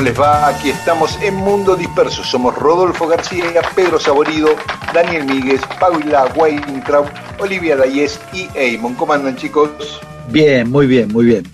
[0.00, 0.46] ¿Cómo les va?
[0.48, 2.24] Aquí estamos en Mundo Disperso.
[2.24, 4.48] Somos Rodolfo García, Pedro Saborido,
[4.94, 7.04] Daniel Míguez, Paula Weintraub,
[7.38, 8.94] Olivia Dayes y Eamon.
[8.94, 10.00] ¿Cómo andan, chicos?
[10.30, 11.46] Bien, muy bien, muy bien.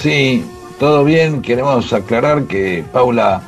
[0.00, 0.44] Sí,
[0.80, 1.40] todo bien.
[1.42, 3.40] Queremos aclarar que Paula,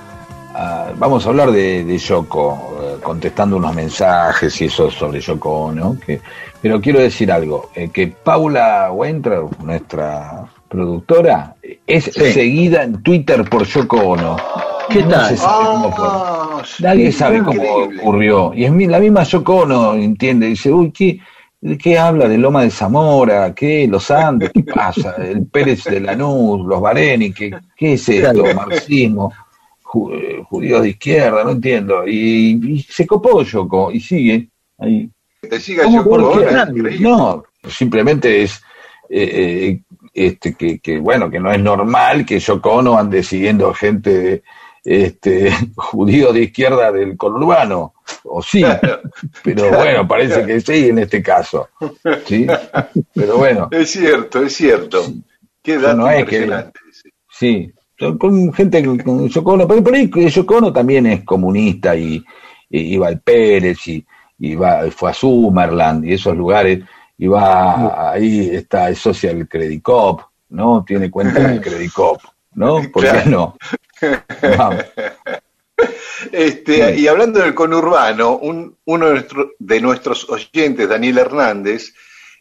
[0.54, 5.72] ah, vamos a hablar de, de Yoko, eh, contestando unos mensajes y eso sobre Yoko,
[5.74, 5.98] ¿no?
[5.98, 6.20] Que,
[6.62, 11.56] pero quiero decir algo, eh, que Paula Weintraub, nuestra productora,
[11.88, 12.32] es Sí.
[12.32, 14.36] seguida en Twitter por Yoko Ono.
[14.90, 15.28] ¿Qué No tal?
[15.30, 16.06] se sabe cómo fue.
[16.08, 18.00] Ah, Nadie sabe cómo increíble.
[18.02, 18.52] ocurrió.
[18.54, 21.18] Y es la misma Yoko Ono, entiende, dice, uy, ¿qué,
[21.60, 22.28] ¿de qué habla?
[22.28, 23.54] ¿De Loma de Zamora?
[23.54, 23.86] ¿Qué?
[23.88, 24.50] ¿Los Andes?
[24.54, 25.14] ¿Qué pasa?
[25.18, 26.66] ¿El Pérez de Lanús?
[26.66, 27.32] ¿Los Bareni?
[27.32, 28.44] ¿Qué, qué es esto?
[28.54, 29.32] ¿Marxismo?
[29.82, 31.44] Ju- eh, ¿Judíos de izquierda?
[31.44, 32.06] No entiendo.
[32.06, 35.08] Y, y se copó Yoko y sigue ahí.
[35.40, 35.96] Te siga ¿Cómo?
[35.98, 36.66] Yoko ¿Por Ono.
[37.00, 38.60] No, simplemente es
[39.10, 39.80] eh, eh,
[40.14, 44.42] este que, que, bueno, que no es normal que Yoko Ono ande siguiendo gente de,
[44.84, 48.64] este judío de izquierda del conurbano, o sí,
[49.42, 51.68] pero bueno, parece que sí en este caso,
[52.24, 52.46] sí,
[53.14, 55.04] pero bueno, Es cierto, es cierto.
[55.62, 56.64] Qué dato no es que-
[57.30, 57.70] sí,
[58.18, 62.24] con gente con- con Yoko Ono, pero por ahí Yoko Ono también es comunista y,
[62.70, 64.06] y iba al Pérez y,
[64.38, 66.80] y va, fue a Summerland y esos lugares,
[67.18, 70.84] y va ahí está el Social Credit Cop, ¿no?
[70.86, 72.20] Tiene cuenta en el Credit Cop,
[72.54, 72.80] ¿no?
[72.92, 73.56] ¿Por qué no?
[74.56, 74.84] Vamos.
[76.32, 77.02] Este, Sí.
[77.02, 81.94] Y hablando del conurbano, un- uno de, nuestro- de nuestros oyentes, Daniel Hernández,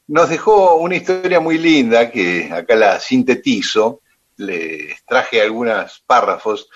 [0.08, 4.02] nos dejó una historia muy linda que acá la sintetizo,
[4.38, 6.70] les traje algunos párrafos,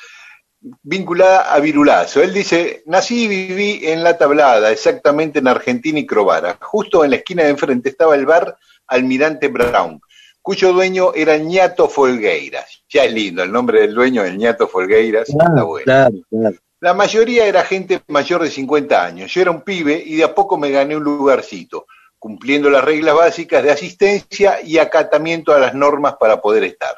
[0.83, 2.21] vinculada a Virulazo.
[2.21, 6.57] Él dice, nací y viví en La Tablada, exactamente en Argentina y Crovara.
[6.61, 8.57] Justo en la esquina de enfrente estaba el bar
[8.87, 10.01] Almirante Brown,
[10.41, 12.83] cuyo dueño era Ñato Folgueiras.
[12.89, 15.83] Ya es lindo, el nombre del dueño es Ñato Folgueiras, está bueno.
[15.83, 16.55] claro, claro.
[16.81, 19.31] La mayoría era gente mayor de 50 años.
[19.31, 21.85] Yo era un pibe y de a poco me gané un lugarcito,
[22.17, 26.95] cumpliendo las reglas básicas de asistencia y acatamiento a las normas para poder estar.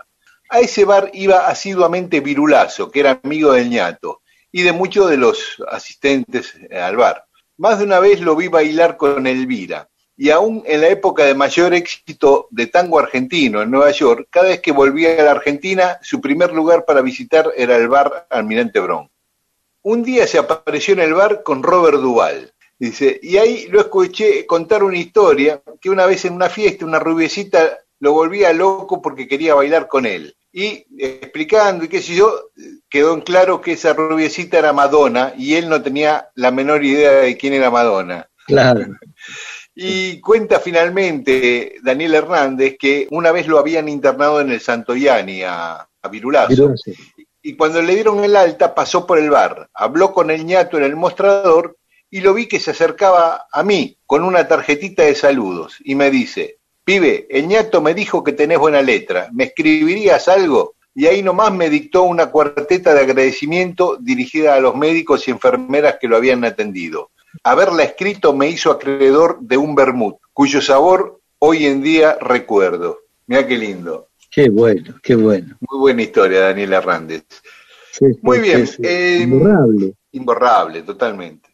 [0.54, 4.22] A ese bar iba asiduamente Virulazo, que era amigo del ñato,
[4.52, 7.26] y de muchos de los asistentes eh, al bar.
[7.58, 11.34] Más de una vez lo vi bailar con Elvira, y aún en la época de
[11.34, 15.98] mayor éxito de tango argentino en Nueva York, cada vez que volvía a la Argentina,
[16.04, 19.10] su primer lugar para visitar era el bar Almirante Brown
[19.84, 22.54] un día se apareció en el bar con Robert Duval.
[22.80, 27.00] Dice, y ahí lo escuché contar una historia que una vez en una fiesta, una
[27.00, 30.36] rubiecita lo volvía loco porque quería bailar con él.
[30.56, 32.50] Y explicando y qué sé yo,
[32.88, 37.12] quedó en claro que esa rubiecita era Madonna y él no tenía la menor idea
[37.12, 38.30] de quién era Madonna.
[38.46, 38.86] Claro.
[39.76, 45.90] Y cuenta finalmente Daniel Hernández que una vez lo habían internado en el Santoyani a,
[46.00, 46.50] a Virulazo.
[46.50, 46.92] Virulazo.
[47.42, 50.84] Y cuando le dieron el alta, pasó por el bar, habló con el ñato en
[50.84, 51.78] el mostrador
[52.10, 56.12] y lo vi que se acercaba a mí con una tarjetita de saludos y me
[56.12, 60.76] dice, pibe, el ñato me dijo que tenés buena letra, ¿me escribirías algo?
[60.96, 65.98] Y ahí nomás me dictó una cuarteta de agradecimiento dirigida a los médicos y enfermeras
[66.00, 67.10] que lo habían atendido.
[67.44, 73.00] Haberla escrito me hizo acreedor de un vermut, cuyo sabor hoy en día recuerdo.
[73.26, 74.10] Mira qué lindo.
[74.30, 75.58] Qué bueno, qué bueno.
[75.70, 77.26] Muy buena historia, Daniel Hernández.
[77.92, 79.94] Sí, sí, Muy bien, sí, eh, Imborrable.
[80.12, 81.50] Imborrable, totalmente.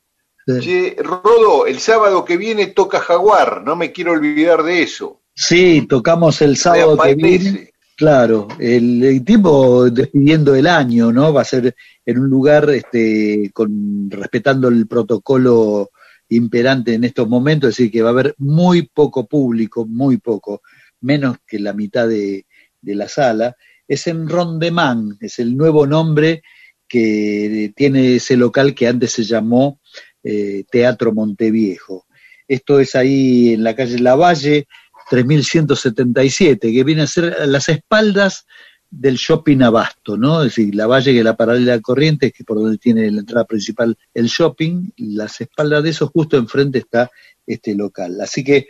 [0.98, 5.19] Rodo, el sábado que viene toca Jaguar, no me quiero olvidar de eso.
[5.42, 7.72] Sí, tocamos el sábado que viene.
[7.96, 11.32] Claro, el, el tipo despidiendo el año, ¿no?
[11.32, 11.74] Va a ser
[12.06, 15.92] en un lugar este, con respetando el protocolo
[16.28, 20.62] imperante en estos momentos, es decir, que va a haber muy poco público, muy poco,
[21.00, 22.46] menos que la mitad de,
[22.82, 23.56] de la sala.
[23.88, 26.42] Es en Rondemán, es el nuevo nombre
[26.86, 29.80] que tiene ese local que antes se llamó
[30.22, 32.08] eh, Teatro Monteviejo.
[32.46, 34.68] Esto es ahí en la calle Lavalle,
[35.10, 38.46] 3177, que viene a ser las espaldas
[38.92, 40.42] del shopping Abasto, ¿no?
[40.42, 43.20] Es decir, la valle que es la paralela corriente, que es por donde tiene la
[43.20, 47.12] entrada principal el shopping, las espaldas de eso justo enfrente está
[47.46, 48.20] este local.
[48.22, 48.68] Así que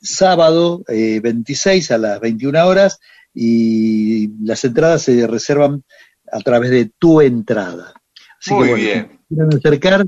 [0.00, 3.00] sábado 26 eh, a las 21 horas
[3.34, 5.84] y las entradas se reservan
[6.32, 7.92] a través de tu entrada.
[8.40, 9.08] Así Muy que bueno, bien.
[9.28, 10.06] Si quieren acercar,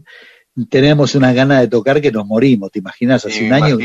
[0.68, 3.26] tenemos una gana de tocar que nos morimos, ¿te imaginas?
[3.26, 3.78] Hace un año.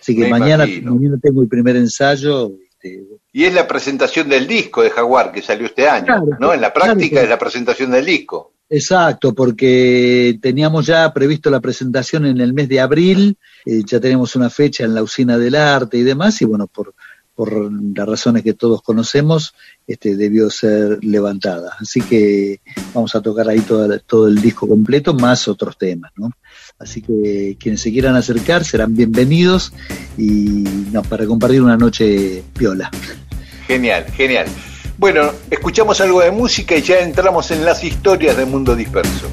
[0.00, 2.52] Así que mañana, mañana tengo el primer ensayo.
[2.72, 6.52] Este, y es la presentación del disco de Jaguar que salió este año, ¿no?
[6.54, 8.52] En la práctica es la presentación del disco.
[8.70, 14.36] Exacto, porque teníamos ya previsto la presentación en el mes de abril, eh, ya tenemos
[14.36, 16.94] una fecha en la usina del arte y demás, y bueno, por,
[17.38, 19.54] por las razones que todos conocemos,
[19.86, 21.70] este, debió ser levantada.
[21.78, 22.58] Así que
[22.92, 26.32] vamos a tocar ahí todo, todo el disco completo, más otros temas, ¿no?
[26.80, 29.72] Así que quienes se quieran acercar serán bienvenidos
[30.16, 32.90] y no, para compartir una noche piola.
[33.68, 34.48] Genial, genial.
[34.96, 39.30] Bueno, escuchamos algo de música y ya entramos en las historias del mundo disperso.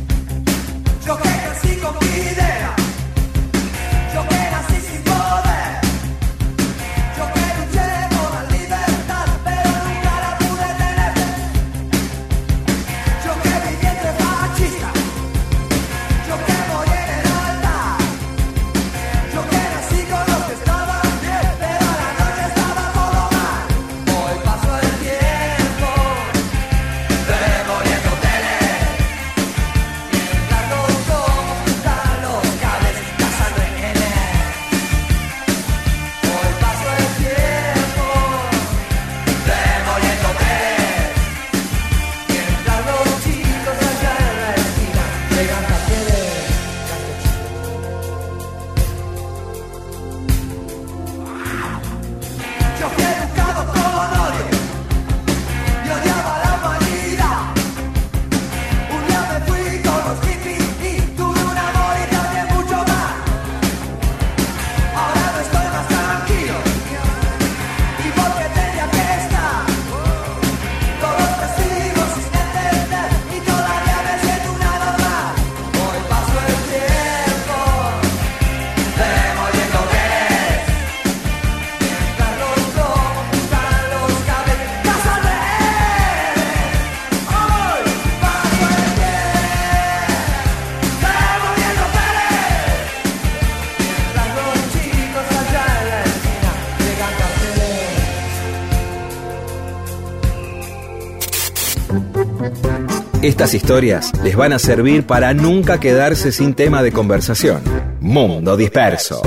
[103.25, 107.63] Estas historias les van a servir para nunca quedarse sin tema de conversación.
[108.00, 109.24] Mundo Disperso.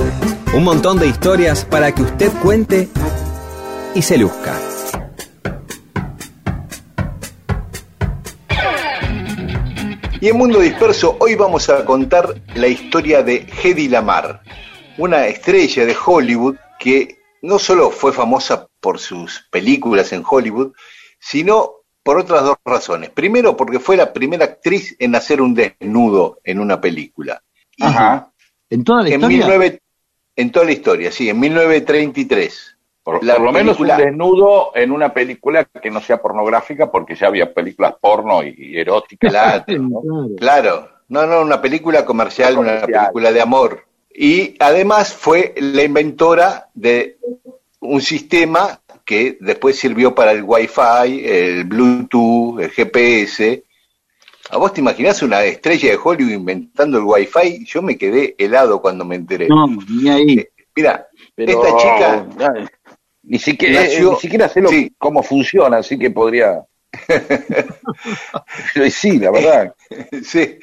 [0.54, 2.88] Un montón de historias para que usted cuente
[3.96, 4.54] y se luzca.
[10.20, 14.42] Y en Mundo Disperso hoy vamos a contar la historia de Hedy Lamar,
[14.96, 20.72] una estrella de Hollywood que no solo fue famosa por sus películas en Hollywood,
[21.18, 21.77] sino
[22.08, 23.10] por otras dos razones.
[23.10, 27.42] Primero, porque fue la primera actriz en hacer un desnudo en una película.
[27.78, 28.32] Ajá.
[28.70, 29.78] ¿En toda la historia?
[30.34, 32.78] en toda la historia, sí, en 1933.
[33.02, 37.52] Por, lo menos un desnudo en una película que no sea pornográfica, porque ya había
[37.52, 39.30] películas porno y, eróticas.
[39.30, 39.64] Claro,
[40.38, 40.88] claro.
[41.08, 43.84] No, no, una película comercial, una película de amor.
[44.14, 47.18] Y además fue la inventora de
[47.80, 53.64] un sistema que después sirvió para el Wi-Fi, el Bluetooth, el GPS.
[54.50, 57.64] ¿A vos te imaginás una estrella de Hollywood inventando el Wi-Fi?
[57.64, 59.48] Yo me quedé helado cuando me enteré.
[59.48, 60.38] No, ni ahí.
[60.40, 62.26] Eh, mira, esta chica...
[63.22, 66.62] Ni siquiera, eh, ni siquiera sé cómo funciona, así que podría...
[68.90, 69.74] sí, la verdad.
[70.22, 70.58] sí.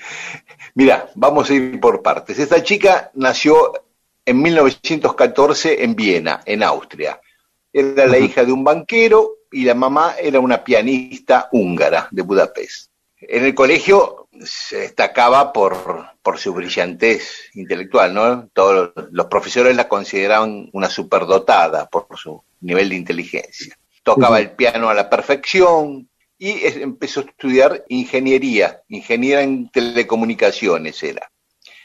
[0.75, 2.37] Mira, vamos a ir por partes.
[2.37, 3.73] Esta chica nació
[4.23, 7.19] en 1914 en Viena, en Austria.
[7.77, 12.89] Era la hija de un banquero y la mamá era una pianista húngara de Budapest.
[13.20, 18.48] En el colegio se destacaba por, por su brillantez intelectual, ¿no?
[18.53, 23.77] Todos los profesores la consideraban una superdotada por su nivel de inteligencia.
[24.03, 31.29] Tocaba el piano a la perfección y empezó a estudiar ingeniería, ingeniera en telecomunicaciones era.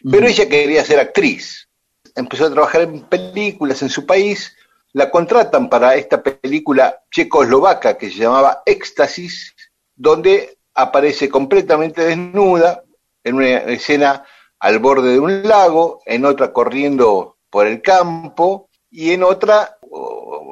[0.09, 1.69] Pero ella quería ser actriz.
[2.15, 4.55] Empezó a trabajar en películas en su país
[4.93, 9.55] la contratan para esta película checoslovaca que se llamaba Éxtasis,
[9.95, 12.83] donde aparece completamente desnuda
[13.23, 14.25] en una escena
[14.59, 19.79] al borde de un lago, en otra corriendo por el campo y en otra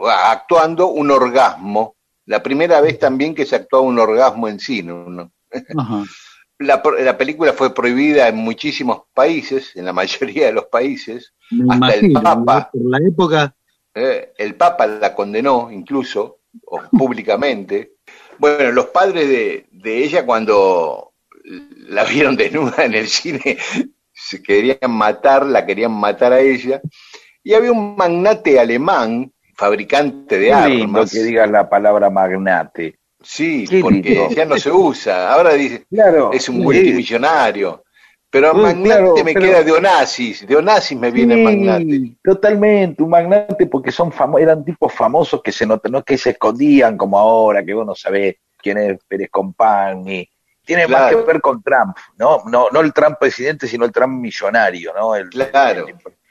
[0.07, 1.97] actuando un orgasmo.
[2.26, 4.92] La primera vez también que se actuaba un orgasmo en cine.
[4.92, 5.30] ¿no?
[6.61, 11.33] La, la, película fue prohibida en muchísimos países, en la mayoría de los países.
[11.71, 12.68] hasta el Papa.
[12.73, 13.54] Por la época.
[13.99, 16.40] Eh, el Papa la condenó incluso,
[16.90, 17.93] públicamente.
[18.40, 21.14] Bueno, los padres de, de ella cuando
[21.88, 23.59] la vieron desnuda en el cine
[24.12, 26.81] se querían matar, la querían matar a ella.
[27.43, 31.12] Y había un magnate alemán, fabricante de armas.
[31.12, 32.99] que digas la palabra magnate.
[33.23, 35.33] Sí, porque ya no se usa.
[35.33, 37.85] Ahora dice, claro, es un multimillonario.
[38.30, 42.16] Pero magnate me queda de Onassis, de Onassis me viene magnate.
[42.23, 47.18] Totalmente, un magnate porque son eran tipos famosos que se no que se escondían como
[47.18, 50.28] ahora, que vos no sabés quién es Pérez Compagni,
[50.68, 52.42] tiene más que ver con Trump, ¿no?
[52.44, 52.68] ¿no?
[52.70, 55.14] No el Trump presidente, sino el Trump millonario, ¿no?
[55.14, 55.87] El, claro.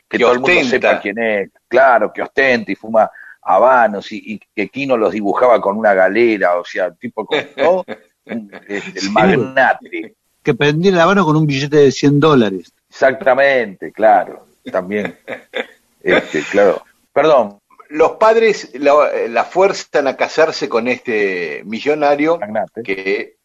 [0.07, 3.09] que, todo el mundo sepa quién es, claro, que ostenta y fuma
[3.41, 7.83] habanos y, que Kino los dibujaba con una galera, o sea, tipo con todo,
[8.25, 10.15] el magnate.
[10.47, 12.71] Que prendía el habano con un billete de 100 dólares.
[12.89, 15.17] Exactamente, claro, también.
[16.01, 16.85] este, claro.
[17.11, 22.81] Perdón, los padres la, la, fuerzan a casarse con este millonario Magnate.
[22.81, 23.35] que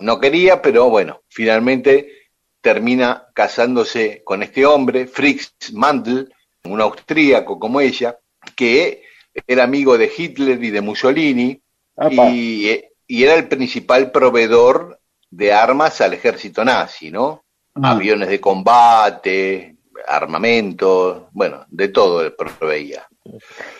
[0.00, 2.28] no quería, pero bueno, finalmente
[2.60, 8.18] termina casándose con este hombre, Fritz Mandl, un austríaco como ella,
[8.54, 9.04] que
[9.46, 11.62] era amigo de Hitler y de Mussolini
[12.10, 12.78] y,
[13.08, 14.98] era el principal proveedor
[15.32, 17.42] de armas al ejército nazi, ¿no?
[17.74, 17.92] Ah.
[17.92, 23.08] Aviones de combate, armamento, bueno, de todo proveía.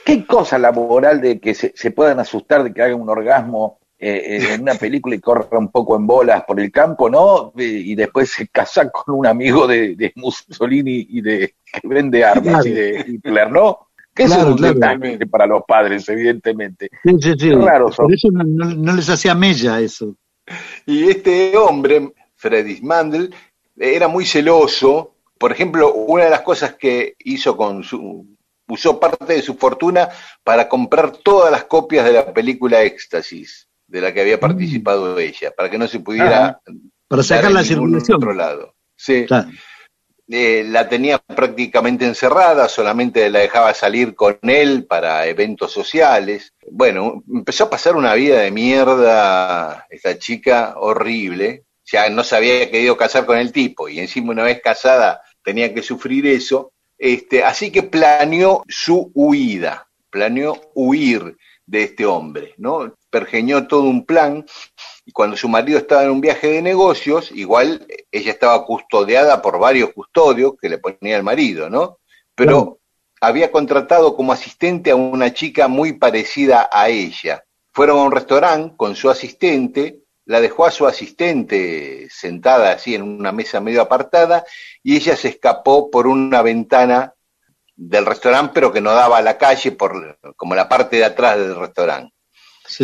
[0.05, 3.81] ¿Qué cosa la moral de que se, se puedan asustar de que haga un orgasmo
[4.05, 7.53] eh, en una película y corre un poco en bolas por el campo, ¿no?
[7.57, 12.71] Y después se casa con un amigo de, Mussolini y de que vende armas y
[12.71, 13.91] de Hitler, ¿no?
[14.13, 14.59] Que es un
[15.31, 16.91] para los padres, evidentemente.
[17.05, 17.51] Sí, sí, sí.
[17.53, 20.17] Por eso no, les hacía mella eso.
[20.87, 23.35] Y este hombre, Freddy Mandel,
[23.77, 25.17] era muy celoso.
[25.39, 28.27] Por ejemplo, una de las cosas que hizo con su
[28.69, 30.09] usó parte de su fortuna
[30.43, 34.41] para comprar todas las copias de la película Éxtasis de la que había mm.
[34.41, 36.59] participado ella, para que no se pudiera...
[37.07, 38.17] para sacar la circulación.
[38.17, 38.75] Otro lado.
[38.97, 39.27] Sí.
[40.35, 46.55] Eh, la tenía prácticamente encerrada, solamente la dejaba salir con él para eventos sociales.
[46.71, 51.65] Bueno, empezó a pasar una vida de mierda esta chica horrible.
[51.85, 55.75] Ya no se había querido casar con el tipo y encima una vez casada tenía
[55.75, 56.73] que sufrir eso.
[56.97, 61.37] Este, así que planeó su huida, planeó huir
[61.67, 62.95] de este hombre, ¿no?
[63.11, 64.47] Pergeñó todo un plan
[65.13, 69.59] y cuando su marido estaba en un viaje de negocios, igual ella estaba custodiada por
[69.59, 71.99] varios custodios que le ponía el marido, ¿no?
[72.35, 72.79] Pero
[73.21, 77.45] había contratado como asistente a una chica muy parecida a ella.
[77.75, 83.03] Fueron a un restaurante con su asistente, la dejó a su asistente sentada así en
[83.03, 84.47] una mesa medio apartada
[84.83, 87.13] y ella se escapó por una ventana
[87.77, 91.37] del restaurante, pero que no daba a la calle por como la parte de atrás
[91.37, 92.15] del restaurante.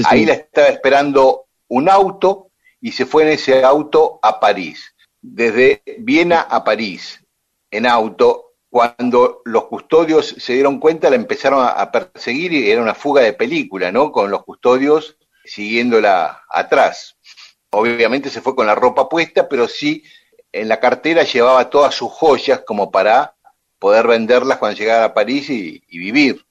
[0.04, 5.82] Ahí la estaba esperando un auto y se fue en ese auto a París, desde
[5.98, 7.25] Viena a París,
[7.70, 8.44] en auto.
[8.70, 13.32] Cuando los custodios se dieron cuenta, la empezaron a, perseguir y era una fuga de
[13.32, 14.12] película, ¿no?
[14.12, 17.16] Con los custodios siguiéndola atrás.
[17.70, 20.04] Obviamente se fue con la ropa puesta, pero sí
[20.52, 23.37] en la cartera llevaba todas sus joyas como para
[23.78, 26.44] poder venderlas cuando llegara a París y, vivir.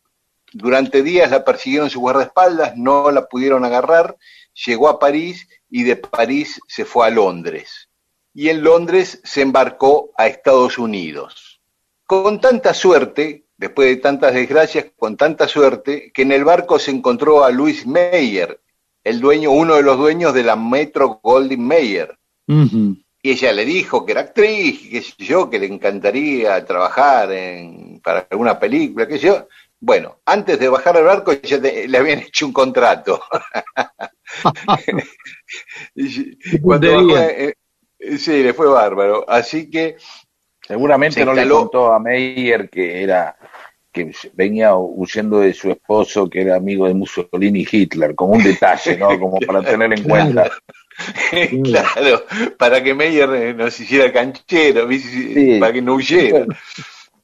[0.53, 4.17] Durante días la persiguieron sus guardaespaldas, no la pudieron agarrar,
[4.65, 7.89] llegó a París y de París se fue a Londres.
[8.33, 11.59] Y en Londres se embarcó a Estados Unidos.
[12.05, 16.91] Con tanta suerte, después de tantas desgracias, con tanta suerte, que en el barco se
[16.91, 18.61] encontró a Louis Meyer,
[19.03, 22.17] el dueño, uno de los dueños de la Metro Goldwyn Mayer.
[23.21, 28.27] Y ella le dijo que era actriz, que yo, que le encantaría trabajar en, para
[28.29, 29.47] alguna película, que yo.
[29.79, 33.21] Bueno, antes de bajar al barco ya le habían hecho un contrato.
[36.61, 37.53] Cuando eh,
[38.17, 39.29] sí, le fue bárbaro.
[39.29, 39.97] Así que
[40.65, 43.37] seguramente no le contó a Meyer que era
[43.91, 48.43] que venía huyendo de su esposo que era amigo de Mussolini y Hitler, como un
[48.43, 49.07] detalle, ¿no?
[49.19, 50.51] Como para tener en cuenta.
[51.63, 52.25] claro,
[52.57, 54.87] para que Meyer eh, nos hiciera canchero,
[55.59, 56.45] para que no huyera.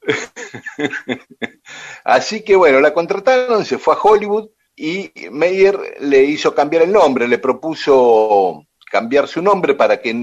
[2.03, 6.91] Así que bueno, la contrataron, se fue a Hollywood y Meyer le hizo cambiar el
[6.91, 10.13] nombre, le propuso cambiar su nombre para que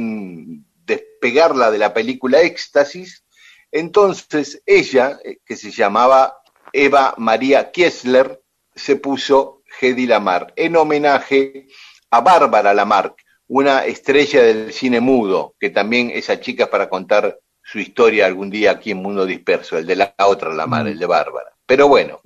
[0.84, 3.24] despegarla de la película Éxtasis.
[3.72, 8.42] Entonces ella, eh, que se llamaba Eva María Kiesler,
[8.74, 11.66] se puso Hedy Lamar en homenaje
[12.10, 17.38] a Bárbara Lamarck, una estrella del cine mudo, que también esa chica para contar
[17.70, 21.06] su historia algún día aquí en Mundo Disperso, el de la otra Lamar, el de
[21.06, 21.54] Bárbara.
[21.64, 22.20] Pero bueno,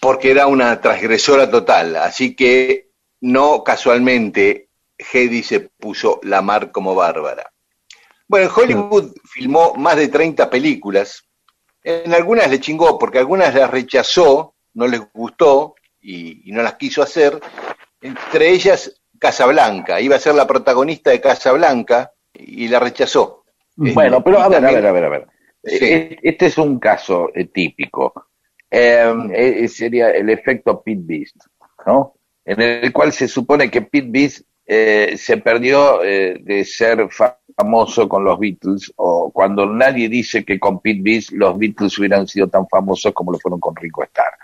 [0.00, 2.90] porque era una transgresora total, así que
[3.22, 7.50] no casualmente Hedy se puso Lamar como Bárbara.
[8.28, 11.24] Bueno, en Hollywood filmó más de 30 películas.
[11.82, 17.02] En algunas le chingó porque algunas las rechazó, no les gustó y, no las quiso
[17.02, 17.40] hacer.
[18.02, 23.45] Entre ellas Casablanca, iba a ser la protagonista de Casablanca y la rechazó.
[23.76, 25.26] Bueno, pero a ver, a ver, a ver, a ver.
[25.66, 28.12] E-, este es un caso eh, típico.
[28.70, 31.36] Em, eh, sería el efecto Pit Beast,
[31.86, 32.14] ¿no?
[32.44, 37.08] En el cual se supone que Pete Beast eh, se perdió de ser
[37.56, 42.26] famoso con los Beatles, o cuando nadie dice que con Pete Beast los Beatles hubieran
[42.28, 44.34] sido tan famosos como lo fueron con Rico Starr.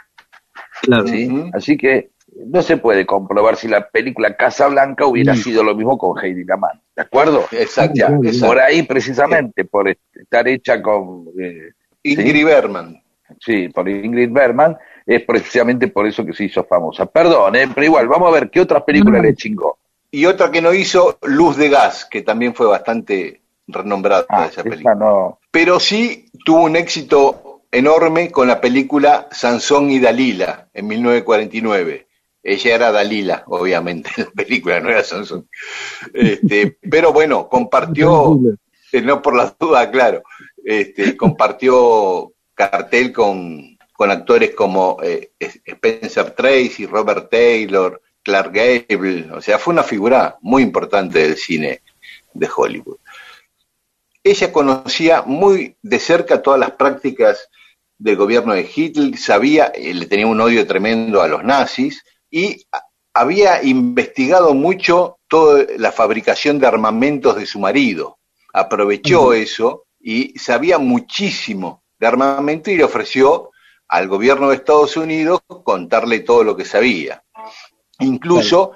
[0.82, 1.04] Claro.
[1.52, 5.36] Así que no se puede comprobar si la película Casa Blanca hubiera mm.
[5.36, 7.46] sido lo mismo con Heidi Lamar, ¿de acuerdo?
[7.52, 8.06] Exacto.
[8.40, 11.26] Por ahí precisamente, por estar hecha con...
[11.38, 11.72] Eh,
[12.04, 13.02] Ingrid Berman.
[13.38, 17.06] Sí, por Ingrid Berman, es precisamente por eso que se hizo famosa.
[17.06, 19.78] Perdón, eh, pero igual, vamos a ver qué otra película le chingó.
[20.10, 24.62] Y otra que no hizo, Luz de Gas, que también fue bastante renombrada ah, esa
[24.62, 24.94] película.
[24.94, 25.38] No.
[25.50, 32.06] Pero sí tuvo un éxito enorme con la película Sansón y Dalila en 1949
[32.42, 35.48] ella era Dalila, obviamente, en la película, no era Sansón.
[36.12, 38.38] Este, pero bueno, compartió,
[38.92, 40.22] eh, no por la duda, claro,
[40.64, 49.40] este, compartió cartel con, con actores como eh, Spencer Tracy, Robert Taylor, Clark Gable, o
[49.40, 51.82] sea, fue una figura muy importante del cine
[52.34, 52.98] de Hollywood.
[54.24, 57.48] Ella conocía muy de cerca todas las prácticas
[57.98, 62.66] del gobierno de Hitler, sabía, eh, le tenía un odio tremendo a los nazis, y
[63.14, 68.18] había investigado mucho toda la fabricación de armamentos de su marido.
[68.54, 73.50] Aprovechó eso y sabía muchísimo de armamento y le ofreció
[73.86, 77.22] al gobierno de Estados Unidos contarle todo lo que sabía.
[78.00, 78.72] Incluso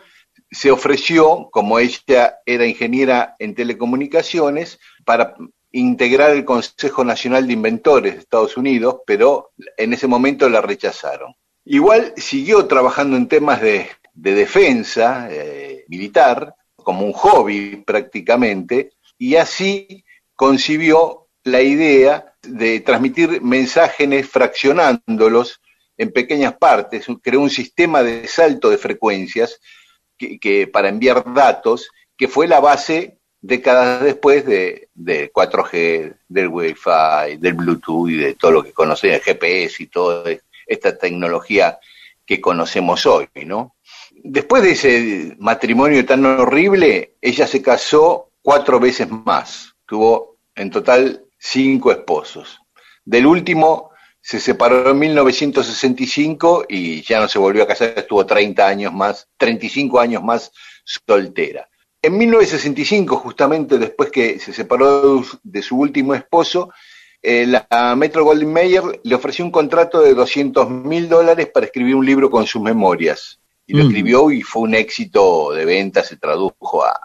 [0.50, 5.34] se ofreció, como ella era ingeniera en telecomunicaciones, para
[5.72, 11.34] integrar el Consejo Nacional de Inventores de Estados Unidos, pero en ese momento la rechazaron.
[11.68, 20.04] Igual siguió trabajando en temas de, defensa eh, militar, como un hobby prácticamente, y así
[20.36, 25.60] concibió la idea de transmitir mensajes fraccionándolos
[25.98, 29.60] en pequeñas partes, creó un sistema de salto de frecuencias
[30.16, 37.54] que, para enviar datos, que fue la base décadas después de, 4G, del Wi-Fi, del
[37.54, 40.24] Bluetooth y de todo lo que conocen, el GPS y todo
[40.66, 41.78] esta tecnología
[42.24, 43.76] que conocemos hoy, ¿no?
[44.12, 49.74] Después de ese matrimonio tan horrible, ella se casó cuatro veces más.
[49.86, 52.60] Tuvo en total cinco esposos.
[53.04, 58.66] Del último se separó en 1965 y ya no se volvió a casar, estuvo 30
[58.66, 60.50] años más, 35 años más
[60.84, 61.68] soltera.
[62.02, 66.70] En 1965, justamente después que se separó de su último esposo,
[67.28, 71.96] eh, la Metro Goldwyn Mayer le ofreció un contrato de 200 mil dólares para escribir
[71.96, 73.40] un libro con sus memorias.
[73.66, 73.86] Y lo mm.
[73.88, 77.00] escribió y fue un éxito de venta, se tradujo a,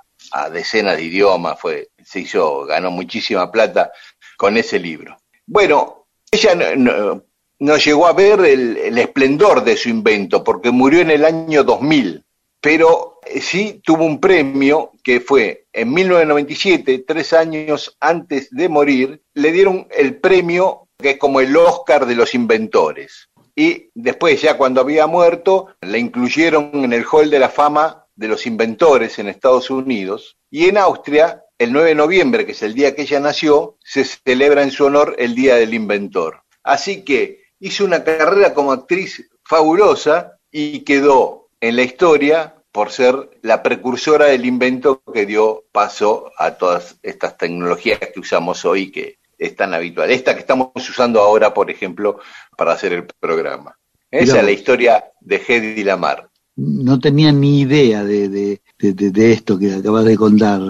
[0.51, 3.91] decenas de idiomas, fue, se hizo, ganó muchísima plata
[4.37, 5.17] con ese libro.
[5.47, 11.09] Bueno, ella no, llegó a ver el, el, esplendor de su invento porque murió en
[11.09, 12.23] el año 2000,
[12.61, 19.51] pero sí tuvo un premio que fue en 1997, tres años antes de morir, le
[19.51, 23.29] dieron el premio que es como el Oscar de los inventores.
[23.55, 28.27] Y después, ya cuando había muerto, la incluyeron en el Hall de la Fama de
[28.27, 30.37] los Inventores en Estados Unidos.
[30.49, 34.05] Y en Austria, el 9 de noviembre, que es el día que ella nació, se
[34.05, 36.43] celebra en su honor el Día del Inventor.
[36.63, 43.29] Así que hizo una carrera como actriz fabulosa y quedó en la historia por ser
[43.41, 49.17] la precursora del invento que dio paso a todas estas tecnologías que usamos hoy que
[49.37, 50.11] es tan habitual.
[50.11, 52.19] Esta que estamos usando ahora, por ejemplo,
[52.55, 53.77] para hacer el programa.
[54.09, 56.29] Esa es la historia de Hedy Lamar.
[56.55, 60.61] No tenía ni idea de, de, esto que acabas de contar,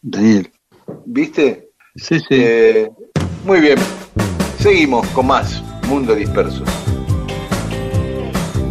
[0.00, 0.50] Daniel.
[1.04, 1.70] ¿Viste?
[1.94, 2.26] Sí, sí.
[2.30, 2.90] Eh,
[3.44, 3.78] muy bien.
[4.58, 6.64] Seguimos con más Mundo Disperso.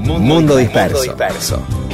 [0.04, 0.98] Mundo, Disperso.
[0.98, 1.86] Mundo disperso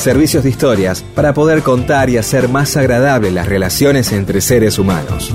[0.00, 5.34] Servicios de historias para poder contar y hacer más agradables las relaciones entre seres humanos.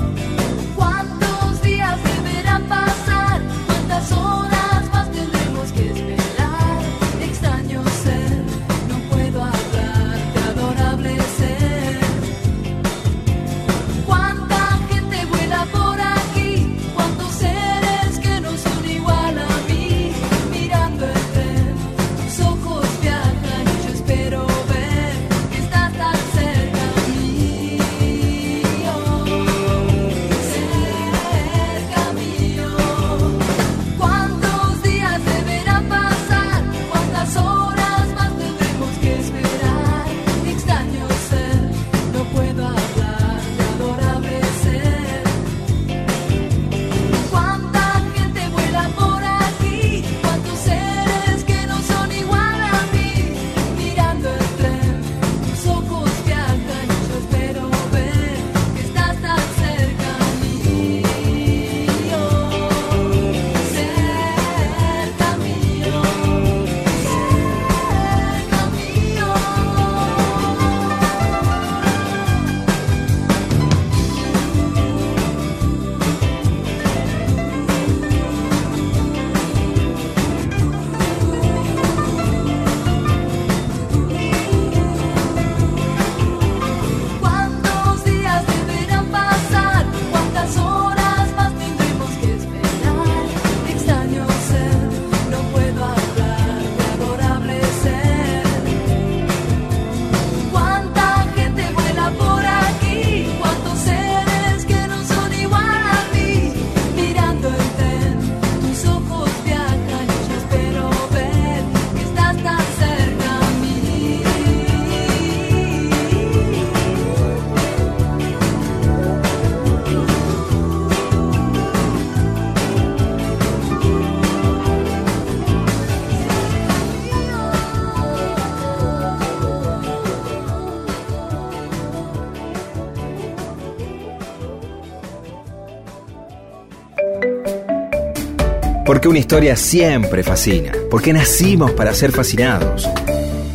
[139.06, 140.72] Una historia siempre fascina.
[140.90, 142.88] Porque nacimos para ser fascinados.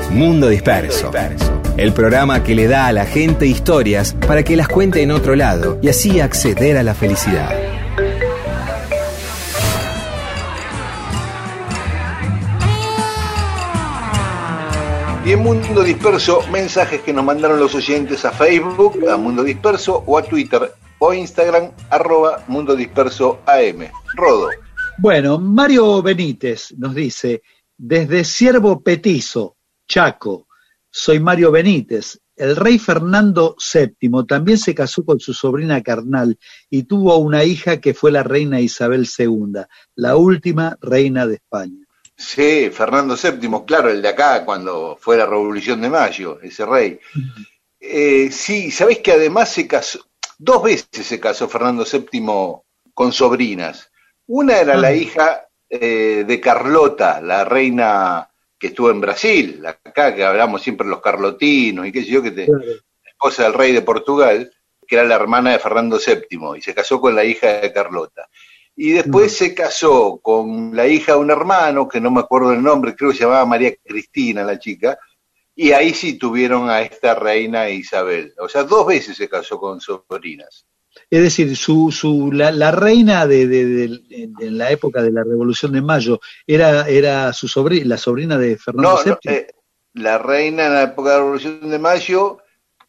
[0.10, 1.12] Mundo Disperso.
[1.76, 5.36] El programa que le da a la gente historias para que las cuente en otro
[5.36, 7.54] lado y así acceder a la felicidad.
[15.26, 20.02] Y en Mundo Disperso, mensajes que nos mandaron los oyentes a Facebook, a Mundo Disperso
[20.06, 23.92] o a Twitter o Instagram, arroba Mundo Disperso AM.
[24.16, 24.50] Rodo.
[25.02, 27.42] Bueno, Mario Benítez nos dice,
[27.76, 30.48] desde Siervo Petizo, Chaco,
[30.92, 32.20] soy Mario Benítez.
[32.36, 36.38] El rey Fernando VII también se casó con su sobrina carnal
[36.70, 39.64] y tuvo una hija que fue la reina Isabel II,
[39.96, 41.84] la última reina de España.
[42.16, 47.00] Sí, Fernando VII, claro, el de acá, cuando fue la Revolución de Mayo, ese rey.
[47.80, 50.06] Eh, sí, sabés que además se casó,
[50.38, 52.22] dos veces se casó Fernando VII
[52.94, 53.91] con sobrinas.
[54.28, 60.24] Una era la hija eh, de Carlota, la reina que estuvo en Brasil, acá que
[60.24, 62.48] hablamos siempre los carlotinos y qué sé yo, que te,
[63.04, 64.52] esposa del rey de Portugal,
[64.88, 68.28] que era la hermana de Fernando VII, y se casó con la hija de Carlota.
[68.76, 72.64] Y después se casó con la hija de un hermano, que no me acuerdo el
[72.64, 74.98] nombre, creo que se llamaba María Cristina la chica,
[75.56, 78.34] y ahí sí tuvieron a esta reina Isabel.
[78.40, 80.66] O sea, dos veces se casó con sobrinas.
[81.10, 84.02] Es decir, su, su, la, reina de, de,
[84.52, 89.00] la época de la Revolución de Mayo era, era su sobrina, la sobrina de Fernando
[89.04, 89.16] VII.
[89.24, 89.48] Eh,
[89.94, 92.38] la reina en la época de la Revolución de Mayo,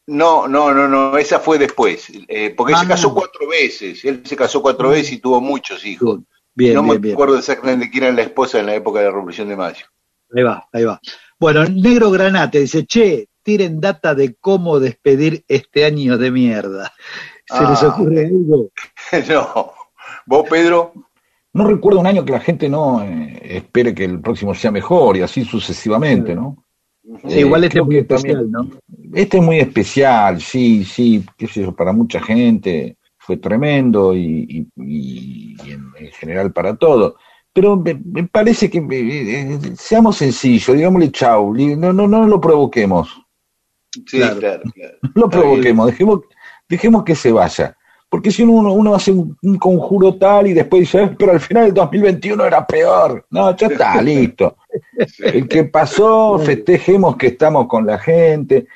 [0.07, 2.89] no, no, no, no, esa fue después, eh, porque se ah.
[2.89, 6.21] casó cuatro veces, él se casó cuatro veces y tuvo muchos hijos.
[6.55, 9.49] Bien, no me acuerdo exactamente quién era la esposa en la época de la Revolución
[9.49, 9.87] de Mayo.
[10.35, 11.01] Ahí va, ahí va.
[11.39, 16.93] Bueno, Negro Granate dice, che, tiren data de cómo despedir este año de mierda.
[17.47, 17.89] ¿Se les ah.
[17.89, 18.71] ocurre algo?
[19.29, 19.73] no.
[20.27, 20.93] ¿Vos, Pedro?
[21.55, 25.17] No recuerdo un año que la gente no eh, espere que el próximo sea mejor
[25.17, 26.65] y así sucesivamente, ¿no?
[27.29, 28.71] igual este es muy especial, ¿no?
[29.13, 34.69] Este es muy especial, sí, sí, qué sé yo, para mucha gente fue tremendo y,
[34.77, 37.17] en, general para todo.
[37.53, 37.95] Pero me,
[38.29, 43.21] parece que eh, seamos sencillos, digámosle chau, no, no, no lo provoquemos.
[44.07, 44.63] Sí, claro, claro.
[45.03, 46.21] No lo provoquemos, dejemos,
[46.73, 47.77] dejemos que se vaya.
[48.09, 51.75] porque si uno, uno hace un, conjuro tal y después dice, pero al final el
[51.75, 53.25] 2021 era peor.
[53.31, 54.57] No, ya está, listo.
[55.19, 58.67] El que pasó, festejemos que estamos con la gente,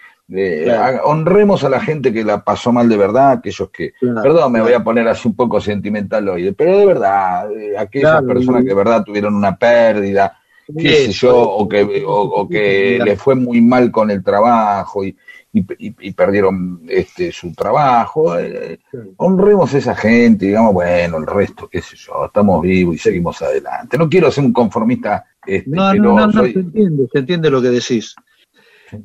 [1.04, 4.72] honremos a la gente que la pasó mal de verdad, aquellos que, perdón, me voy
[4.72, 8.74] a poner así un poco sentimental hoy, pero de verdad, eh, aquellas personas que de
[8.74, 10.36] verdad tuvieron una pérdida,
[10.76, 15.16] qué sé yo, o que, o que le fue muy mal con el trabajo y,
[15.56, 18.38] y, perdieron este, su trabajo.
[18.38, 18.78] Eh,
[19.16, 23.40] honremos a esa gente, digamos, bueno, el resto, qué sé yo, estamos vivos y seguimos
[23.42, 23.96] adelante.
[23.96, 25.24] No quiero ser un conformista.
[25.46, 28.14] Este, no, no, no, se entiende, se entiende lo que decís.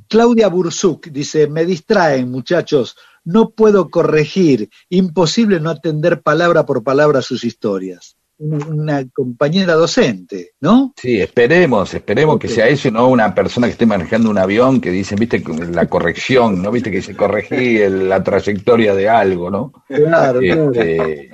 [0.07, 7.21] Claudia Bursuk dice, me distraen muchachos, no puedo corregir, imposible no atender palabra por palabra
[7.21, 10.93] sus historias una compañera docente, ¿no?
[10.95, 14.89] Sí, esperemos, esperemos que sea eso, no una persona que esté manejando un avión que
[14.89, 16.71] dice, viste, la corrección, ¿no?
[16.71, 19.71] Viste que se corregí la trayectoria de algo, ¿no?
[19.87, 21.29] Claro, este,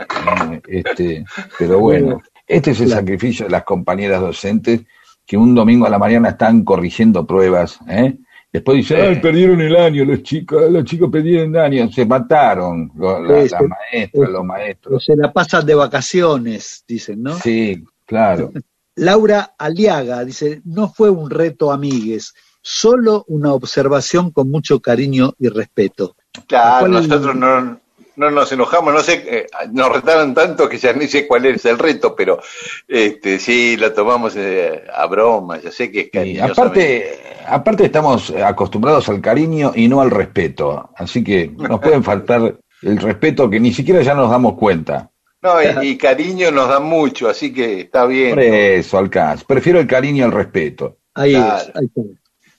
[0.67, 1.25] este,
[1.57, 4.81] pero bueno, este es el sacrificio de las compañeras docentes
[5.25, 8.17] que un domingo a la mañana están corrigiendo pruebas, ¿eh?
[8.51, 12.91] Después dice, ay, perdieron el año, los chicos, los chicos perdieron el año, se mataron
[12.95, 15.03] los, las maestras, los maestros.
[15.03, 17.35] Se la pasan de vacaciones, dicen, ¿no?
[17.35, 18.51] Sí, claro.
[18.95, 25.49] Laura Aliaga dice, no fue un reto, amigues, solo una observación con mucho cariño y
[25.49, 26.15] respeto.
[26.47, 27.79] Claro, nosotros no,
[28.17, 31.63] no nos enojamos, no sé, eh, nos retaron tanto que ya ni sé cuál es
[31.65, 32.41] el reto, pero
[32.87, 36.43] este sí, lo tomamos eh, a broma, ya sé que es cariño.
[36.43, 42.57] aparte, aparte estamos acostumbrados al cariño y no al respeto, así que nos pueden faltar
[42.81, 45.09] el respeto que ni siquiera ya nos damos cuenta.
[45.39, 48.31] No, y, cariño nos da mucho, así que está bien.
[48.31, 49.45] Por eso, alcance.
[49.47, 50.97] Prefiero el cariño al respeto.
[51.13, 51.89] Ahí, ahí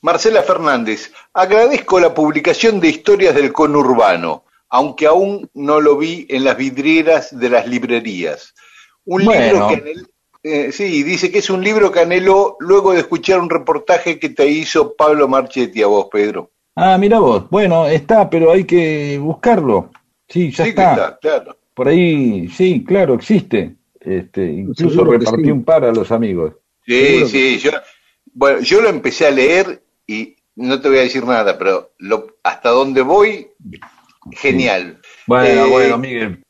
[0.01, 6.45] Marcela Fernández, agradezco la publicación de historias del conurbano aunque aún no lo vi en
[6.45, 8.55] las vidrieras de las librerías.
[9.05, 9.95] Un libro que
[10.43, 14.29] eh, sí, dice que es un libro que anheló luego de escuchar un reportaje que
[14.29, 16.53] te hizo Pablo Marchetti a vos, Pedro.
[16.77, 19.91] Ah, mira vos, bueno, está, pero hay que buscarlo.
[20.29, 21.19] Sí, ya está.
[21.21, 21.57] claro.
[21.75, 23.77] Por ahí, sí, claro, existe.
[24.01, 26.55] Este, incluso repartí un par a los amigos.
[26.87, 27.71] Sí, sí, yo,
[28.33, 32.39] bueno, yo lo empecé a leer y no te voy a decir nada, pero lo,
[32.43, 33.49] hasta donde voy
[34.33, 35.01] Genial.
[35.27, 36.43] Bueno, eh, bueno, Miguel,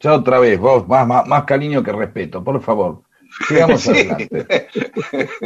[0.00, 3.02] ya otra vez, vos más, más, cariño que respeto, por favor.
[3.46, 4.68] Sigamos adelante.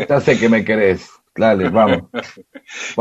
[0.08, 1.10] Ya sé que me querés.
[1.36, 2.02] Dale, vamos.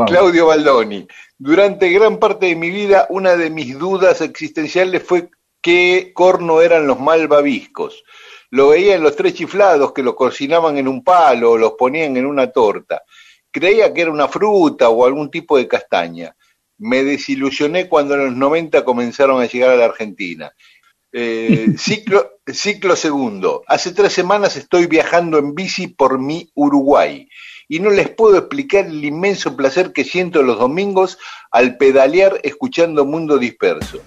[0.06, 1.06] Claudio Baldoni.
[1.38, 6.88] Durante gran parte de mi vida, una de mis dudas existenciales fue qué corno eran
[6.88, 8.02] los malvaviscos.
[8.50, 12.16] Lo veía en los tres chiflados que lo cocinaban en un palo o los ponían
[12.16, 13.02] en una torta.
[13.52, 16.34] Creía que era una fruta o algún tipo de castaña
[16.78, 20.52] me desilusioné cuando en los 90 comenzaron a llegar a la Argentina.
[21.12, 23.62] Eh, ciclo, ciclo segundo.
[23.68, 27.28] Hace tres semanas estoy viajando en bici por mi Uruguay
[27.68, 31.18] y no les puedo explicar el inmenso placer que siento los domingos
[31.50, 34.00] al pedalear escuchando Mundo Disperso.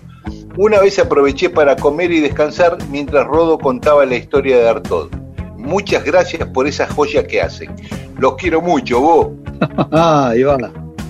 [0.57, 5.09] Una vez aproveché para comer y descansar mientras Rodo contaba la historia de Artod.
[5.55, 7.75] Muchas gracias por esa joya que hacen.
[8.17, 9.27] Los quiero mucho, vos.
[9.91, 10.33] ah,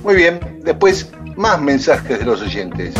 [0.04, 2.94] Muy bien, después más mensajes de los oyentes.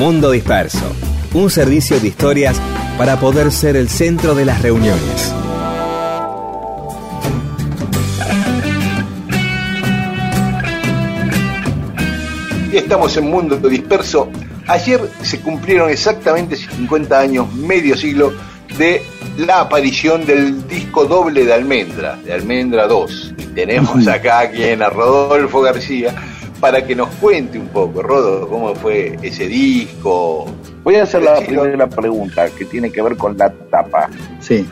[0.00, 0.96] Mundo Disperso,
[1.34, 2.58] un servicio de historias
[2.96, 5.34] para poder ser el centro de las reuniones.
[12.72, 14.30] Y estamos en Mundo Disperso.
[14.68, 18.32] Ayer se cumplieron exactamente 50 años, medio siglo,
[18.78, 19.02] de
[19.36, 23.34] la aparición del disco doble de Almendra, de Almendra 2.
[23.36, 26.14] Y tenemos acá a quien, a Rodolfo García,
[26.60, 30.46] para que nos cuente un poco, Rodo, cómo fue ese disco.
[30.84, 34.08] Voy a hacer la primera pregunta que tiene que ver con la tapa.
[34.40, 34.66] Sí.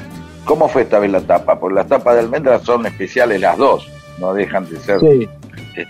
[0.45, 1.59] ¿Cómo fue esta vez la tapa?
[1.59, 5.01] Porque las tapas de almendra son especiales las dos, no dejan de ser.
[5.01, 5.29] Sí.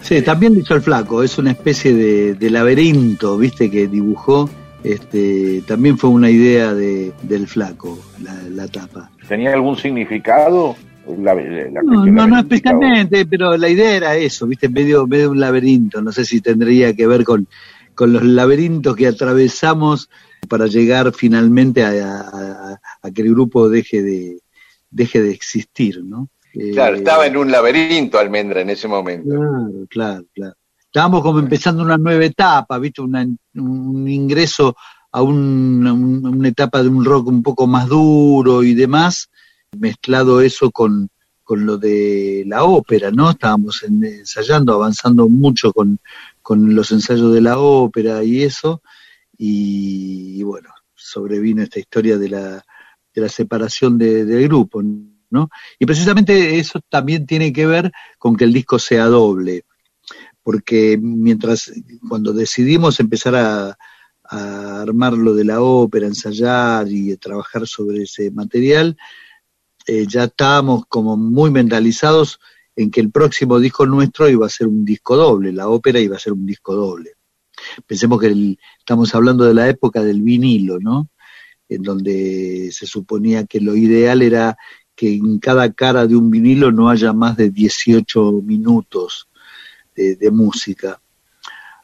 [0.03, 4.51] Sí, también hizo el flaco, es una especie de, laberinto, viste, que dibujó.
[4.85, 9.11] Este, también fue una idea de, del flaco, la, la tapa.
[9.27, 10.77] ¿Tenía algún significado?
[11.17, 16.25] No, no, especialmente, pero la idea era eso, viste, medio, medio un laberinto, no sé
[16.25, 17.49] si tendría que ver con,
[17.95, 20.11] con los laberintos que atravesamos
[20.49, 22.79] para llegar finalmente a,
[23.15, 24.39] que el grupo deje de,
[24.91, 26.29] deje de existir, ¿no?
[26.73, 29.29] Claro, eh, estaba en un laberinto Almendra en ese momento.
[29.29, 30.55] Claro, claro, claro.
[30.85, 33.03] Estábamos como empezando una nueva etapa, ¿viste?
[33.03, 34.75] un ingreso
[35.13, 39.31] a una etapa de un rock un poco más duro y demás,
[39.77, 41.11] mezclado eso con,
[41.45, 43.31] con lo de la ópera, ¿no?
[43.31, 45.99] Estábamos ensayando, avanzando mucho con,
[46.43, 48.83] con, los ensayos de la ópera y eso,
[49.37, 52.65] y, bueno, sobrevino esta historia de la,
[53.15, 54.83] de la separación de, del grupo,
[55.31, 55.51] ¿no?
[55.79, 59.65] Y precisamente eso también tiene que ver con que el disco sea doble,
[60.43, 61.71] porque mientras,
[62.09, 63.79] cuando decidimos empezar a,
[64.25, 68.97] a armar lo de la ópera, ensayar y trabajar sobre ese material,
[69.89, 72.39] eh, ya estábamos como muy mentalizados
[72.77, 76.15] en que el próximo disco nuestro iba a ser un disco doble, la ópera iba
[76.15, 77.15] a ser un disco doble.
[77.87, 81.09] Pensemos que estamos hablando de la época del vinilo, ¿no?
[81.71, 84.59] En donde se suponía que lo ideal era
[84.95, 89.27] que en cada cara de un vinilo no haya más de 18 minutos
[89.97, 91.01] de, de música.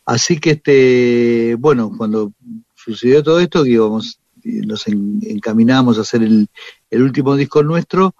[0.04, 2.34] Así que, este, bueno, cuando
[2.74, 6.48] sucedió todo esto, íbamos nos encaminamos a hacer el,
[6.92, 8.14] último disco nuestro,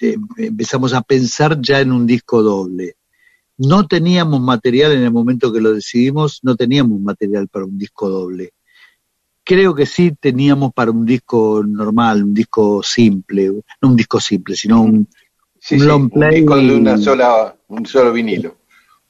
[0.00, 2.96] eh, empezamos a pensar ya en un disco doble.
[3.58, 8.08] No teníamos material en el momento que lo decidimos, no teníamos material para un disco
[8.08, 8.50] doble.
[9.44, 14.54] Creo que sí teníamos para un disco normal, un disco simple, no un disco simple,
[14.54, 15.08] sino un,
[15.70, 16.42] long play.
[16.42, 18.56] Un de una sola, un solo vinilo.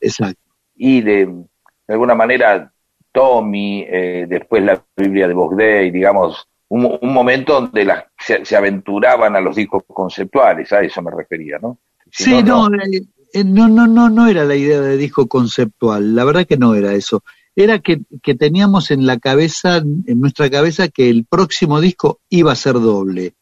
[0.01, 0.41] Exacto.
[0.75, 2.73] Y de, de alguna manera
[3.13, 9.41] Tommy, eh, después la Biblia de Bogday, digamos, un, momento donde las, se, aventuraban a
[9.41, 11.79] los discos conceptuales, a eso me refería, ¿no?
[12.11, 16.47] sí, eh, no, no, no, no, no, era la idea de disco conceptual, la verdad
[16.47, 17.23] que no era eso.
[17.55, 22.53] Era que, que teníamos en la cabeza, en nuestra cabeza, que el próximo disco iba
[22.53, 23.35] a ser doble,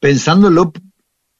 [0.00, 0.72] pensándolo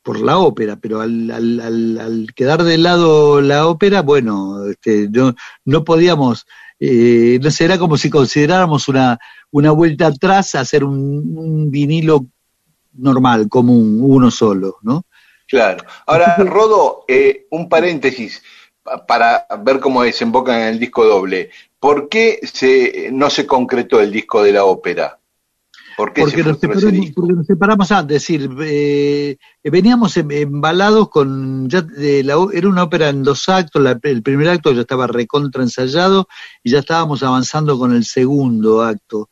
[0.03, 5.35] por la ópera, pero al, al, al, quedar de lado la ópera, bueno, este, no,
[5.65, 6.47] no podíamos,
[6.79, 9.19] eh, no sé, era como si consideráramos una,
[9.51, 12.27] una vuelta atrás a hacer un, vinilo
[12.93, 15.05] normal, común, uno solo, ¿no?
[15.49, 15.85] Claro.
[16.07, 18.43] Ahora, Rodo, eh, un paréntesis
[19.07, 21.51] para ver cómo desemboca en el disco doble.
[21.79, 25.19] ¿Por qué se, no se concretó el disco de la ópera?
[25.97, 31.87] Porque, nos separamos, porque nos separamos antes, es decir, eh, veníamos em, embalados con, ya
[31.97, 36.29] era una ópera en dos actos, el primer acto ya estaba recontra ensayado
[36.63, 39.31] y ya estábamos avanzando con el segundo acto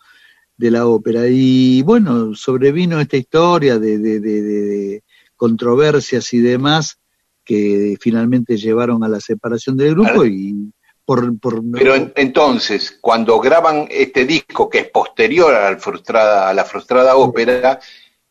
[0.56, 1.26] de la ópera.
[1.28, 5.04] Y bueno, sobrevino esta historia de, de, de,
[5.36, 6.98] controversias y demás
[7.44, 10.72] que finalmente llevaron a la separación del grupo y
[11.04, 11.62] por, por...
[11.72, 17.16] Pero entonces, cuando graban este disco que es posterior a la frustrada, a la frustrada
[17.16, 17.78] ópera,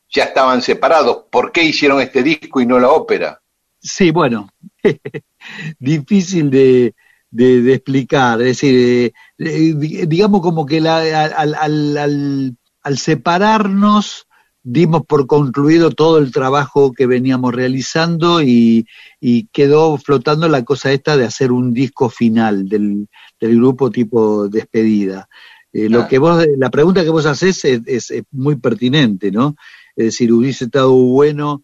[0.09, 1.25] ya estaban separados.
[1.31, 3.41] ¿Por qué hicieron este disco y no la ópera?
[3.79, 4.49] Sí, bueno,
[5.79, 6.95] difícil de,
[7.29, 8.39] de, explicar.
[8.41, 9.73] Es decir, eh,
[10.07, 14.27] digamos como que la, al, al, al, separarnos
[14.63, 18.87] dimos por concluido todo el trabajo que veníamos realizando y,
[19.19, 23.07] y, quedó flotando la cosa esta de hacer un disco final del,
[23.39, 25.27] del grupo tipo despedida.
[25.73, 29.55] Eh, lo que vos, la pregunta que vos haces es, es, muy pertinente, ¿no?
[29.95, 31.63] Es decir, hubiese estado bueno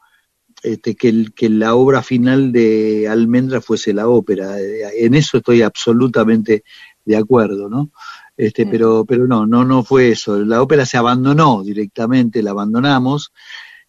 [0.62, 4.58] este, que, que la obra final de Almendra fuese la ópera.
[4.60, 6.64] En eso estoy absolutamente
[7.06, 7.92] de acuerdo, ¿no?
[8.40, 8.70] Este, mm.
[8.70, 10.40] pero, pero no, no, no fue eso.
[10.40, 13.34] La ópera se abandonó directamente, la abandonamos.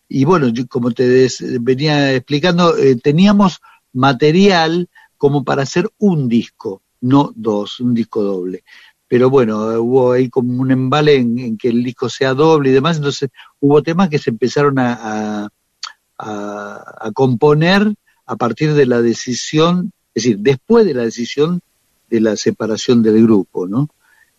[0.09, 1.28] Y bueno, yo, como te
[1.61, 3.61] venía explicando, eh, teníamos
[3.92, 8.64] material como para hacer un disco, no dos, un disco doble.
[9.07, 12.96] pero bueno, hubo ahí como un embale en, que el disco sea doble y demás,
[12.96, 13.30] entonces
[13.61, 15.48] hubo temas que se empezaron a,
[16.18, 17.94] a, componer
[18.26, 21.61] a partir de la decisión, es decir, después de la decisión
[22.09, 23.88] de la separación del grupo, ¿no?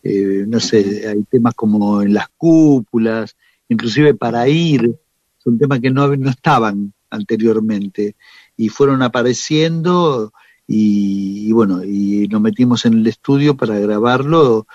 [0.02, 3.36] Eh, no sé, hay temas como en las cúpulas,
[3.68, 4.98] inclusive para ir,
[5.38, 8.16] son temas que no, no estaban anteriormente
[8.56, 10.32] y fueron apareciendo
[10.66, 14.66] y, bueno, y nos metimos en el estudio para grabarlo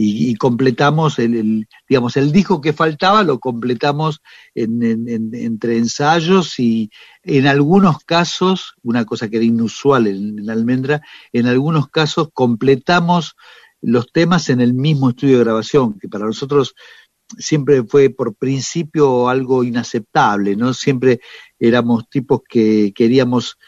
[0.00, 4.20] y, completamos el, digamos, el disco que faltaba lo completamos
[4.54, 6.90] entre ensayos y
[7.24, 11.02] en algunos casos, una cosa que era inusual en, en Almendra,
[11.32, 13.34] en algunos casos completamos
[13.80, 16.74] los temas en el mismo estudio de grabación, que para nosotros
[17.38, 20.72] siempre fue por principio algo inaceptable, ¿no?
[20.72, 21.20] Siempre
[21.58, 23.58] éramos tipos que queríamos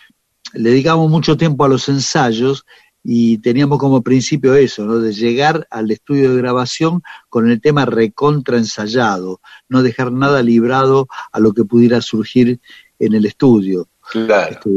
[0.52, 2.64] le dedicamos mucho tiempo a los ensayos
[3.02, 4.98] y teníamos como principio eso, ¿no?
[4.98, 11.08] de llegar al estudio de grabación con el tema recontra ensayado, no dejar nada librado
[11.32, 12.60] a lo que pudiera surgir
[12.98, 13.88] en el estudio.
[14.10, 14.50] Claro.
[14.50, 14.70] Este,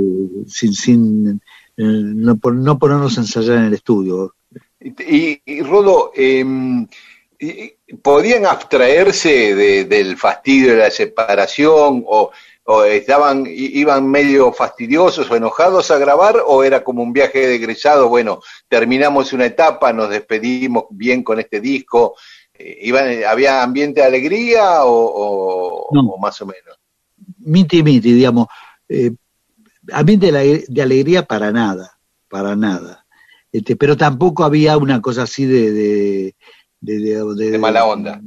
[0.48, 1.42] sin, sin
[1.76, 4.36] eh, no, no, ponernos a ensayar en el estudio.
[4.84, 6.46] Y, Rodo, eh,
[8.02, 9.56] ¿podían abstraerse
[9.86, 12.32] del fastidio de la separación o
[12.66, 17.56] o estaban, iban medio fastidiosos o enojados a grabar, o era como un viaje de
[17.56, 22.16] egresado, bueno, terminamos una etapa, nos despedimos bien con este disco,
[22.54, 26.80] eh, iban, ¿había ambiente de alegría o, más o menos?
[27.40, 28.48] Miti, miti, digamos,
[28.88, 29.12] eh,
[29.92, 33.03] ambiente de, alegría para nada, para nada.
[33.54, 36.36] Este, pero tampoco había una cosa así de, de,
[36.82, 38.22] de mala onda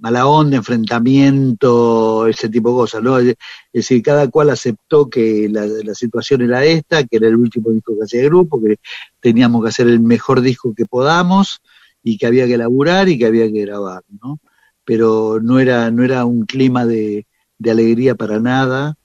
[0.00, 3.18] mala onda, enfrentamiento, ese tipo de cosas, ¿no?
[3.18, 3.36] Es
[3.72, 8.04] decir, cada cual aceptó que la, situación era esta, que era el último disco que
[8.04, 8.76] hacía el grupo, que
[9.20, 11.60] teníamos que hacer el mejor disco que podamos
[12.02, 14.40] y que había que laburar y que había que grabar, ¿no?
[14.84, 17.26] Pero no era, no era un clima de,
[17.68, 18.96] alegría para nada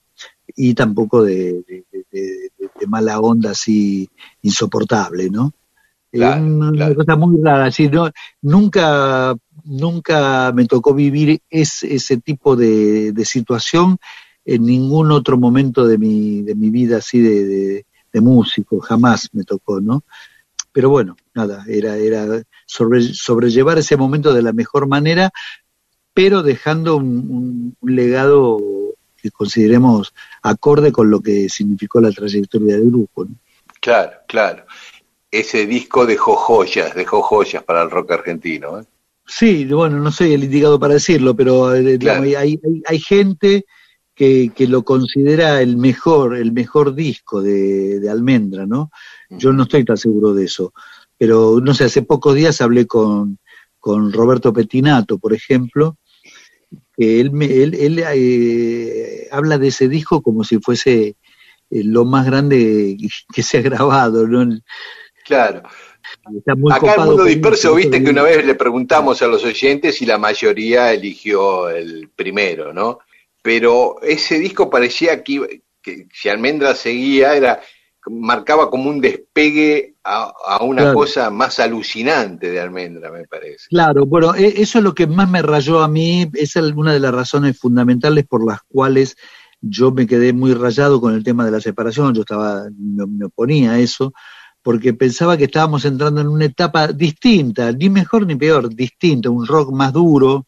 [0.56, 1.84] y tampoco de,
[2.88, 4.10] mala onda así
[4.42, 5.52] insoportable, ¿no?
[6.16, 8.10] Una cosa muy rara, así, ¿no?
[8.42, 9.36] nunca
[9.66, 13.98] nunca me tocó vivir ese tipo de, situación
[14.46, 19.82] en ningún otro momento de mi, de mi vida así de, músico, jamás me tocó,
[19.82, 20.06] ¿no?
[20.72, 25.32] Pero bueno, nada, era, era sobrellevar ese momento de la mejor manera,
[26.14, 28.58] pero dejando un, legado
[29.18, 33.26] que consideremos acorde con lo que significó la trayectoria del grupo.
[33.26, 33.36] ¿no?
[33.82, 34.65] Claro, claro.
[35.40, 38.80] Ese disco dejó joyas, dejó joyas para el rock argentino.
[38.80, 38.84] ¿eh?
[39.26, 43.66] Sí, bueno, no soy el indicado para decirlo, pero eh, hay, hay, gente
[44.14, 48.92] que, que, lo considera el mejor, el mejor disco de, de Almendra, ¿no?
[49.30, 50.74] Yo no estoy tan seguro de eso.
[51.18, 53.40] Pero, no sé, hace pocos días hablé con,
[53.80, 55.98] con Roberto Petinato, por ejemplo,
[56.96, 61.18] que él, me, él, él eh, habla de ese disco como si fuese
[61.70, 62.98] eh, lo más grande
[63.34, 64.60] que se ha grabado, ¿no?
[65.26, 65.64] Claro.
[66.72, 70.20] Acá en Mundo Disperso, viste que una vez le preguntamos a los oyentes y la
[70.20, 73.00] mayoría eligió el primero, ¿no?
[73.42, 75.62] Pero ese disco parecía que,
[76.14, 77.60] si Almendra seguía, era
[78.08, 83.68] marcaba como un despegue a, una cosa más alucinante de Almendra, me parece.
[83.70, 87.00] Claro, bueno, e, eso es lo que más me rayó a mí, es una de
[87.00, 89.16] las razones fundamentales por las cuales
[89.60, 93.72] yo me quedé muy rayado con el tema de la separación, yo estaba, me oponía
[93.72, 94.14] a eso,
[94.66, 99.46] porque pensaba que estábamos entrando en una etapa distinta, ni mejor ni peor, distinta, un
[99.46, 100.48] rock más duro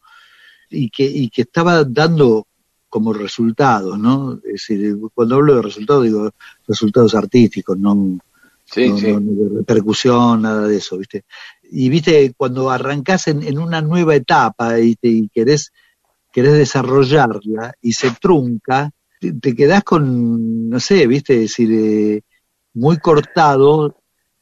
[0.72, 2.47] y que, y que estaba dando
[2.89, 4.39] como resultados, ¿no?
[4.43, 6.32] Es decir, cuando hablo de resultados digo
[6.68, 8.18] resultados artísticos, no,
[8.76, 11.26] de repercusión, nada de eso, ¿viste?
[11.70, 15.72] Y viste, cuando arrancás en, una nueva etapa y, y querés,
[16.34, 18.89] querés desarrollarla y se trunca,
[19.20, 22.22] te, quedás con, no sé, viste, es decir, eh,
[22.74, 23.97] muy cortado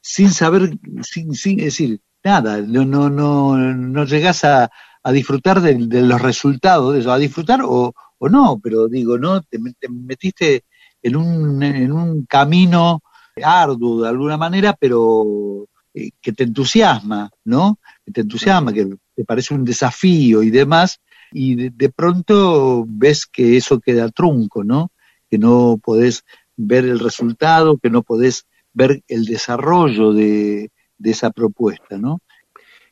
[0.06, 4.70] sin saber, sin, sin decir nada, no, no, no, no llegás a,
[5.01, 9.41] a disfrutar de, los resultados de eso, a disfrutar o, o no, pero digo, ¿no?
[9.41, 9.58] Te,
[9.89, 10.64] metiste
[11.01, 13.01] en un, en un camino
[13.43, 17.80] arduo de alguna manera, pero eh, que te entusiasma, ¿no?
[18.06, 20.99] Que te entusiasma, que te parece un desafío y demás,
[21.32, 24.91] y de, de pronto ves que eso queda trunco, ¿no?
[25.32, 26.24] Que no podés
[26.56, 28.45] ver el resultado, que no podés
[28.76, 30.69] ver el desarrollo de,
[31.03, 32.19] esa propuesta, ¿no?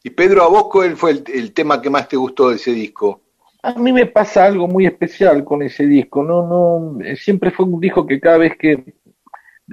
[0.04, 3.22] Y Pedro, ¿a vos cuál fue el, tema que más te gustó de ese disco?
[3.62, 7.80] A mí me pasa algo muy especial con ese disco, no, no, siempre fue un
[7.80, 8.96] disco que cada vez que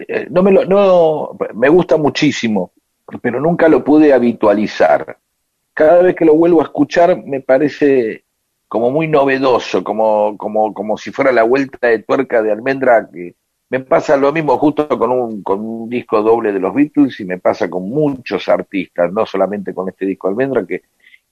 [0.06, 2.72] eh, no me lo, no, me gusta muchísimo,
[3.20, 5.18] pero nunca lo pude habitualizar.
[5.74, 8.24] cada vez que lo vuelvo a escuchar me parece
[8.68, 13.34] como muy novedoso, como, como, como si fuera la vuelta de tuerca de almendra, que
[13.70, 17.24] me pasa lo mismo justo con un, con un disco doble de los Beatles y
[17.24, 20.82] me pasa con muchos artistas, no solamente con este disco almendra, que,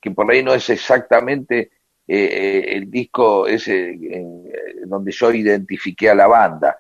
[0.01, 1.73] que por ahí no es exactamente
[2.07, 4.45] eh, el disco ese en,
[4.87, 6.79] donde yo identifiqué a la banda.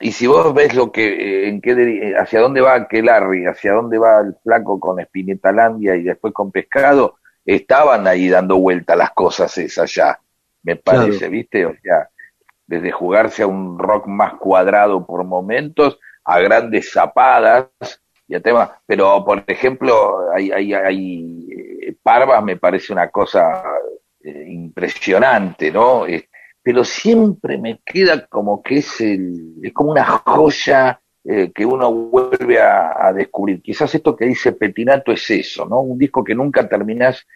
[0.00, 4.20] Y si vos ves lo que, en qué, hacia dónde va Larry, hacia dónde va
[4.20, 9.56] el flaco con Spinetta Landia y después con Pescado, estaban ahí dando vuelta las cosas
[9.56, 10.18] esas ya,
[10.62, 11.64] me parece, ¿viste?
[11.64, 12.10] O sea,
[12.66, 17.68] desde jugarse a un rock más cuadrado por momentos, a grandes zapadas
[18.26, 23.62] y a temas, pero por ejemplo, hay, hay, eh, Parvas me parece una cosa
[24.22, 26.04] eh, impresionante, ¿no?
[26.62, 31.92] pero siempre me queda como que es, el, es como una joya eh, que uno
[31.92, 33.62] vuelve a, descubrir.
[33.62, 35.80] Quizás esto que dice Petinato es eso, ¿no?
[35.80, 37.26] Un disco que nunca terminás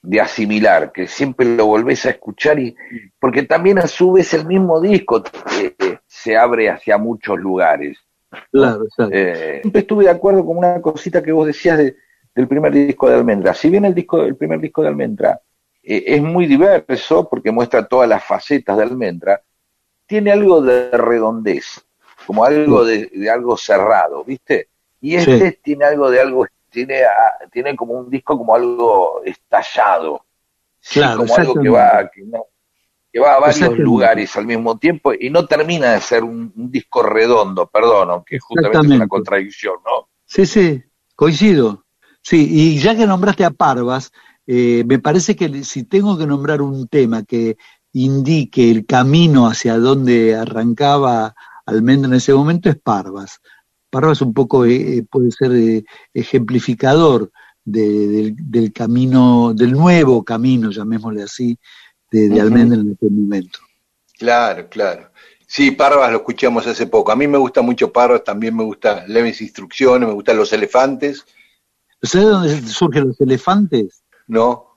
[0.00, 2.74] de asimilar, que siempre lo volvés a escuchar y
[3.18, 5.22] porque también a su vez el mismo disco
[5.60, 7.98] eh, eh, se abre hacia muchos lugares.
[8.52, 13.16] Claro, siempre estuve de acuerdo con una cosita que vos decías del primer disco de
[13.16, 13.54] Almendra.
[13.54, 15.40] Si bien el disco, el primer disco de Almendra
[15.82, 19.42] es muy diverso porque muestra todas las facetas de Almendra,
[20.06, 21.82] tiene algo de redondez
[22.26, 24.68] como algo de, algo cerrado, ¿viste?
[25.00, 26.46] Y este tiene algo de algo,
[26.86, 27.02] tiene,
[27.50, 30.24] tiene como un disco como algo estallado,
[30.92, 35.46] claro, como algo que va, que, va a varios lugares al mismo tiempo y no
[35.46, 40.08] termina de ser un, disco redondo, perdón, aunque justamente es una contradicción, ¿no?
[40.24, 40.82] Sí, sí,
[41.16, 41.84] coincido.
[42.22, 44.12] Sí, y ya que nombraste a Parvas,
[44.46, 47.56] eh, me parece que si tengo que nombrar un tema que
[47.92, 51.34] indique el camino hacia donde arrancaba
[51.66, 53.40] Almendra en ese momento es Parvas.
[53.90, 57.30] Parvas un poco eh, eh, puede ser eh, ejemplificador
[57.64, 61.58] del, camino, del nuevo camino, llamémosle así,
[62.10, 63.58] de, Almendra en ese momento.
[64.18, 65.10] Claro, claro.
[65.46, 67.12] Sí, Parvas lo escuchamos hace poco.
[67.12, 71.24] A mí me gusta mucho Parvas, también me gusta Leves Instrucciones, me gustan los elefantes.
[72.02, 74.02] ¿Sabes dónde surgen los elefantes?
[74.26, 74.68] No.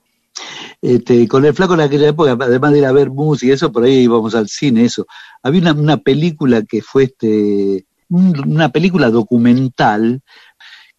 [0.82, 3.72] Este, con el flaco en aquella época, además de ir a ver música y eso,
[3.72, 5.06] por ahí íbamos al cine, eso.
[5.44, 10.22] Había una, película que fue este, una película documental,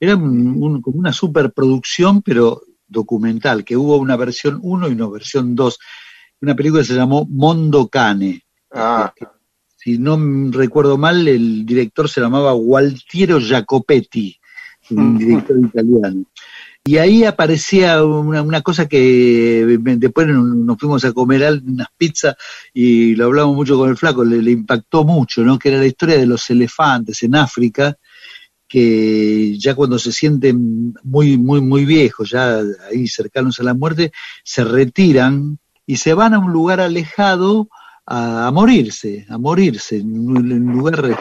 [0.00, 5.78] era como una superproducción, pero documental, que hubo una versión 1 y una versión 2.
[6.40, 8.42] Una película que se llamó Mondo Cane.
[8.74, 9.12] Ah.
[9.76, 10.18] si no
[10.50, 14.38] recuerdo mal, el director se llamaba Gualtiero Jacopetti,
[14.90, 16.24] un director italiano.
[16.84, 22.34] Y ahí aparecía una, cosa que después nos fuimos a comer unas pizzas
[22.74, 25.60] y lo hablamos mucho con el flaco, le, impactó mucho, ¿no?
[25.60, 27.96] Que era la historia de los elefantes en África,
[28.66, 32.58] que ya cuando se sienten muy, muy, muy viejos, ya
[32.90, 34.10] ahí cercanos a la muerte,
[34.42, 37.68] se retiran y se van a un lugar alejado
[38.06, 41.16] a, morirse, a morirse, en un lugar...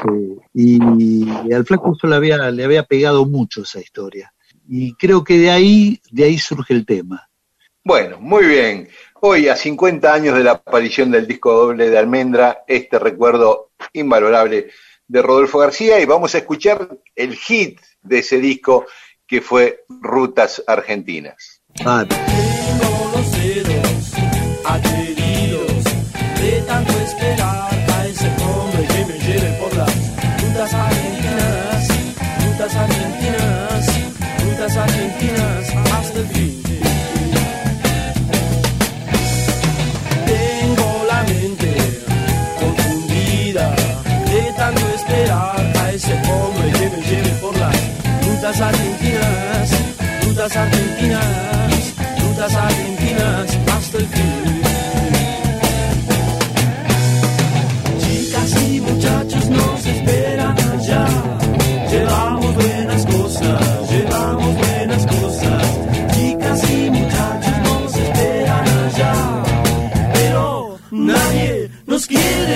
[0.56, 4.34] Y, y al flaco le había, le había pegado mucho esa historia
[4.68, 7.30] y creo que de ahí, de ahí surge el tema.
[7.84, 8.90] Bueno, muy bien.
[9.22, 14.70] Hoy, a 50 años de la aparición del disco doble de Almendra, este recuerdo invalorable
[15.08, 18.86] de Rodolfo García, y vamos a escuchar el hit de ese disco
[19.28, 21.62] que fue Rutas Argentinas.
[21.86, 22.06] Ah.
[48.52, 49.70] Rutas argentinas,
[50.26, 54.62] rutas argentinas, rutas argentinas hasta el fin.
[58.02, 61.06] Chicas y muchachos nos esperan allá,
[61.90, 63.72] llevamos buenas cosas.
[72.08, 72.51] quiere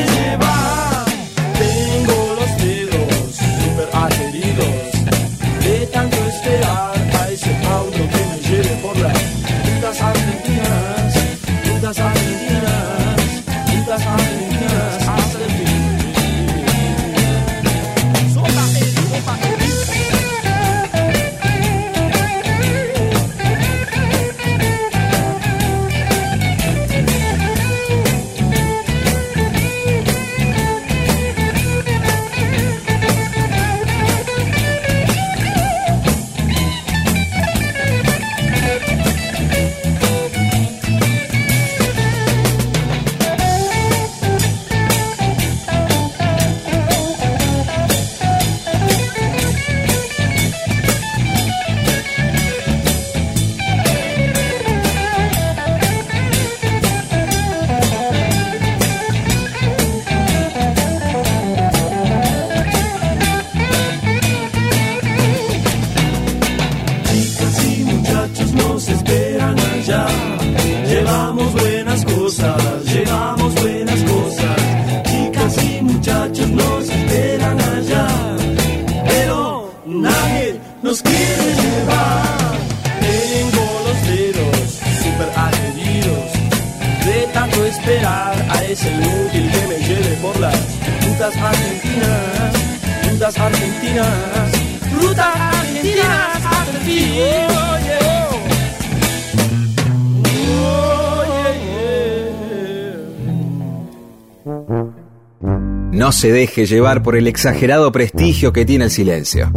[106.25, 109.51] se deje llevar por el exagerado prestigio que tiene el silencio.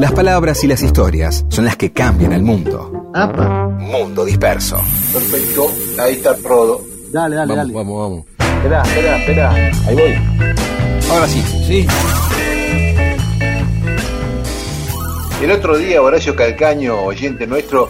[0.00, 3.12] Las palabras y las historias son las que cambian el mundo.
[3.14, 3.68] Apa.
[3.78, 4.80] Mundo disperso.
[5.12, 6.80] Perfecto, ahí está Rodo.
[7.12, 7.72] Dale, dale, Vamos, dale.
[7.72, 8.56] vamos, vamos.
[8.56, 9.50] Espera, espera, espera.
[9.86, 10.14] Ahí voy.
[11.12, 11.86] Ahora sí, sí.
[15.44, 17.88] El otro día Horacio Calcaño, oyente nuestro,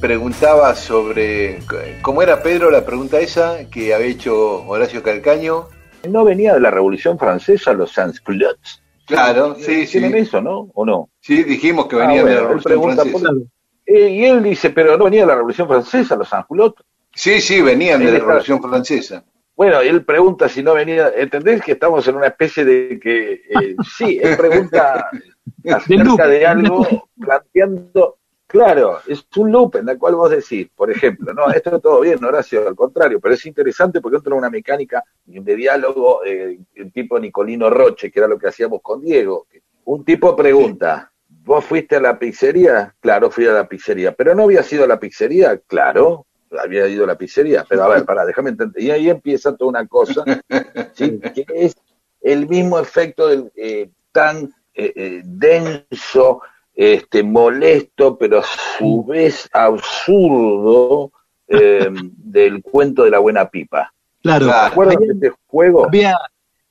[0.00, 1.58] preguntaba sobre
[2.00, 5.66] cómo era Pedro la pregunta esa que había hecho Horacio Calcaño.
[6.08, 8.82] ¿No venía de la Revolución Francesa los sans-culottes?
[9.06, 9.98] Claro, sí, sí.
[9.98, 10.70] ¿Tienen eso, no?
[10.74, 11.10] ¿O no?
[11.20, 13.28] Sí, dijimos que Ah, venía de bueno, la Revolución Francesa.
[13.28, 13.42] por-
[13.86, 16.84] Eh, y él dice, pero no venía de la Revolución Francesa los sans-culottes.
[17.14, 19.24] Sí, sí, venían de la Revolución Francesa.
[19.56, 23.76] Bueno, él pregunta si no venía, ¿entendés que estamos en una especie de que, eh,
[23.96, 25.10] sí, él pregunta
[25.68, 28.18] acerca de algo, planteando,
[28.50, 32.00] claro, es un loop en el cual vos decís, por ejemplo, no, esto es todo
[32.00, 36.92] bien, Horacio, al contrario, pero es interesante porque entra una mecánica de diálogo, eh, el
[36.92, 39.46] tipo Nicolino Roche, que era lo que hacíamos con Diego.
[39.84, 42.94] Un tipo pregunta, ¿vos fuiste a la pizzería?
[42.98, 46.26] Claro, fui a la pizzería, pero no había sido a la pizzería, claro,
[46.58, 48.82] había ido a la pizzería, pero a ver, pará, déjame entender.
[48.82, 50.24] Y ahí empieza toda una cosa,
[50.94, 51.20] ¿sí?
[51.20, 51.76] que es
[52.20, 56.42] el mismo efecto del, eh, tan eh, eh, denso,
[56.80, 61.12] este, molesto, pero a su vez absurdo
[61.46, 63.92] eh, del cuento de la buena pipa.
[64.22, 64.46] Claro.
[64.46, 65.84] ¿Te acuerdas de este juego?
[65.84, 66.16] Había,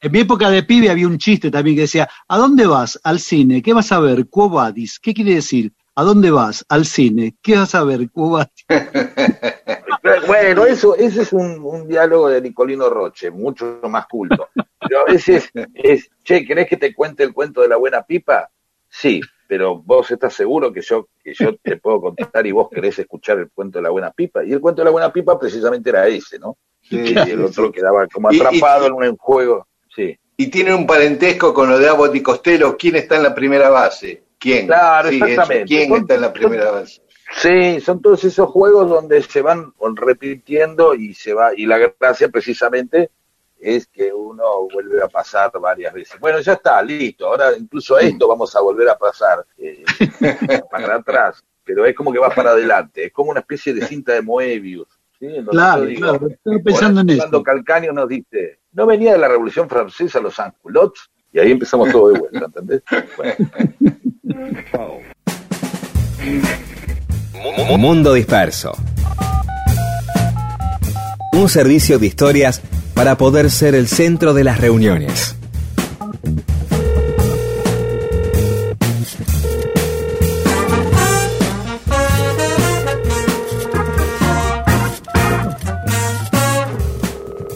[0.02, 3.00] en mi época de pibe había un chiste también que decía, ¿a dónde vas?
[3.04, 3.62] Al cine.
[3.62, 4.28] ¿Qué vas a ver?
[4.30, 5.00] Quo vadis.
[5.00, 5.74] ¿Qué quiere decir?
[5.94, 6.66] ¿A dónde vas?
[6.70, 7.36] Al cine.
[7.44, 8.10] ¿Qué vas a ver?
[8.10, 8.66] Quo vadis.
[10.26, 14.50] Bueno, eso, ese es un, un diálogo de Nicolino Roche, mucho más culto.
[14.80, 18.50] Pero a veces es, che, ¿querés que te cuente el cuento de la buena pipa?
[18.90, 23.00] Sí, pero vos estás seguro que yo, que yo te puedo contar y vos querés
[23.00, 24.44] escuchar el cuento de la buena pipa.
[24.44, 26.56] Y el cuento de la buena pipa precisamente era ese, ¿no?
[26.84, 29.66] Sí, y el otro quedaba como Y- y- atrapado en un juego.
[29.96, 30.16] Sí.
[30.38, 32.78] Y tiene un parentesco con lo de Abbott y Costello.
[32.78, 34.24] ¿Quién está en la primera base?
[34.38, 34.68] ¿Quién?
[34.68, 35.26] Claro, Sí, eso.
[35.26, 35.66] exactamente.
[35.66, 37.02] ¿Quién está en la primera base?
[37.32, 42.30] Sí, son todos esos juegos donde se van repitiendo y se va, y la gracia
[42.30, 43.10] precisamente
[43.60, 46.20] es que uno vuelve a pasar varias veces.
[46.20, 47.28] Bueno, ya está, listo.
[47.28, 49.84] Ahora incluso esto vamos a volver a pasar eh,
[50.72, 53.06] para atrás, pero es como que va para adelante.
[53.06, 54.88] Es como una especie de cinta de Moebius.
[55.20, 55.28] ¿sí?
[55.50, 56.28] Claro, digo, claro.
[56.28, 57.20] Estaba pensando en eso.
[57.20, 61.92] Cuando Calcaño nos dice, no venía de la Revolución Francesa los sans-culottes, y ahí empezamos
[61.92, 62.82] todo de vuelta, ¿entendés?
[63.18, 63.36] Bueno.
[67.68, 68.72] Mu- Mundo disperso.
[71.34, 72.62] Un servicio de historias
[73.00, 75.34] para poder ser el centro de las reuniones.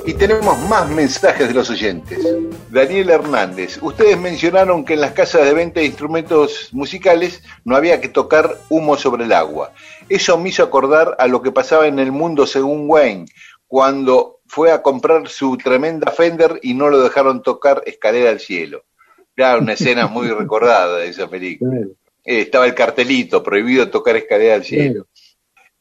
[0.05, 2.25] Y tenemos más mensajes de los oyentes.
[2.69, 7.99] Daniel Hernández, ustedes mencionaron que en las casas de venta de instrumentos musicales no había
[7.99, 9.73] que tocar humo sobre el agua.
[10.07, 13.25] Eso me hizo acordar a lo que pasaba en el mundo según Wayne,
[13.67, 18.83] cuando fue a comprar su tremenda Fender y no lo dejaron tocar Escalera al Cielo.
[19.35, 21.75] Era una escena muy recordada de esa película.
[22.23, 25.07] Eh, estaba el cartelito, prohibido tocar Escalera al Cielo.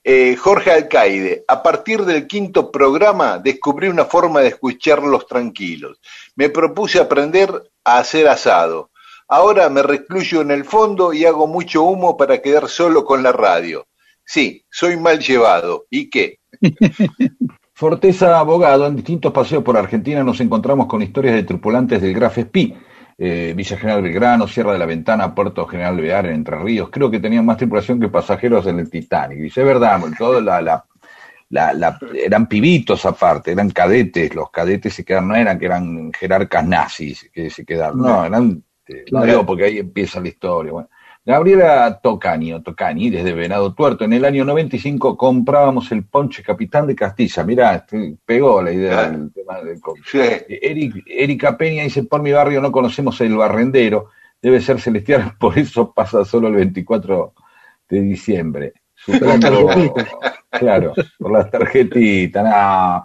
[0.03, 6.01] Eh, Jorge Alcaide, a partir del quinto programa descubrí una forma de escucharlos tranquilos.
[6.35, 7.51] Me propuse aprender
[7.85, 8.91] a hacer asado.
[9.29, 13.33] Ahora me recluyo en el fondo y hago mucho humo para quedar solo con la
[13.33, 13.87] radio.
[14.25, 15.85] Sí, soy mal llevado.
[15.91, 16.39] ¿Y qué?
[17.75, 22.39] Forteza Abogado, en distintos paseos por Argentina nos encontramos con historias de tripulantes del Graf
[22.39, 22.77] Spee,
[23.18, 26.91] eh, Villa General Belgrano, Sierra de la Ventana, Puerto General Bear, en Entre Ríos.
[26.91, 29.39] Creo que tenían más tripulación que pasajeros en el Titanic.
[29.39, 30.85] Dice, es verdad, todo la, la,
[31.51, 34.35] la, la- eran pibitos aparte, eran cadetes.
[34.35, 38.62] Los cadetes se quedaron, no eran que eran jerarcas nazis que se quedaron, no, eran,
[38.87, 40.73] eh, no digo porque ahí empieza la historia.
[40.73, 40.89] Bueno.
[41.25, 46.87] Gabriela Tocani, o Tocani, desde Venado Tuerto, en el año 95 comprábamos el ponche Capitán
[46.89, 47.45] de Castilla.
[47.45, 47.87] Mirá,
[48.25, 50.18] pegó la idea del tema del Sí.
[50.49, 54.09] Eric, Erika Peña dice, por mi barrio no conocemos el barrendero,
[54.41, 57.35] debe ser celestial, por eso pasa solo el 24
[57.89, 58.73] de diciembre.
[58.95, 59.95] Supongo,
[60.51, 63.03] claro, por las tarjetitas, no,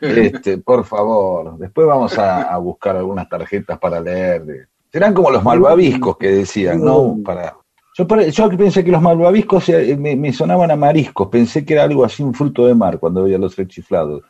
[0.00, 4.44] este, por favor, después vamos a, a buscar algunas tarjetas para leer.
[4.44, 7.18] de- serán como los malvaviscos que decían, ¿no?
[7.24, 7.56] Para,
[7.96, 11.84] yo, yo pensé que los malvaviscos eh, me, me sonaban a mariscos, pensé que era
[11.84, 14.22] algo así, un fruto de mar, cuando veía los rechiflados.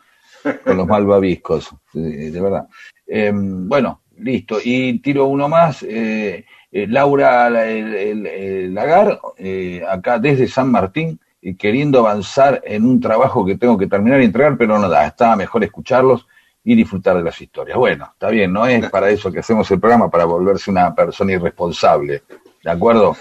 [0.64, 2.66] con los malvaviscos, de, verdad.
[3.06, 4.58] Em, bueno, listo.
[4.62, 5.82] Y tiro uno más.
[5.82, 12.62] Eh, eh, Laura el- el- el Lagar, eh, acá desde San Martín, y queriendo avanzar
[12.64, 16.26] en un trabajo que tengo que terminar y entregar, pero no da, está mejor escucharlos
[16.70, 17.76] y disfrutar de las historias.
[17.76, 21.32] Bueno, está bien, no es para eso que hacemos el programa, para volverse una persona
[21.32, 22.22] irresponsable,
[22.62, 23.16] ¿de acuerdo?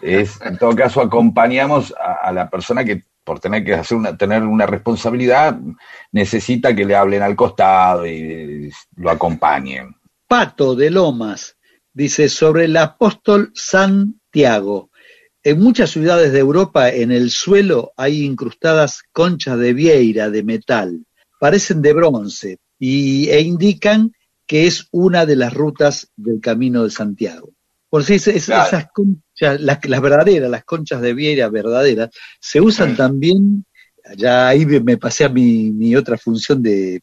[0.00, 4.44] Es, en todo caso, acompañamos a, la persona que por tener que hacer una, tener
[4.44, 5.58] una responsabilidad,
[6.12, 9.96] necesita que le hablen al costado y lo acompañen.
[10.28, 11.56] Pato de Lomas
[11.92, 14.90] dice sobre el apóstol Santiago.
[15.42, 21.04] En muchas ciudades de Europa, en el suelo hay incrustadas conchas de vieira de metal.
[21.40, 24.12] Parecen de bronce y, e indican
[24.46, 27.50] que es una de las rutas del camino de Santiago.
[27.88, 28.66] Por si es- es- Claro.
[28.66, 32.10] esas conchas, las, las verdaderas, las conchas de vieira verdaderas,
[32.40, 33.64] se usan también,
[34.16, 37.00] ya ahí me pasé a mi, mi otra función de,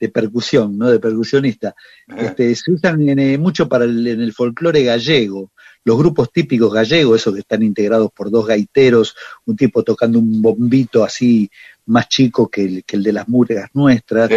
[0.00, 0.90] de percusión, ¿no?
[0.90, 1.74] De percusionista.
[2.16, 5.52] Este, se usan en, eh, mucho para el, en el folclore gallego.
[5.84, 9.14] Los grupos típicos gallegos, esos que están integrados por dos gaiteros,
[9.46, 11.48] un tipo tocando un bombito así
[11.86, 14.34] más chico que el, que el de las murgas nuestras, Sí,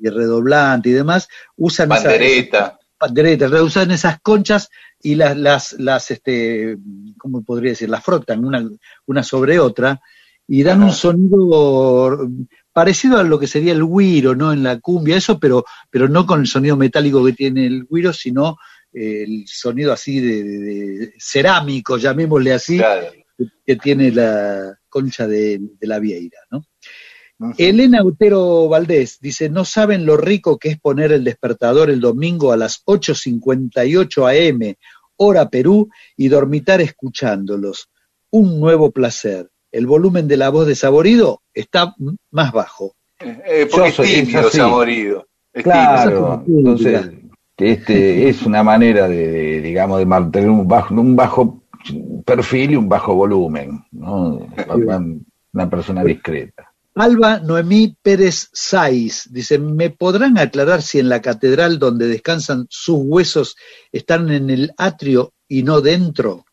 [0.00, 2.78] y redoblante y demás, usan esa- Bandereta.
[2.98, 4.68] panderetas, usan esas conchas
[5.02, 6.76] y las, las, las, este,
[7.18, 7.88] ¿cómo podría decir?
[7.88, 8.68] Las frotan una,
[9.06, 10.00] una sobre otra
[10.46, 10.86] y dan Ajá.
[10.86, 12.28] un sonido
[12.72, 14.52] parecido a lo que sería el güiro, ¿no?
[14.52, 18.12] En la cumbia, eso, pero, pero no con el sonido metálico que tiene el güiro,
[18.12, 18.56] sino
[18.92, 20.58] eh, el sonido así de, de-
[20.98, 23.06] de cerámico, llamémosle así, Claro.
[23.64, 26.64] que tiene la concha de, de la vieira, ¿no?
[27.56, 32.52] Elena Utero Valdés dice, no saben lo rico que es poner el despertador el domingo
[32.52, 34.74] a las 8.58 am,
[35.16, 37.88] hora Perú, y dormitar escuchándolos.
[38.30, 39.48] Un nuevo placer.
[39.72, 41.94] El volumen de la voz de Saborido está
[42.30, 42.94] más bajo.
[43.20, 44.50] Eh, porque Yo soy- es tímido.
[44.50, 45.26] Saborido.
[45.52, 46.58] Es Claro, tímido.
[46.70, 47.10] entonces
[47.58, 51.62] este es una manera de, de, digamos de mantener un bajo un bajo
[52.24, 54.46] perfil y un bajo volumen, ¿no?
[55.52, 56.69] Una persona discreta.
[57.00, 62.98] Alba Noemí Pérez Saiz dice, ¿me podrán aclarar si en la catedral donde descansan sus
[63.00, 63.56] huesos
[63.90, 66.44] están en el atrio y no dentro?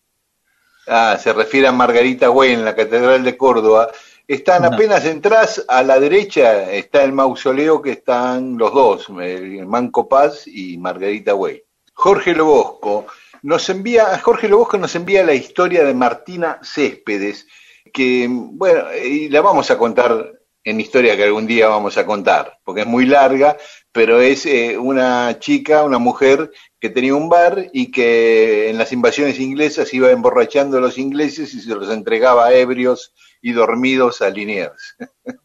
[0.88, 3.90] Ah, se refiere a Margarita Güey en la Catedral de Córdoba.
[4.26, 4.70] Están No.
[4.70, 10.48] apenas entras a la derecha, está el mausoleo que están los dos, el Manco Paz
[10.48, 11.62] y Margarita Güey.
[11.94, 13.08] Jorge Lobosco
[13.42, 17.48] nos envía, Jorge Lobosco nos envía la historia de Martina Céspedes,
[17.92, 20.37] que, bueno, y la vamos a contar
[20.68, 23.56] en historia que algún día vamos a contar, porque es muy larga,
[23.94, 28.92] pero es eh, una chica, una mujer que tenía un bar y que en las
[28.92, 34.30] invasiones inglesas iba emborrachando a los ingleses y se los entregaba ebrios y dormidos a
[34.30, 34.98] Liniers.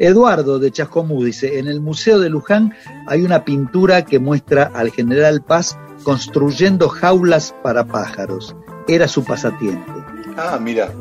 [0.00, 2.74] Eduardo de Chascomú dice, en el Museo de Luján
[3.06, 8.56] hay una pintura que muestra al general Paz construyendo jaulas para pájaros.
[8.88, 10.04] Era su pasatiempo.
[10.36, 10.92] Ah, mira.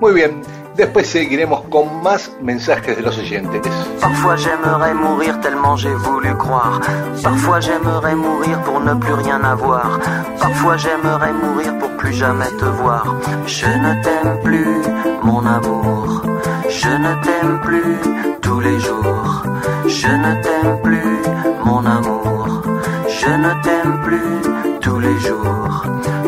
[0.00, 0.42] Muy bien,
[0.76, 3.62] después seguiremos con más mensajes de los oyentes.
[4.00, 6.80] Parfois j'aimerais mourir tellement j'ai voulu croire.
[7.22, 9.98] Parfois j'aimerais mourir pour ne plus rien avoir.
[10.38, 13.16] Parfois j'aimerais mourir pour plus jamais te voir.
[13.46, 14.76] Je ne t'aime plus,
[15.22, 16.22] mon amour.
[16.68, 17.96] Je ne t'aime plus
[18.40, 19.44] tous les jours.
[19.86, 21.18] Je ne t'aime plus,
[21.64, 22.62] mon amour.
[23.08, 25.84] Je ne t'aime plus tous les jours.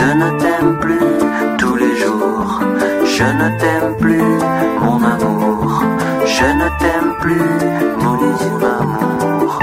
[0.00, 2.60] Je ne t'aime plus tous les jours.
[3.04, 4.32] Je ne t'aime plus,
[4.80, 5.84] mon amour.
[6.24, 7.50] Je ne t'aime plus,
[8.02, 8.16] mon
[8.64, 9.58] amour.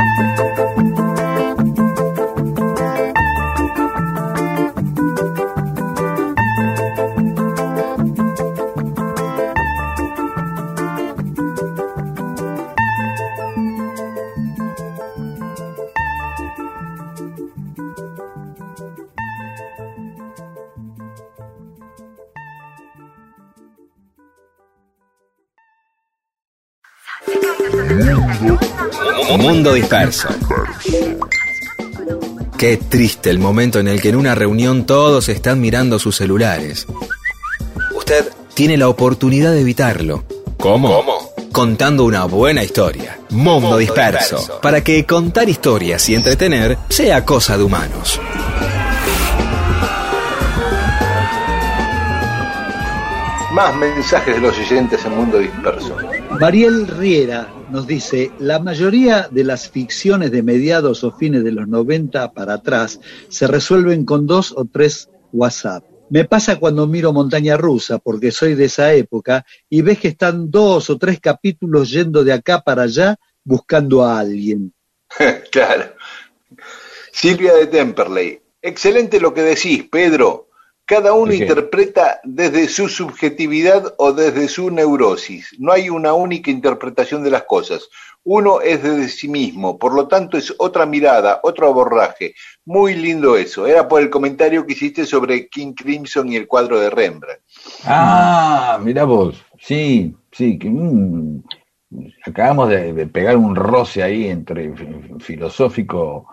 [29.37, 30.27] Mundo disperso.
[32.57, 36.87] Qué triste el momento en el que en una reunión todos están mirando sus celulares.
[37.95, 40.23] Usted tiene la oportunidad de evitarlo.
[40.57, 41.03] ¿Cómo?
[41.57, 43.17] contando una buena historia.
[43.31, 44.59] Mundo disperso.
[44.61, 48.21] Para que contar historias y entretener sea cosa de humanos.
[53.51, 55.97] Más mensajes de los oyentes en Mundo Disperso.
[56.39, 61.67] Mariel Riera nos dice, la mayoría de las ficciones de mediados o fines de los
[61.67, 62.99] 90 para atrás
[63.29, 65.83] se resuelven con dos o tres WhatsApp.
[66.09, 70.49] Me pasa cuando miro Montaña Rusa, porque soy de esa época, y ves que están
[70.49, 74.73] dos o tres capítulos yendo de acá para allá buscando a alguien.
[75.51, 75.93] claro.
[77.11, 78.41] Silvia de Temperley.
[78.61, 80.46] Excelente lo que decís, Pedro.
[80.87, 85.53] Cada uno interpreta desde su subjetividad o desde su neurosis.
[85.59, 87.89] No hay una única interpretación de las cosas.
[88.23, 92.33] Uno es desde sí mismo, por lo tanto es otra mirada, otro abordaje.
[92.65, 93.67] Muy lindo eso.
[93.67, 97.41] Era por el comentario que hiciste sobre King Crimson y el cuadro de Rembrandt.
[97.85, 101.43] Ah, mira vos, sí, sí, que mm,
[102.25, 104.87] acabamos de, de pegar un roce ahí entre fi-
[105.19, 106.27] filosófico,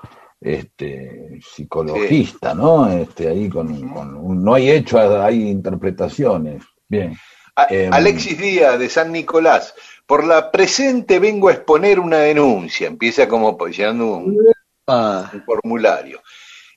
[0.45, 2.89] este, psicologista, ¿no?
[2.89, 6.63] Este, ahí con, con un- no hay hecho, hay interpretaciones.
[6.89, 7.17] Bien.
[7.57, 7.93] A- Em.
[7.93, 9.75] Alexis Díaz de San Nicolás.
[10.07, 12.87] Por la presente vengo a exponer una denuncia.
[12.89, 14.39] Empieza como llenando un,
[14.87, 16.21] Ah, un formulario.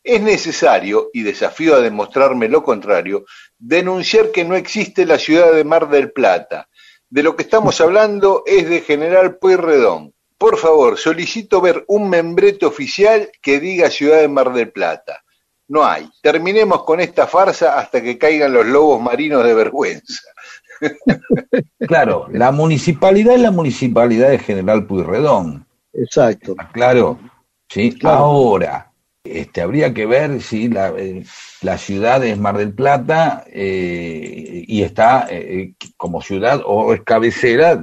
[0.01, 3.25] Es necesario, y desafío a demostrarme lo contrario,
[3.57, 6.69] denunciar que no existe la ciudad de Mar del Plata.
[7.09, 10.13] De lo que estamos hablando es de General Pueyrredón.
[10.37, 15.23] Por favor, solicito ver un membrete oficial que diga ciudad de Mar del Plata.
[15.69, 16.07] No hay.
[16.21, 20.21] Terminemos con esta farsa hasta que caigan los lobos marinos de vergüenza.
[21.87, 25.65] Claro, la municipalidad es la municipalidad de General Pueyrredón.
[25.93, 26.51] exacto.
[26.51, 27.19] ¿Está claro?
[27.69, 28.17] Sí, Claro.
[28.17, 28.91] ahora,
[29.23, 31.23] este, habría que ver si la, eh,
[31.61, 37.75] la ciudad es Mar del Plata eh, y está eh, como ciudad o es cabecera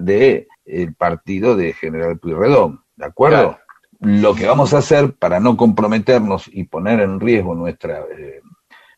[0.65, 3.37] del partido de General Pueyrredón, ¿de acuerdo?
[3.37, 3.59] Claro.
[4.01, 8.07] Lo que vamos a hacer para no comprometernos y poner en riesgo nuestro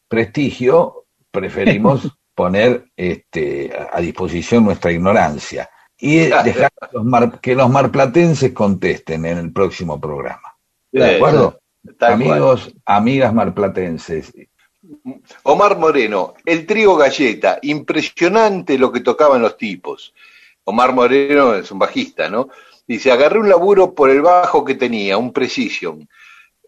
[0.08, 6.44] prestigio, preferimos poner este, a disposición nuestra ignorancia y Claro.
[6.44, 10.54] dejar que los, mar- que los marplatenses contesten en el próximo programa.
[10.92, 11.58] ¿De Eh, acuerdo?
[11.98, 14.32] tal Amigos, amigas marplatenses.
[15.44, 20.14] Omar Moreno, el trío galleta, impresionante lo que tocaban los tipos.
[20.68, 22.48] Omar Moreno es un bajista, ¿no?
[22.88, 26.08] Dice, agarré un laburo por el bajo que tenía, un Precision,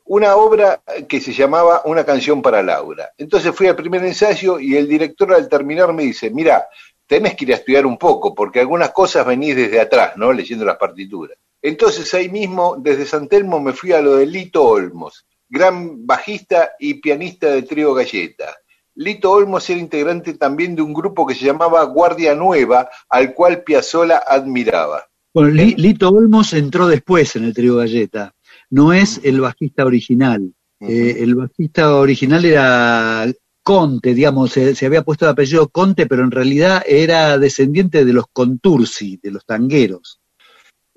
[0.05, 3.11] una obra que se llamaba Una canción para Laura.
[3.19, 6.69] Entonces fui al primer ensayo y el director al terminar me dice, mira,
[7.09, 10.33] tenés que ir a estudiar un poco, porque algunas cosas venís desde atrás, ¿no?
[10.33, 11.37] Leyendo las partituras.
[11.61, 16.71] Entonces ahí mismo, desde San Telmo, me fui a lo de Lito Olmos, gran bajista
[16.79, 18.57] y pianista de Trío Galleta.
[18.99, 23.63] Lito Olmos era integrante también de un grupo que se llamaba Guardia Nueva, al cual
[23.63, 25.05] Piazzolla admiraba.
[25.33, 28.35] Bueno, Li- Lito Olmos entró después en el trío Galleta.
[28.71, 30.53] No es el bajista original.
[30.81, 33.27] Eh, el bajista original era
[33.63, 38.13] Conte, digamos, se, se había puesto el apellido Conte, pero en realidad era descendiente de
[38.13, 40.21] los Contursi, de los tangueros.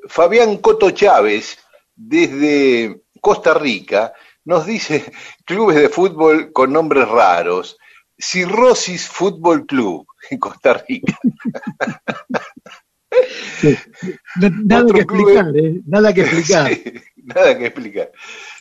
[0.07, 1.57] Fabián Coto Chávez,
[1.95, 4.13] desde Costa Rica,
[4.45, 5.11] nos dice
[5.45, 7.77] clubes de fútbol con nombres raros.
[8.21, 11.17] Cirrosis Fútbol Club en Costa Rica.
[14.39, 15.81] No- nada que club explicar, ¿eh?
[15.85, 16.71] Nada que explicar.
[16.73, 16.93] Sí,
[17.23, 18.11] nada que explicar.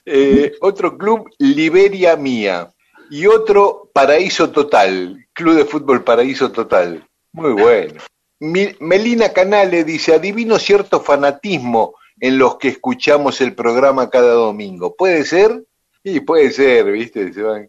[0.05, 2.71] Eh, otro club, Liberia Mía.
[3.11, 7.05] Y otro, Paraíso Total, Club de Fútbol Paraíso Total.
[7.33, 7.95] Muy bueno.
[8.39, 14.95] Mi- Melina Canale dice, adivino cierto fanatismo en los que escuchamos el programa cada domingo.
[14.97, 15.65] ¿Puede ser?
[16.05, 17.33] Sí, puede ser, ¿viste?
[17.33, 17.69] Se van.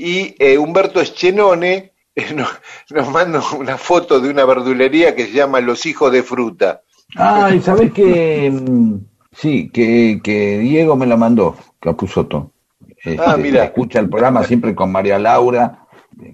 [0.00, 2.48] Y eh, Humberto Eschenone eh, nos,
[2.90, 6.82] nos manda una foto de una verdulería que se llama Los Hijos de Fruta.
[7.16, 8.94] Ah, y sabés que mm,
[9.32, 12.52] sí, que, que Diego me la mandó, Capusotto.
[12.98, 13.64] Este, Ah, mira.
[13.64, 15.84] Escucha el programa siempre con María Laura.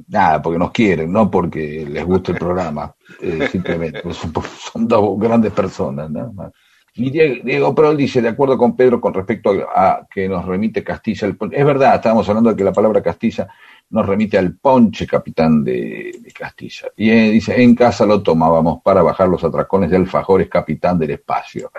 [0.09, 2.95] Nada, porque nos quieren, no porque les guste el programa.
[3.23, 4.33] eh, simplemente, son,
[4.73, 6.53] son dos grandes personas, nada más.
[6.97, 11.27] Y Diego, Prol dice, de acuerdo con Pedro, con respecto a, que nos remite Castilla,
[11.27, 13.49] el pon- es verdad, estábamos hablando de que la palabra Castilla
[13.91, 16.89] nos remite al ponche capitán de, de Castilla.
[16.97, 21.11] Y eh, dice, en casa lo tomábamos para bajar los atracones de alfajores capitán del
[21.13, 21.71] espacio.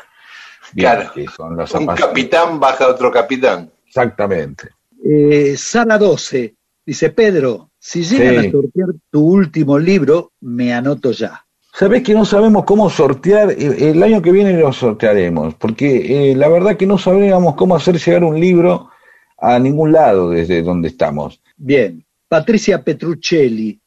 [0.74, 1.12] Bien, Claro.
[1.14, 3.72] que son los Un capitán baja a otro capitán.
[3.88, 4.70] Exactamente.
[5.04, 6.56] Eh, Sara 12
[6.86, 8.48] dice, Pedro, si llegan Sí.
[8.48, 11.45] a sortear tu último libro, me anoto ya.
[11.78, 16.36] Sabés que no sabemos cómo sortear, eh, el año que viene lo sortearemos, porque eh,
[16.36, 18.90] la verdad que no sabríamos cómo hacer llegar un libro
[19.38, 21.42] a ningún lado desde donde estamos.
[21.58, 23.80] Bien, Patricia Petruccelli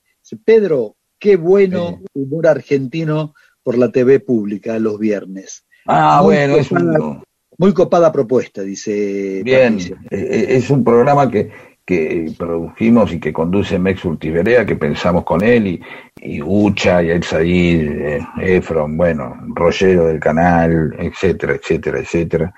[0.44, 2.06] Pedro, qué bueno Sí.
[2.20, 5.64] humor argentino por la TV pública los viernes.
[5.86, 7.22] Ah, Muy bueno, es copada- un,
[7.56, 9.96] Muy copada propuesta, dice bien, Patricia.
[10.10, 11.50] eh, es un programa que,
[11.88, 15.80] que produjimos y que conduce Mex Urtiberea, que pensamos con él, y,
[16.20, 22.54] y Ucha, y El Said, eh, Efron, bueno, Rollero del canal, etcétera, etcétera, etcétera.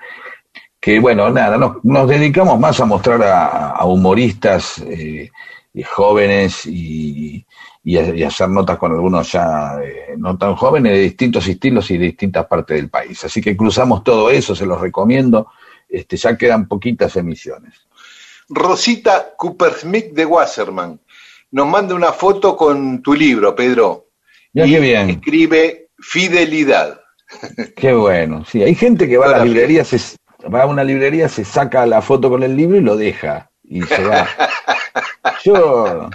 [0.81, 5.29] Que bueno, nada, nos, dedicamos más a mostrar a, humoristas eh,
[5.85, 7.45] jóvenes y,
[7.85, 11.97] y, a- hacer notas con algunos ya eh, no tan jóvenes de distintos estilos y
[11.97, 13.23] de distintas partes del país.
[13.23, 15.47] Así que cruzamos todo eso, se los recomiendo.
[15.87, 17.87] Este, ya quedan poquitas emisiones.
[18.51, 20.99] Rosita Coopersmith de Wasserman
[21.51, 24.07] nos manda una foto con tu libro, Pedro.
[24.53, 25.09] Ya, y qué bien.
[25.09, 26.99] escribe Fidelidad.
[27.75, 28.43] Qué bueno.
[28.45, 30.17] Sí, hay gente que va a la librerías, se,
[30.53, 33.49] va a una librería, se saca la foto con el libro y lo deja.
[33.63, 34.27] Y se va.
[35.43, 36.09] Yo,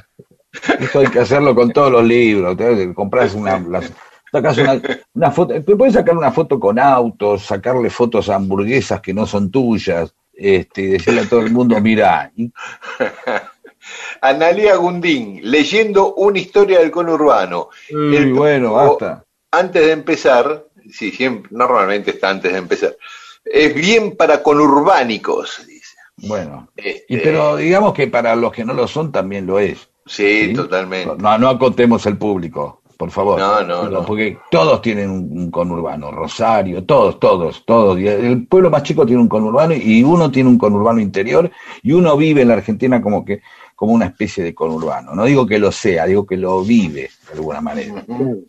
[0.78, 2.56] eso hay que hacerlo con todos los libros.
[2.56, 3.92] Te compras una, las-
[4.30, 4.80] sacas una,
[5.14, 9.24] una foto, te puedes sacar una foto con autos, sacarle fotos a hamburguesas que no
[9.26, 12.52] son tuyas, este, y decirle a todo el mundo, mira, y
[14.20, 17.68] Analia Gundín, leyendo una historia del conurbano.
[17.90, 19.24] Uy, El- bueno, basta.
[19.50, 22.96] Antes de empezar, sí, siempre, normalmente está antes de empezar,
[23.44, 25.96] es bien para conurbánicos, dice.
[26.18, 29.88] Bueno, Este, y pero digamos que para los que no lo son también lo es.
[30.06, 30.54] sí, ¿sí?
[30.54, 31.14] totalmente.
[31.22, 33.38] No, no acotemos el público, por favor.
[33.38, 34.04] No, no, no.
[34.04, 37.98] Porque todos tienen un, un conurbano, Rosario, todos, todos, todos.
[37.98, 41.50] El pueblo más chico tiene un conurbano y uno tiene un conurbano interior
[41.82, 43.42] y uno vive en la Argentina como que
[43.74, 45.14] como una especie de conurbano.
[45.14, 48.02] No digo que lo sea, digo que lo vive de alguna manera.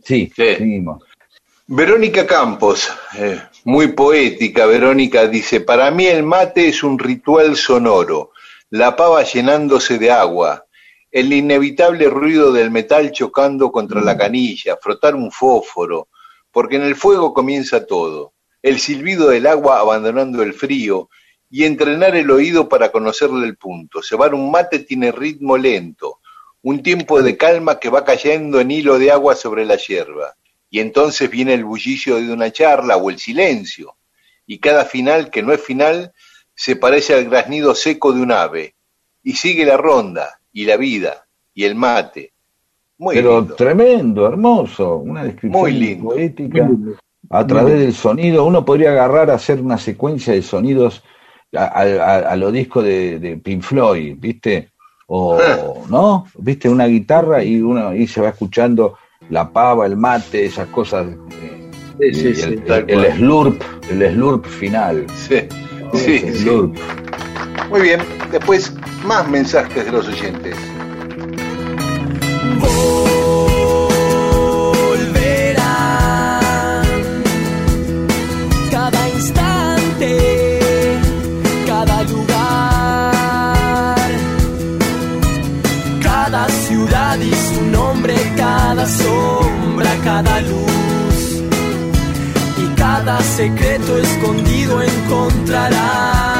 [0.03, 0.55] Sí, Sí.
[0.55, 1.03] seguimos.
[1.69, 8.31] Verónica Campos, eh, muy poética, Verónica dice, para mí el mate es un ritual sonoro,
[8.69, 10.63] la pava llenándose de agua,
[11.17, 16.09] el inevitable ruido del metal chocando contra la canilla, frotar un fósforo,
[16.51, 21.09] porque en el fuego comienza todo, el silbido del agua abandonando el frío
[21.49, 24.03] y entrenar el oído para conocerle el punto.
[24.03, 26.19] Cebar un mate tiene ritmo lento,
[26.61, 30.35] un tiempo de calma que va cayendo en hilo de agua sobre la hierba.
[30.69, 33.95] Y entonces viene el bullicio de una charla o el silencio,
[34.45, 36.13] y cada final que no es final
[36.53, 38.75] se parece al graznido seco de un ave,
[39.23, 42.33] y sigue la ronda, y la vida, y el mate.
[42.97, 43.53] Muy Pero lindo.
[43.53, 46.05] tremendo, hermoso, una descripción Muy lindo.
[46.09, 46.71] poética.
[47.29, 51.03] A través del sonido, uno podría agarrar a hacer una secuencia de sonidos
[51.55, 54.71] a, a- a lo disco de, de Pink Floyd, ¿viste?
[55.05, 56.25] O, ¿no?
[56.39, 56.67] ¿Viste?
[56.69, 58.97] Una guitarra y uno y se va escuchando
[59.29, 61.07] la pava, el mate, esas cosas.
[61.43, 62.63] eh, Sí, y sí, el, sí.
[62.67, 65.05] el- slurp, el slurp final.
[65.13, 65.39] Sí,
[65.93, 66.45] sí, El sí.
[67.69, 68.01] Muy bien,
[68.31, 68.71] después
[69.03, 70.55] más mensajes de los oyentes.
[74.89, 75.63] volverán.
[78.71, 80.99] Cada instante,
[81.65, 83.97] cada lugar,
[86.01, 91.41] cada ciudad y su nombre, cada sombra, cada luz
[92.57, 96.36] y cada secreto escondido encontrarás.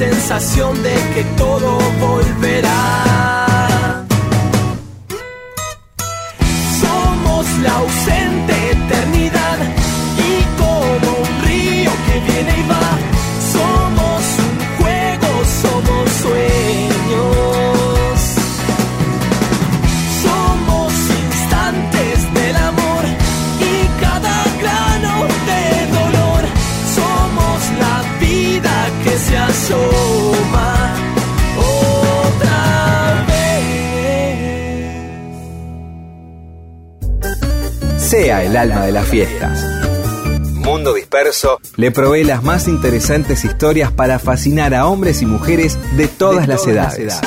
[0.00, 3.19] Sensación de que todo volverá.
[38.10, 39.64] Sea el alma de las fiestas.
[40.54, 46.08] Mundo Disperso le provee las más interesantes historias para fascinar a hombres y mujeres de
[46.08, 47.20] todas, las, edades.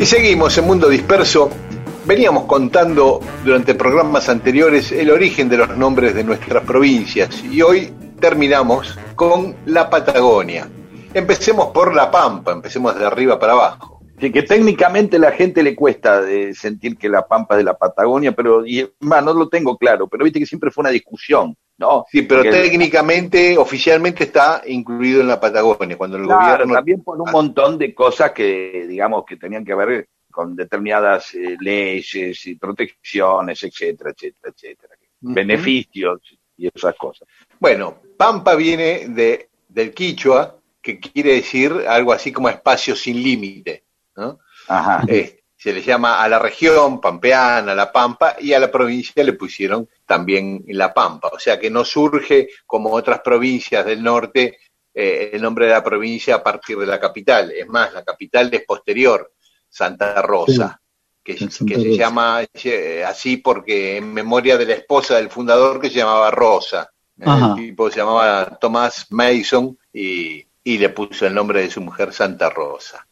[0.00, 1.48] Y seguimos en Mundo Disperso.
[2.04, 7.90] Veníamos contando durante programas anteriores el origen de los nombres de nuestras provincias y hoy
[8.22, 10.68] terminamos con la Patagonia.
[11.12, 14.00] Empecemos por La Pampa, empecemos de arriba para abajo.
[14.20, 17.76] Sí, que técnicamente la gente le cuesta de sentir que La Pampa es de la
[17.76, 21.56] Patagonia, pero y, más, no lo tengo claro, pero viste que siempre fue una discusión,
[21.78, 22.06] ¿no?
[22.12, 25.98] Sí, pero Porque- técnicamente, oficialmente está incluido en la Patagonia.
[25.98, 29.74] Cuando el Claro, gobierno también por un montón de cosas que, digamos, que tenían que
[29.74, 34.94] ver con determinadas eh, leyes y protecciones, etcétera, etcétera, etcétera.
[35.20, 36.20] Beneficios
[36.56, 37.26] y esas cosas.
[37.58, 43.82] Bueno, Pampa viene de, del quichua, que quiere decir algo así como espacio sin límite.
[44.14, 44.38] ¿no?
[44.68, 45.02] Ajá.
[45.08, 49.32] Eh, se le llama a la región pampeana, la Pampa, y a la provincia le
[49.32, 51.30] pusieron también la Pampa.
[51.32, 54.56] O sea que no surge como otras provincias del norte
[54.94, 57.50] eh, el nombre de la provincia a partir de la capital.
[57.50, 59.32] Es más, la capital es posterior,
[59.68, 60.80] Santa Rosa,
[61.24, 65.80] que, Santa que se llama eh, así porque en memoria de la esposa del fundador
[65.80, 66.88] que se llamaba Rosa.
[67.18, 67.50] Eh, Ajá.
[67.50, 72.12] El tipo se llamaba Thomas Mason y, y le puso el nombre de su mujer
[72.12, 73.06] Santa Rosa.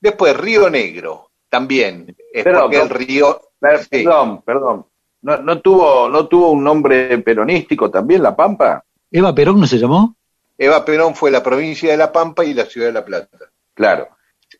[0.00, 2.14] Después, Río Negro, también.
[2.32, 3.40] Es porque el río.
[3.58, 3.88] Per- sí.
[4.04, 4.86] Perdón, perdón.
[5.22, 8.84] ¿No, no tuvo, ¿No tuvo un nombre peronístico también, La Pampa?
[9.10, 10.16] Eva Perón no se llamó,
[10.58, 13.38] Eva Perón fue la provincia de La Pampa y la ciudad de La Plata.
[13.72, 14.08] Claro.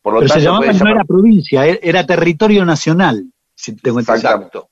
[0.00, 3.24] Por lo pero se tanto, llamaba, puede no llamar- era provincia, era territorio nacional.
[3.54, 4.30] Si tengo entendido.
[4.30, 4.68] Exacto.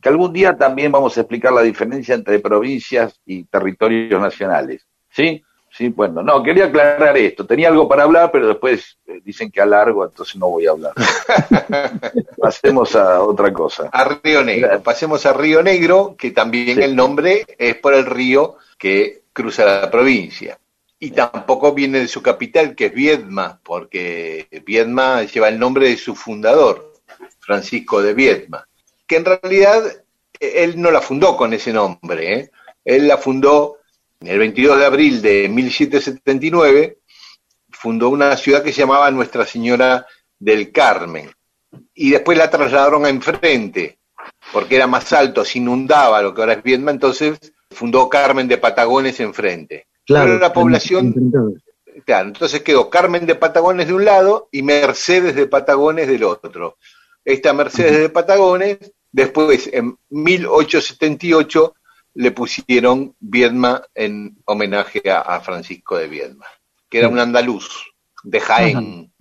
[0.00, 4.86] Que algún día también vamos a explicar la diferencia entre provincias y territorios nacionales.
[5.10, 5.42] ¿Sí?
[5.70, 7.44] Sí, bueno, no, quería aclarar esto.
[7.44, 10.92] Tenía algo para hablar, pero después eh, dicen que alargo, entonces no voy a hablar.
[12.38, 13.90] Pasemos a otra cosa.
[13.92, 14.82] A Río Negro.
[14.82, 16.82] Pasemos a Río Negro, que también Sí.
[16.82, 20.58] el nombre es por el río que cruza la provincia.
[20.98, 25.98] Y tampoco viene de su capital, que es Viedma, porque Viedma lleva el nombre de
[25.98, 26.94] su fundador,
[27.40, 28.65] Francisco de Viedma,
[29.06, 29.84] que en realidad
[30.40, 32.50] eh, él no la fundó con ese nombre, ¿eh?
[32.84, 33.78] él la fundó
[34.20, 36.98] el 22 de abril de 1779,
[37.70, 40.06] fundó una ciudad que se llamaba Nuestra Señora
[40.38, 41.30] del Carmen,
[41.94, 43.98] y después la trasladaron a enfrente,
[44.52, 47.38] porque era más alto, se inundaba lo que ahora es Viedma, entonces
[47.70, 49.86] fundó Carmen de Patagones enfrente.
[50.04, 50.26] Claro.
[50.26, 51.14] Pero la población.
[52.04, 56.76] Claro, entonces quedó Carmen de Patagones de un lado y Mercedes de Patagones del otro.
[57.26, 58.78] Esta Mercedes de Patagones,
[59.12, 61.74] después en 1878
[62.14, 66.46] le pusieron Viedma en homenaje a, a Francisco de Viedma,
[66.88, 67.92] que era un andaluz
[68.22, 69.12] de Jaén.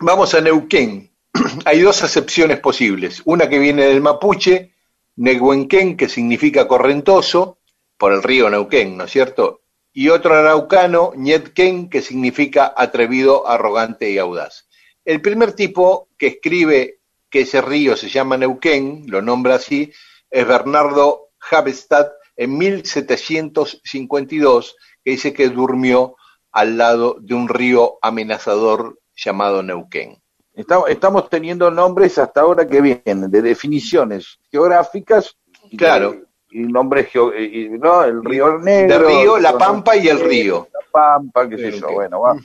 [0.00, 1.10] Vamos a Neuquén.
[1.64, 3.22] Hay dos acepciones posibles.
[3.24, 4.74] Una que viene del mapuche,
[5.16, 7.60] Nehuenquén, que significa correntoso,
[7.96, 9.62] por el río Neuquén, ¿no es cierto?
[9.96, 14.68] y otro araucano, Ñetken, que significa atrevido, arrogante y audaz.
[15.04, 16.98] El primer tipo que escribe
[17.34, 19.92] que ese río se llama Neuquén, lo nombra así,
[20.30, 22.06] es Bernardo Havestad
[22.36, 26.14] en 1752, que dice que durmió
[26.52, 30.22] al lado de un río amenazador llamado Neuquén.
[30.54, 35.36] Estamos, teniendo nombres hasta ahora que vienen de definiciones geográficas
[35.70, 36.14] y, Claro.
[36.50, 38.04] y nombres, y- ¿no?
[38.04, 39.08] El río Negro.
[39.08, 39.58] De río, la.
[39.58, 40.68] Pampa y el río.
[40.72, 41.90] La Pampa, qué sé yo.
[41.90, 42.36] Bueno, va-.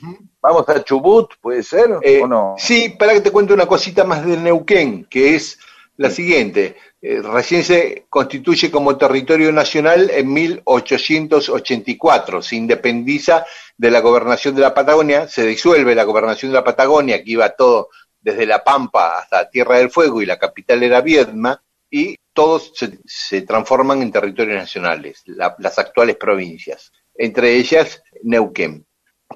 [0.42, 1.90] Vamos a Chubut, ¿puede ser?
[2.02, 2.54] Eh, ¿O no?
[2.58, 5.58] Sí, para que te cuente una cosita más de Neuquén, que es
[5.96, 6.76] la siguiente.
[7.02, 13.44] Eh, recién se constituye como territorio nacional en 1884, se independiza
[13.76, 17.48] de la gobernación de la Patagonia, se disuelve la gobernación de la Patagonia, que iba
[17.50, 17.88] todo
[18.20, 22.98] desde La Pampa hasta Tierra del Fuego y la capital era Viedma, y todos se,
[23.04, 28.86] se transforman en territorios nacionales, la- las actuales provincias, entre ellas Neuquén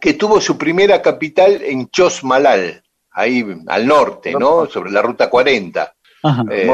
[0.00, 4.66] que tuvo su primera capital en Chosmalal, ahí al norte, ¿no?
[4.66, 5.94] Sobre la ruta 40.
[6.22, 6.44] Ajá.
[6.50, 6.66] Eh,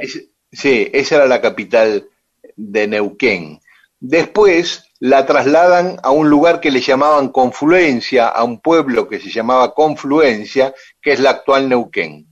[0.00, 2.08] es- sí, esa era la capital
[2.56, 3.60] de Neuquén.
[3.98, 9.30] Después la trasladan a un lugar que le llamaban Confluencia, a un pueblo que se
[9.30, 12.26] llamaba Confluencia, que es la actual Neuquén.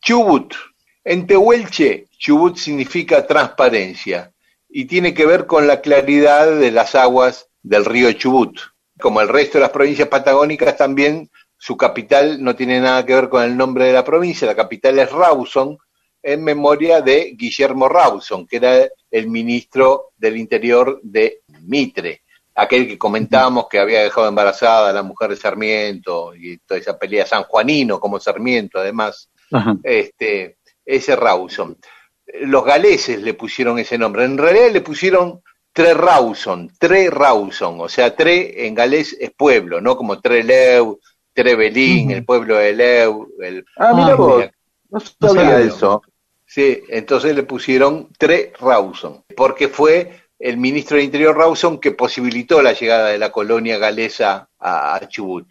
[0.00, 0.54] Chubut.
[1.04, 4.32] En Tehuelche, Chubut significa transparencia
[4.68, 8.58] y tiene que ver con la claridad de las aguas del río Chubut.
[9.02, 13.28] Como el resto de las provincias patagónicas también, su capital no tiene nada que ver
[13.28, 15.76] con el nombre de la provincia, la capital es Rawson,
[16.22, 22.22] en memoria de Guillermo Rawson, que era el ministro del Interior de Mitre,
[22.54, 26.96] aquel que comentábamos que había dejado embarazada a la mujer de Sarmiento y toda esa
[26.96, 29.76] pelea San Juanino como Sarmiento, además Ajá.
[29.82, 31.76] este, ese Rawson.
[32.42, 34.24] Los galeses le pusieron ese nombre.
[34.24, 35.42] En realidad le pusieron
[35.72, 39.96] Tre Rawson, Tre Rawson, o sea, Tre en galés es pueblo, ¿no?
[39.96, 40.98] Como Treleu,
[41.32, 42.16] Trevelín, Ujú.
[42.16, 43.28] el pueblo de Leu.
[43.40, 44.44] El, Ah, mira vos.
[44.90, 46.02] No sabía eso.
[46.46, 52.60] Sí, entonces le pusieron Tre Rawson, porque fue el ministro del Interior Rawson que posibilitó
[52.60, 55.46] la llegada de la colonia galesa a, a Chubut.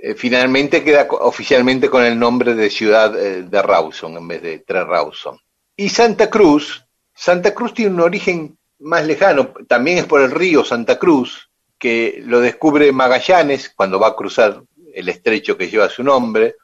[0.00, 4.58] Eh, finalmente queda oficialmente con el nombre de ciudad eh, de Rawson en vez de
[4.60, 5.38] Tre Rawson.
[5.76, 6.84] Y Santa Cruz,
[7.14, 12.22] Santa Cruz tiene un origen más lejano, también es por el río Santa Cruz, que
[12.24, 14.62] lo descubre Magallanes cuando va a cruzar
[14.94, 16.56] el estrecho que lleva su nombre,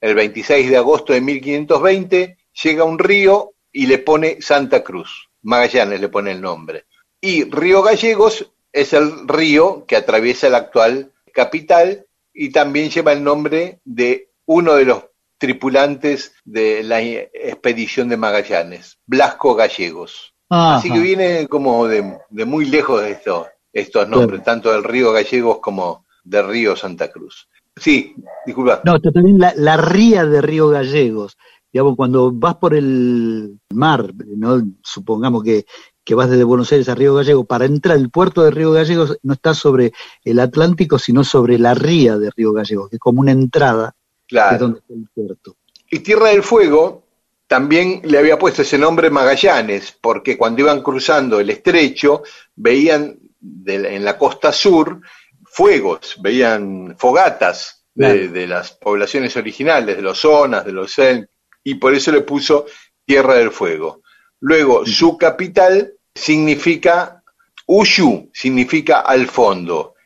[0.00, 5.28] el 26 de agosto de 1520 llega un río y le pone Santa Cruz.
[5.42, 6.86] Magallanes le pone el nombre.
[7.20, 13.22] Y Río Gallegos es el río que atraviesa la actual capital y también lleva el
[13.22, 15.04] nombre de uno de los
[15.38, 20.34] tripulantes de la expedición de Magallanes, Blasco Gallegos.
[20.50, 25.12] Así que viene como de, de muy lejos de estos, estos nombres, tanto del río
[25.12, 27.48] Gallegos como del río Santa Cruz.
[27.76, 28.14] Sí,
[28.44, 28.82] disculpa.
[28.84, 31.38] No, esto también la, la ría de Río Gallegos.
[31.72, 34.60] Digamos, cuando vas por el mar, ¿no?
[34.82, 35.64] supongamos que,
[36.04, 39.18] que vas desde Buenos Aires a Río Gallegos, para entrar al puerto de Río Gallegos
[39.22, 39.92] no está sobre
[40.24, 43.94] el Atlántico, sino sobre la ría de Río Gallegos, que es como una entrada,
[44.26, 44.58] Claro.
[44.58, 45.56] donde está el puerto.
[45.90, 47.04] Y Tierra del Fuego
[47.50, 52.22] también le había puesto ese nombre Magallanes, porque cuando iban cruzando el estrecho,
[52.54, 55.00] veían de en la costa sur
[55.46, 61.28] fuegos, veían fogatas de, las poblaciones originales, de los zonas, de los Selk,
[61.64, 62.66] y por eso le puso
[63.04, 64.02] Tierra del Fuego.
[64.38, 67.20] Luego, su capital significa,
[67.66, 69.96] Uyu significa al fondo,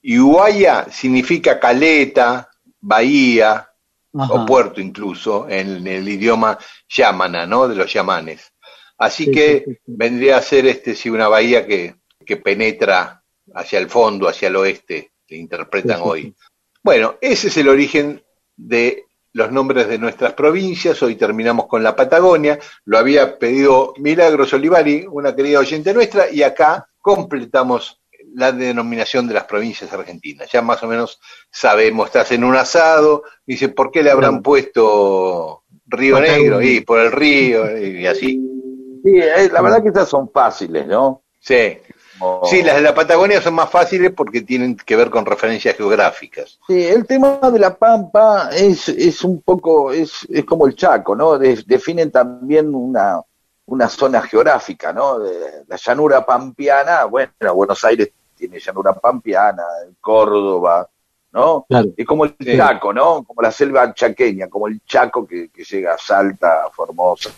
[0.00, 2.48] y Huaya significa caleta,
[2.80, 3.68] bahía,
[4.16, 4.32] Ajá.
[4.32, 6.58] o puerto incluso, en el idioma
[6.88, 7.68] yamana, ¿no?
[7.68, 8.52] De los yamanes.
[8.96, 9.92] Así Sí, que sí, sí, sí.
[9.96, 13.22] vendría a ser este sí una bahía que, que penetra
[13.54, 16.34] hacia el fondo, hacia el oeste, que interpretan hoy.
[16.82, 18.22] Bueno, ese es el origen
[18.56, 21.02] de los nombres de nuestras provincias.
[21.02, 22.58] Hoy terminamos con la Patagonia.
[22.84, 28.00] Lo había pedido Milagros Olivari, una querida oyente nuestra, y acá completamos
[28.34, 30.50] la denominación de las provincias argentinas.
[30.52, 31.20] Ya más o menos
[31.50, 36.20] sabemos, estás en un asado, dice, ¿por qué le habrán puesto Río.
[36.20, 36.60] Negro?
[36.62, 38.40] Y por el río, y así.
[39.02, 41.22] Sí, eh, la verdad que estas son fáciles, ¿no?
[41.40, 41.78] Sí.
[42.44, 46.58] Sí, las de la Patagonia son más fáciles porque tienen que ver con referencias geográficas.
[46.66, 51.14] Sí, el tema de la Pampa es, es un poco, es, es como el Chaco,
[51.16, 51.36] ¿no?
[51.36, 53.20] De- definen también una,
[53.66, 55.18] una zona geográfica, ¿no?
[55.18, 59.62] De la llanura pampeana, bueno, Buenos Aires tiene llanura pampeana,
[60.00, 60.88] Córdoba,
[61.32, 61.64] ¿no?
[61.68, 61.88] Claro.
[61.96, 62.36] Es como el.
[62.56, 63.24] Chaco, ¿no?
[63.24, 67.30] Como la selva chaqueña, como el Chaco que, que llega a Salta, a Formosa.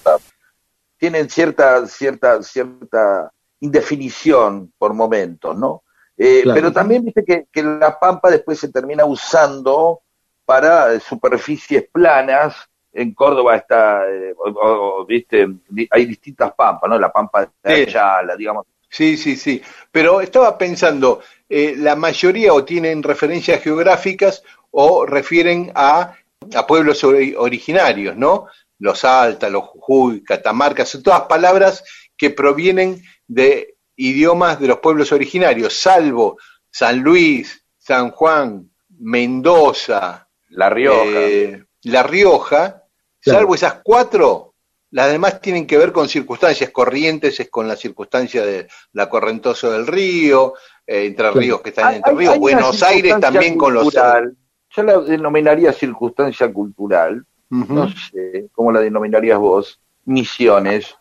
[0.99, 5.83] Tienen cierta, cierta, cierta indefinición por momentos, ¿no?
[6.17, 6.55] Eh, Claro.
[6.55, 10.01] Pero también viste que, que la pampa después se termina usando
[10.45, 12.57] para eh, superficies planas.
[12.93, 15.47] En Córdoba está, eh, o- o- o, viste,
[15.91, 16.99] hay distintas pampas, ¿no?
[16.99, 17.83] La pampa de Sí.
[17.83, 18.65] Ayala, digamos.
[18.89, 19.61] Sí, sí, sí.
[19.91, 26.15] Pero estaba pensando, eh, la mayoría o tienen referencias geográficas o refieren a,
[26.55, 28.47] a pueblos ori- originarios, ¿no?
[28.79, 31.83] Los Alta, los Jujuy, Catamarca, son todas palabras
[32.17, 36.37] que provienen de idiomas de los pueblos originarios, salvo
[36.71, 41.21] San Luis, San Juan, Mendoza, La Rioja.
[41.27, 42.83] eh, La Rioja,
[43.21, 43.39] Claro.
[43.41, 44.55] salvo esas cuatro,
[44.97, 49.69] las demás tienen que ver con circunstancias corrientes, es con la circunstancia de la correntosa
[49.71, 50.55] del río,
[50.87, 51.39] eh, Entre Claro.
[51.39, 53.83] Ríos que están Entre hay- Ríos, Buenos Aires también con los...
[53.85, 54.35] cultural.
[54.75, 60.95] Yo la denominaría circunstancia cultural, no sé cómo la denominarías vos, misiones.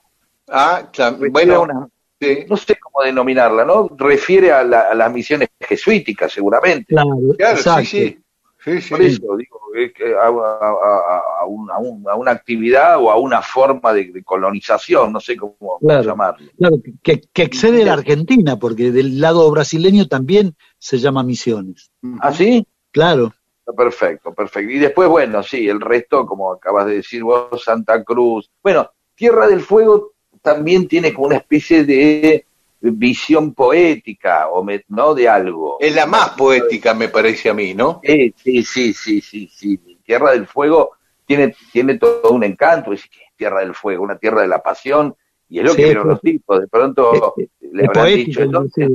[0.49, 1.87] Ah, cla- Refiere a bueno, una-
[2.19, 3.89] sí, no sé cómo denominarla, ¿no?
[3.97, 6.87] Refiere a, la- a las misiones jesuíticas, seguramente.
[6.93, 8.19] Claro, claro, sí, sí.
[8.65, 8.89] Sí, sí.
[8.89, 12.97] Por eso digo, es que a, a- a- a un- a un- a una actividad
[12.99, 16.01] o a una forma de, de colonización, no sé cómo Claro.
[16.03, 16.49] llamarlo.
[16.57, 21.91] Claro, que, que excede la Argentina, porque del lado brasileño también se llama Misiones.
[22.19, 22.65] ¿Ah, sí?
[22.91, 23.33] Claro,
[23.77, 24.71] Perfecto, perfecto.
[24.71, 28.47] Y después, bueno, sí, el resto, como acabas de decir vos, Santa Cruz.
[28.61, 30.11] Bueno, Tierra del Fuego
[30.43, 32.45] también tiene como una especie de
[32.91, 35.13] visión poética, o me- ¿no?
[35.13, 35.77] De algo.
[35.79, 38.01] Es la más poética, me parece a mí, ¿no?
[38.03, 39.77] Sí, sí, sí, sí, sí, sí.
[40.03, 40.91] Tierra del Fuego
[41.25, 43.03] tiene, tiene todo un encanto, es
[43.35, 45.15] Tierra del Fuego, una tierra de la pasión,
[45.49, 48.03] y es lo Sí, que vieron pues, los tipos, de pronto es- le es habrán
[48.05, 48.27] poético.
[48.27, 48.89] dicho, entonces,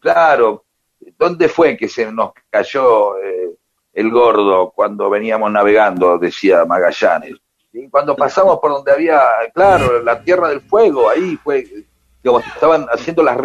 [0.00, 0.64] claro,
[1.18, 3.50] ¿dónde fue que se nos cayó eh,
[3.92, 6.18] el gordo cuando veníamos navegando?
[6.18, 7.34] Decía Magallanes.
[7.72, 9.20] Y cuando pasamos por donde había,
[9.54, 11.66] claro, la Tierra del Fuego, ahí fue,
[12.26, 13.38] digamos, estaban haciendo las,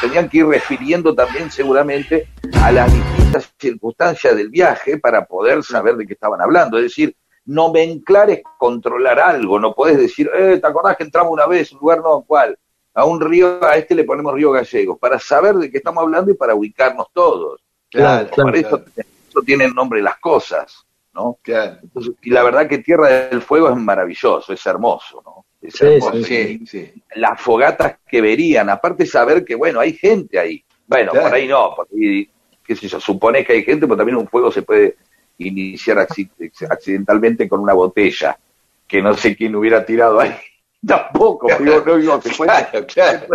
[0.00, 2.26] tenían que ir refiriendo también seguramente
[2.60, 6.76] a las distintas circunstancias del viaje para poder saber de qué estaban hablando.
[6.78, 11.46] Es decir, nomenclar es controlar algo, no podés decir, eh, ¿te acordás que entramos una
[11.46, 12.58] vez, un lugar no, ¿cuál?
[12.94, 16.32] A un río, a este le ponemos río gallego, para saber de qué estamos hablando
[16.32, 17.62] y para ubicarnos todos.
[17.88, 21.38] Claro, claro, eso, eso tiene el nombre las cosas, ¿no?
[21.40, 21.76] claro.
[21.84, 25.33] Entonces, y la verdad que Tierra del Fuego es maravilloso, es hermoso, ¿no?
[25.64, 26.22] Es Sí, hermoso.
[26.24, 26.92] Sí, sí.
[27.16, 30.62] Las fogatas que verían, aparte saber que, bueno, hay gente ahí.
[30.86, 31.26] Bueno, Claro.
[31.28, 32.28] por ahí no, por ahí,
[32.66, 34.96] qué sé yo, supone que hay gente, pero también un fuego se puede
[35.38, 36.28] iniciar acci-
[36.70, 38.38] accidentalmente con una botella,
[38.86, 40.34] que no sé quién hubiera tirado ahí.
[40.86, 43.26] Tampoco, digo, no digo que puede- Claro, claro.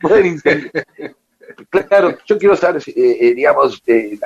[0.00, 0.84] pueden incendiar.
[1.88, 4.16] Claro, yo quiero saber, si, eh, eh, digamos, eh,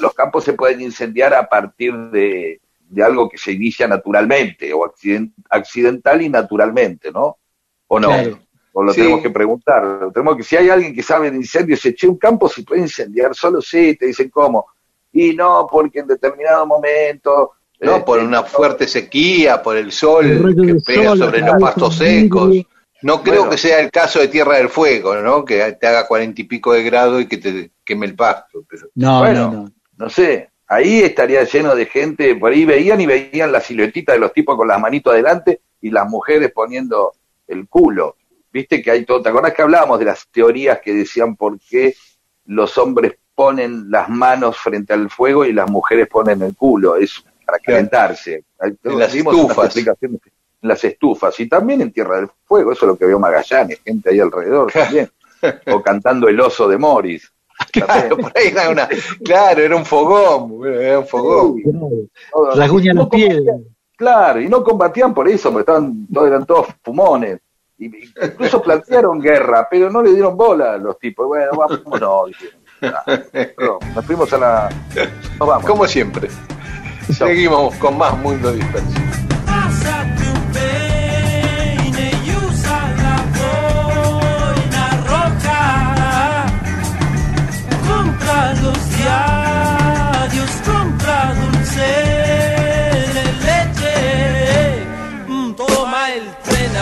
[0.00, 2.60] los campos se pueden incendiar a partir de,
[2.90, 7.38] de algo que se inicia naturalmente, o accident- accidental y naturalmente, ¿no?
[7.86, 8.08] ¿O no?
[8.08, 8.38] Claro.
[8.72, 9.00] O lo Sí.
[9.00, 10.10] tenemos que preguntar.
[10.12, 12.82] Tenemos que, si hay alguien que sabe de incendios, se eche un campo, se puede
[12.82, 14.66] incendiar, solo sí, te dicen cómo.
[15.12, 17.52] Y no, porque en determinado momento.
[17.80, 21.54] No, por este, una fuerte sequía, por el sol El que pega sol, sobre los
[21.60, 22.54] pastos secos.
[23.02, 23.50] No creo Bueno.
[23.52, 25.44] que sea el caso de Tierra del Fuego, ¿no?
[25.46, 28.62] Que te haga cuarenta y pico de grado y que te queme el pasto.
[28.68, 29.50] pero- No, Bueno.
[29.50, 29.72] no, no.
[29.96, 34.20] no sé, ahí estaría lleno de gente, por ahí veían y veían la siluetita de
[34.20, 37.12] los tipos con las manitos adelante y las mujeres poniendo
[37.48, 38.16] el culo.
[38.52, 41.94] Viste que hay todo, ¿te acordás que hablábamos de las teorías que decían por qué
[42.46, 46.96] los hombres ponen las manos frente al fuego y las mujeres ponen el culo?
[46.96, 48.44] Es para calentarse.
[48.60, 49.76] Ahí En las estufas.
[49.76, 50.20] en
[50.62, 54.10] las estufas y también en Tierra del Fuego, eso es lo que veo Magallanes, gente
[54.10, 55.10] ahí alrededor también,
[55.66, 57.32] o cantando el oso de Morris.
[57.86, 58.88] Claro, por ahí era una,
[59.24, 61.56] claro, era un fogón, era un fogón.
[62.32, 63.36] Todo- Rasguña no la piedra.
[63.52, 63.64] combatían,
[63.96, 67.38] Claro, y no combatían por eso, porque estaban, todos, eran todos fumones.
[67.78, 71.26] Y, incluso plantearon guerra, pero no le dieron bola a los tipos.
[71.26, 71.50] Bueno,
[72.26, 72.60] dijeron.
[72.82, 73.04] Ah,
[73.58, 74.68] no, nos fuimos a la.
[75.38, 75.66] Nos vamos.
[75.66, 76.28] Como siempre.
[77.12, 79.19] Seguimos con más Mundo Disperso.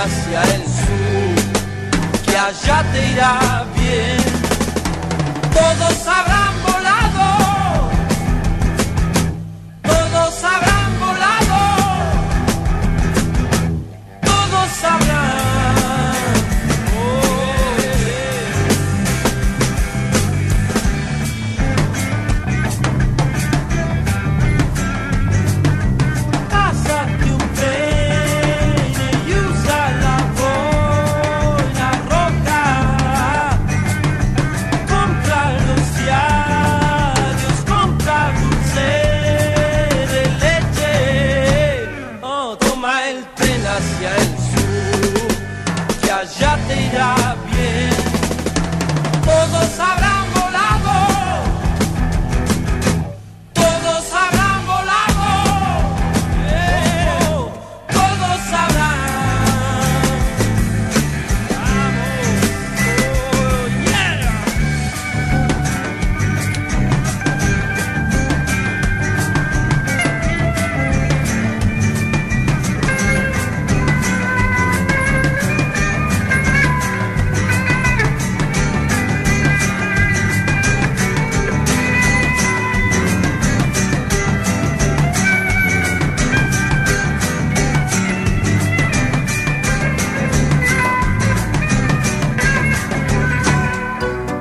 [0.09, 4.19] Hacia el sur, que allá te irá bien.
[5.53, 6.48] Todos habrán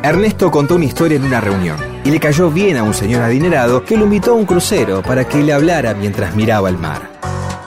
[0.03, 3.83] Ernesto contó una historia en una reunión y le cayó bien a un señor adinerado
[3.83, 7.11] que lo invitó a un crucero para que le hablara mientras miraba el mar.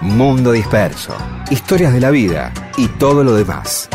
[0.00, 1.14] Mundo disperso,
[1.50, 3.88] historias de la vida y todo lo demás.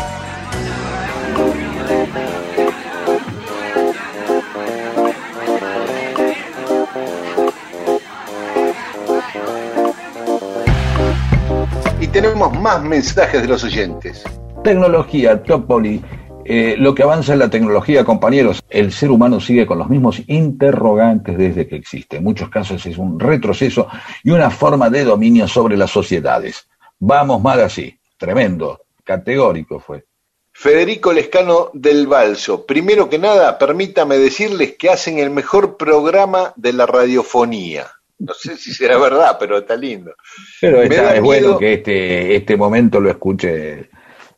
[12.00, 14.22] Y tenemos más mensajes de los oyentes.
[14.62, 16.04] Tecnología, Topoli.
[16.48, 20.22] Eh, lo que avanza en la tecnología, compañeros, el ser humano sigue con los mismos
[20.28, 22.18] interrogantes desde que existe.
[22.18, 23.88] En muchos casos es un retroceso
[24.22, 26.68] y una forma de dominio sobre las sociedades.
[26.98, 27.98] Vamos mal así.
[28.16, 28.80] Tremendo.
[29.04, 30.04] Categórico fue.
[30.52, 32.64] Federico Lescano del Balso.
[32.64, 37.86] Primero que nada, permítame decirles que hacen el mejor programa de la radiofonía.
[38.18, 40.14] No sé si será verdad, pero está lindo.
[40.60, 43.90] Pero está- es bueno que este, este momento lo escuche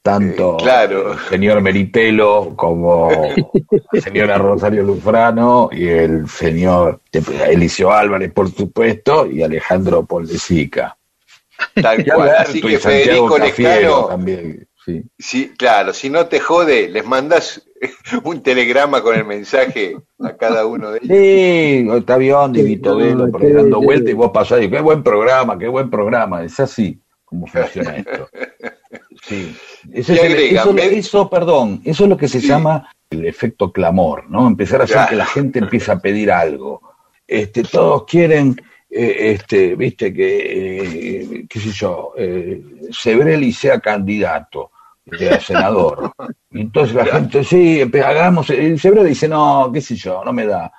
[0.02, 1.12] tanto Eh, claro.
[1.12, 3.10] el señor Meritelo como
[3.92, 10.96] la señora Rosario Lufrano y el señor Eliseo Álvarez, por supuesto, y Alejandro Poldesica.
[11.74, 12.30] Tal cual.
[12.36, 15.02] Así y que Santiago Federico Lescano, también, sí.
[15.18, 17.62] sí, claro, si no te jode, les mandas
[18.24, 21.16] un telegrama con el mensaje a cada uno de ellos.
[21.16, 23.84] Sí, está Biondi, Vito no, Velo, por ahí sí, dando sí.
[23.84, 26.42] vueltas y vos pasás y qué buen programa, qué buen programa.
[26.44, 28.28] Es así como funciona esto.
[29.28, 29.54] Sí.
[29.92, 32.48] Eso, Y es el- agrega, eso- me- eso, perdón, eso es lo que se Sí.
[32.48, 34.46] llama el efecto clamor, ¿no?
[34.46, 36.80] Empezar a hacer que la gente empiece a pedir algo.
[37.26, 38.60] Este, todos quieren,
[38.90, 40.38] eh, este, viste, que,
[41.40, 44.70] eh, qué sé yo, eh, Sebrelli sea candidato
[45.30, 46.12] a senador.
[46.50, 50.46] Y entonces la gente, sí, hagamos, el Sebrelli dice, no, qué sé yo, no me
[50.46, 50.72] da.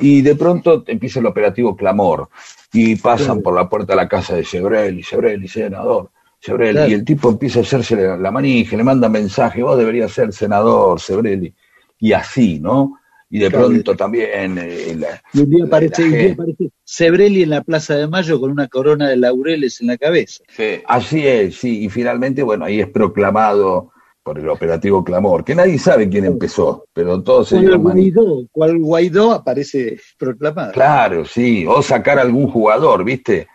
[0.00, 2.28] Y de pronto empieza el operativo clamor
[2.72, 6.10] y pasan por la puerta de la casa de Sebrelli, Sebrelli, senador.
[6.40, 6.90] Sebrelli, Claro.
[6.90, 10.32] y el tipo empieza a hacerse la, la manija, le manda mensaje, vos deberías ser
[10.32, 11.52] senador, Sebrelli.
[11.98, 12.98] Y así, ¿no?
[13.30, 13.66] Y de Claro.
[13.66, 17.62] pronto también eh, la- Y un día aparece, un día gente- aparece Sebrelli en la
[17.62, 20.42] Plaza de Mayo con una corona de laureles en la cabeza.
[20.56, 20.80] Sí.
[20.86, 23.90] Así es, sí, y finalmente, bueno, ahí es proclamado
[24.22, 27.76] por el operativo Clamor, que nadie sabe quién empezó, pero todos se manija.
[27.78, 30.72] Guaidó, cual Guaidó aparece proclamado.
[30.72, 33.46] Claro, sí, o sacar a algún jugador, ¿viste?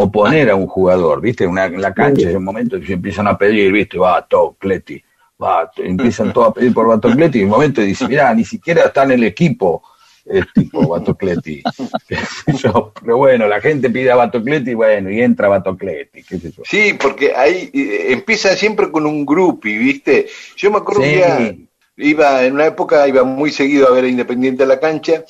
[0.00, 1.44] O poner a un jugador, ¿viste?
[1.44, 3.98] Una, en la cancha, en un momento se empiezan a pedir, ¿viste?
[3.98, 4.24] Va,
[4.56, 5.02] Cleti,
[5.42, 8.84] va, empiezan todos a pedir por Batocleti, y en un momento dice, mirá, ni siquiera
[8.84, 9.82] está en el equipo
[10.24, 11.62] el tipo Batocleti.
[12.46, 16.62] Pero bueno, la gente pide a Batocleti, bueno, y entra Batocleti, qué sé yo.
[16.64, 20.28] Sí, porque ahí eh, empieza siempre con un groupie, ¿viste?
[20.56, 21.08] Yo me acuerdo Sí.
[21.08, 21.58] que
[21.96, 25.24] iba, en una época iba muy seguido a ver a Independiente a la cancha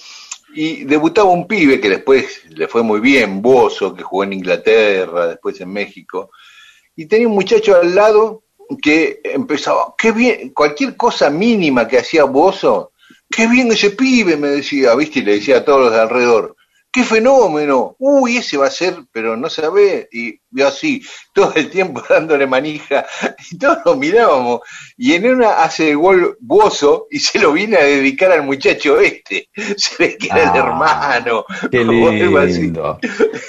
[0.61, 5.29] y debutaba un pibe que después le fue muy bien, Bozo, que jugó en Inglaterra,
[5.29, 6.33] después en México,
[6.97, 8.43] y tenía un muchacho al lado
[8.83, 12.91] que empezaba, qué bien, cualquier cosa mínima que hacía Bozo,
[13.31, 15.21] qué bien ese pibe, me decía, ¿viste?
[15.21, 16.57] Y le decía a todos los de alrededor,
[16.91, 21.03] qué fenómeno, uy, ese va a ser, pero no sabe, y yo así,
[21.35, 23.07] todo el tiempo dándole manija,
[23.51, 24.61] y todos lo mirábamos,
[24.97, 28.99] y en una hace el gol Bozo, y se lo viene a dedicar al muchacho
[29.01, 32.99] este, se ve que era el Ah, hermano, Qué lindo,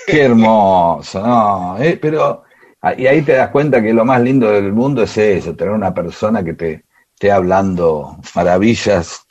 [0.06, 2.44] qué hermoso, no, eh, pero
[2.82, 5.74] ah, y ahí te das cuenta que lo más lindo del mundo es eso, tener
[5.74, 6.84] una persona que te
[7.14, 9.26] esté hablando maravillas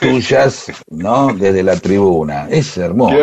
[0.00, 1.32] tuyas, ¿no?
[1.34, 3.16] Desde la tribuna, es hermoso,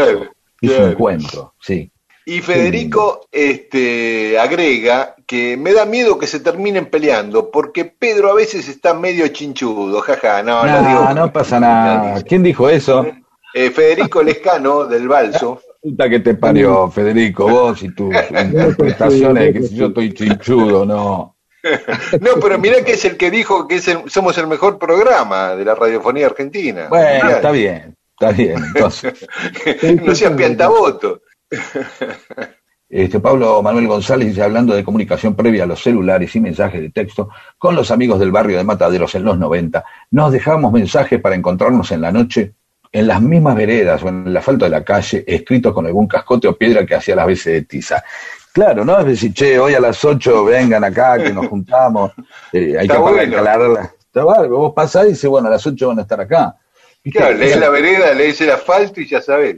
[0.61, 1.91] es un encuentro, sí.
[2.23, 8.35] Y Federico este, agrega que me da miedo que se terminen peleando, porque Pedro a
[8.35, 11.13] veces está medio chinchudo, jaja, no, No, digo.
[11.15, 12.21] no pasa nada.
[12.21, 13.07] ¿Quién dijo eso?
[13.53, 15.61] Eh, Federico Lescano del Balso.
[15.81, 20.85] Puta que te parió, Federico, vos y tus interpretaciones de que si yo estoy chinchudo,
[20.85, 21.30] no.
[22.21, 25.55] No, pero mirá que es el que dijo que es el- somos el mejor programa
[25.55, 26.87] de la radiofonía argentina.
[26.89, 28.63] Bueno, Mirá, está bien, está bien.
[28.75, 29.27] Entonces,
[30.03, 31.21] no seas piantaboto.
[32.89, 36.89] este Pablo Manuel González dice, hablando de comunicación previa a los celulares y mensajes de
[36.89, 41.35] texto, con los amigos del barrio de Mataderos en los 90, nos dejamos mensajes para
[41.35, 42.53] encontrarnos en la noche
[42.93, 46.47] en las mismas veredas o en el asfalto de la calle, escritos con algún cascote
[46.47, 48.03] o piedra que hacía las veces de tiza.
[48.53, 48.99] Claro, ¿no?
[48.99, 52.11] Es decir, che, hoy a las 8 vengan acá, que nos juntamos,
[52.51, 53.35] eh, hay Está que bueno.
[53.37, 53.93] calarla.
[54.05, 56.57] Está bárbaro, vos pasás y dices, bueno, a las 8 van a estar acá.
[57.03, 57.17] ¿Viste?
[57.19, 59.57] Claro, lees la vereda, lees el asfalto y ya sabes.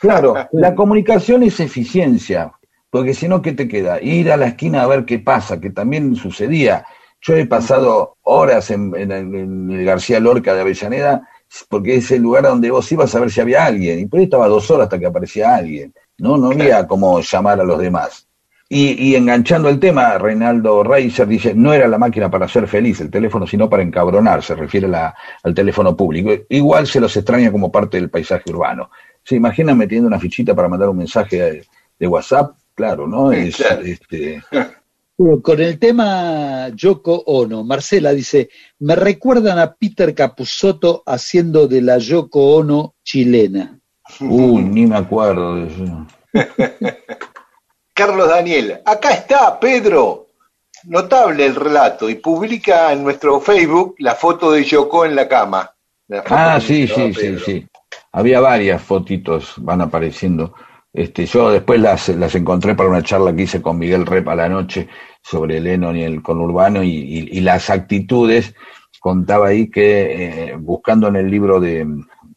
[0.00, 2.52] Claro, la comunicación es eficiencia,
[2.90, 4.02] porque si no, ¿qué te queda?
[4.02, 6.84] Ir a la esquina a ver qué pasa, que también sucedía.
[7.20, 11.28] Yo he pasado horas en, en- en el García Lorca de Avellaneda,
[11.68, 14.24] porque es el lugar donde vos ibas a ver si había alguien, y por ahí
[14.24, 16.36] estaba dos horas hasta que aparecía alguien, ¿no?
[16.36, 18.26] No había cómo llamar a los demás.
[18.74, 23.02] Y, y enganchando el tema, Reinaldo Reiser dice, no era la máquina para ser feliz,
[23.02, 26.30] el teléfono, sino para encabronar, se refiere la- al teléfono público.
[26.48, 28.90] Igual se los extraña como parte del paisaje urbano.
[29.22, 31.66] ¿Se imaginan metiendo una fichita para mandar un mensaje
[31.98, 32.56] de, WhatsApp?
[32.74, 33.30] Claro, ¿no?
[33.32, 33.82] Sí, Es, claro.
[33.82, 34.42] este,
[35.18, 41.82] Bueno, con el tema Yoko Ono, Marcela dice, me recuerdan a Peter Capusotto haciendo de
[41.82, 43.78] la Yoko Ono chilena.
[44.20, 46.06] uy, ni me acuerdo de eso.
[47.94, 50.26] Carlos Daniel, acá está Pedro.
[50.84, 55.70] Notable el relato y publica en nuestro Facebook la foto de Yoko en la cama.
[56.08, 57.66] La Ah, sí, sí, sí, sí.
[58.10, 60.54] Había varias fotitos, van apareciendo.
[60.92, 64.34] Este, yo después las, las encontré para una charla que hice con Miguel Rep a
[64.34, 64.88] la noche
[65.22, 68.52] sobre el Lennon y el conurbano y, y- y las actitudes.
[69.00, 71.86] Contaba ahí que, eh, buscando en el libro de,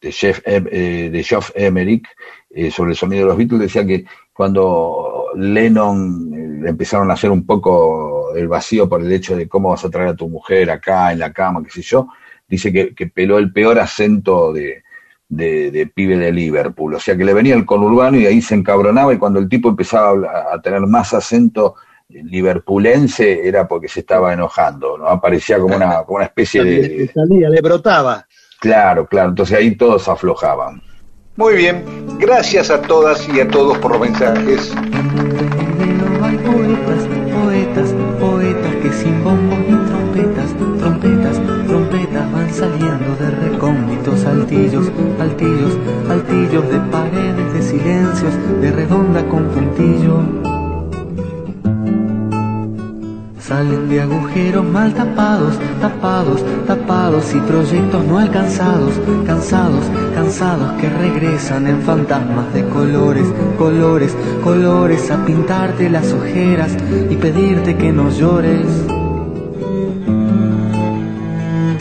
[0.00, 2.06] de, Jeff, Em- eh, de Geoff Emerick
[2.50, 4.04] eh, sobre el sonido de los Beatles, decía que
[4.36, 9.70] cuando Lennon eh, empezaron a hacer un poco el vacío por el hecho de cómo
[9.70, 12.08] vas a traer a tu mujer acá en la cama, qué sé yo,
[12.46, 14.82] dice que, que peló el peor acento de,
[15.28, 16.94] de, de, pibe de Liverpool.
[16.94, 19.70] O sea que le venía el conurbano y ahí se encabronaba y cuando el tipo
[19.70, 21.76] empezaba a, tener más acento
[22.08, 25.08] liverpulense era porque se estaba enojando, ¿no?
[25.08, 27.10] Aparecía como una, como una especie de...
[27.12, 28.26] Salía, le brotaba.
[28.60, 30.82] Claro, claro, entonces ahí todos aflojaban.
[31.36, 31.84] Muy bien,
[32.18, 34.72] gracias a todas y a todos por los mensajes.
[36.22, 37.04] Hay poetas,
[37.44, 44.90] poetas, poetas que sin bombos ni trompetas, trompetas, trompetas van saliendo de recónditos altillos,
[45.20, 48.32] altillos, altillos de paredes, de silencios,
[48.62, 50.55] de redonda con puntillo.
[53.46, 58.94] Salen de agujeros mal tapados, tapados, tapados y proyectos no alcanzados,
[59.24, 59.84] cansados,
[60.16, 66.76] cansados que regresan en fantasmas de colores, colores, colores a pintarte las ojeras
[67.08, 68.66] y pedirte que no llores.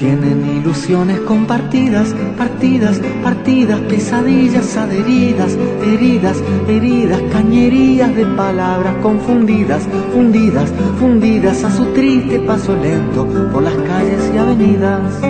[0.06, 9.82] Tienen ilusiones compartidas, partidas, partidas, pesadillas adheridas, heridas, heridas, cañerías de palabras confundidas,
[10.14, 15.22] fundidas, fundidas a su triste paso lento por las calles y avenidas.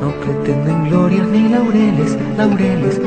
[0.00, 2.99] No pretenden glorias ni laureles, laureles,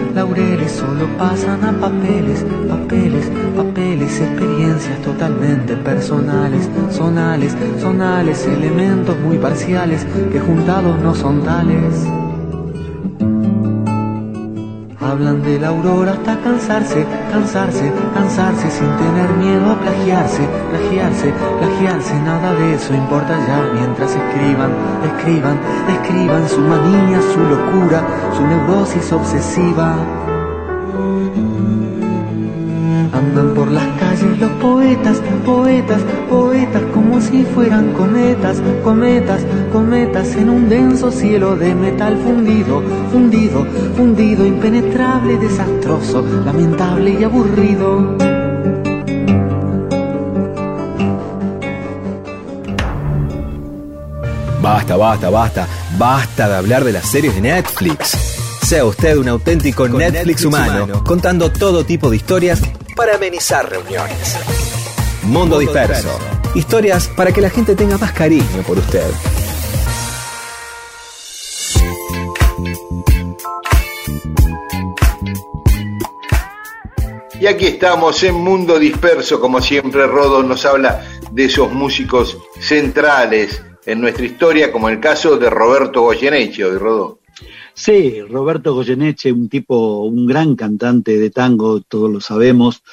[0.67, 10.39] solo pasan a papeles, papeles, papeles, experiencias totalmente personales, sonales, sonales, elementos muy parciales que
[10.39, 12.07] juntados no son tales.
[15.13, 20.41] Hablan de la aurora hasta cansarse, cansarse, cansarse sin tener miedo a plagiarse,
[20.71, 24.71] plagiarse, plagiarse, nada de eso importa ya mientras escriban,
[25.05, 28.01] escriban, escriban su manía, su locura,
[28.35, 29.97] su neurosis obsesiva.
[33.13, 36.81] Andan por las calles los poetas, poetas, poetas,
[37.13, 39.41] como si fueran cometas, cometas,
[39.71, 42.81] cometas en un denso cielo de metal fundido,
[43.11, 48.17] fundido, fundido, impenetrable, desastroso, lamentable y aburrido.
[54.59, 55.67] Basta, basta, basta,
[55.99, 58.17] basta de hablar de las series de Netflix.
[58.63, 62.59] Sea usted un auténtico Netflix, humano, contando todo tipo de historias
[62.95, 64.35] para amenizar reuniones.
[65.21, 66.32] Mundo Disperso.
[66.55, 69.09] Historias para que la gente tenga más cariño por usted.
[77.41, 83.61] Y aquí estamos en Mundo Disperso, como siempre Rodo nos habla de esos músicos centrales
[83.85, 87.19] en nuestra historia, como el caso de Roberto Goyeneche, hoy Rodo.
[87.73, 92.83] Sí, Roberto Goyeneche, un tipo, un gran cantante de tango, todos lo sabemos,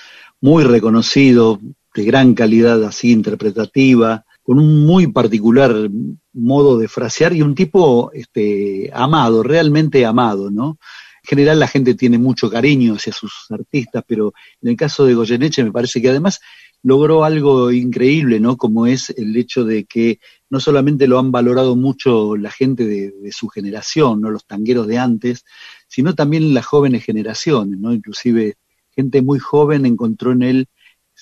[0.40, 1.60] muy reconocido,
[1.94, 5.90] de gran calidad así interpretativa, con un muy particular
[6.32, 10.78] modo de frasear y un tipo este, amado, realmente amado, ¿no?
[11.22, 15.14] En general la gente tiene mucho cariño hacia sus artistas, pero en el caso de
[15.14, 16.40] Goyeneche me parece que además
[16.82, 18.56] logró algo increíble, ¿no?
[18.56, 20.18] Como es el hecho de que
[20.48, 24.30] no solamente lo han valorado mucho la gente de, de, su generación, ¿no?
[24.30, 25.44] Los tangueros de antes,
[25.88, 27.92] sino también las jóvenes generaciones, ¿no?
[27.92, 28.56] Inclusive
[28.96, 30.68] gente muy joven encontró en él,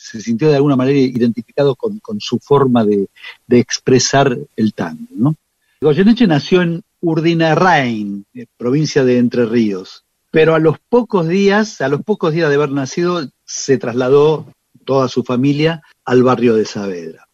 [0.00, 3.08] se sintió de alguna manera identificado con, con su forma de,
[3.46, 5.34] de, expresar el tango, ¿no?
[5.80, 11.88] Goyeneche nació en Urdinarrain, eh, provincia de Entre Ríos, pero a los pocos días, a
[11.88, 14.46] los pocos días de haber nacido, se trasladó
[14.84, 17.28] toda su familia al barrio de Saavedra.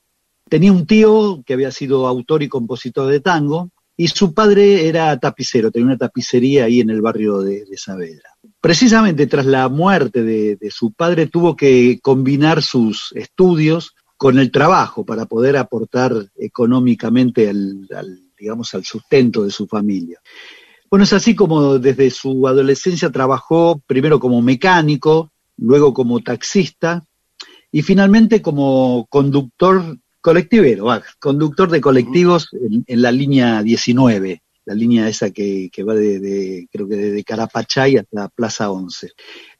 [0.48, 5.16] Tenía un tío que había sido autor y compositor de tango, y su padre era
[5.18, 8.30] tapicero, tenía una tapicería ahí en el barrio de, de Saavedra.
[8.64, 15.04] Precisamente tras la muerte de, su padre tuvo que combinar sus estudios con el trabajo
[15.04, 17.86] para poder aportar económicamente al,
[18.38, 20.18] digamos, al sustento de su familia.
[20.88, 27.04] Bueno, es así como desde su adolescencia trabajó primero como mecánico, luego como taxista
[27.70, 30.86] y finalmente como conductor colectivero,
[31.18, 36.20] conductor de colectivos en, en, la línea 19, la línea esa que, que va de,
[36.20, 39.10] de, creo que de Carapachay hasta Plaza 11.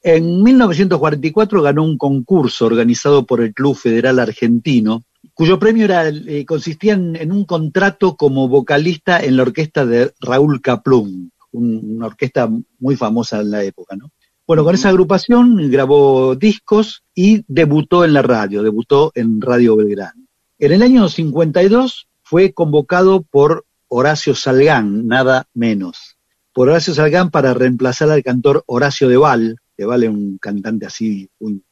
[0.02, 5.02] En 1944 ganó un concurso organizado por el Club Federal Argentino,
[5.34, 10.12] cuyo premio era, eh, consistía en, en, un contrato como vocalista en la orquesta de
[10.20, 14.10] Raúl Kaplum, un, una orquesta muy famosa en la época, ¿no?
[14.46, 20.26] Bueno, con esa agrupación grabó discos y debutó en la radio, debutó en Radio Belgrano.
[20.58, 23.64] En el año 52 fue convocado por
[23.96, 26.16] Horacio Salgán, nada menos.
[26.52, 29.58] Por Horacio Salgán para reemplazar al cantor Horacio Deval.
[29.78, 31.62] Deval es un cantante así muy,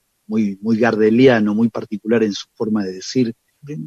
[0.60, 3.34] muy, gardeliano, muy particular en su forma de decir,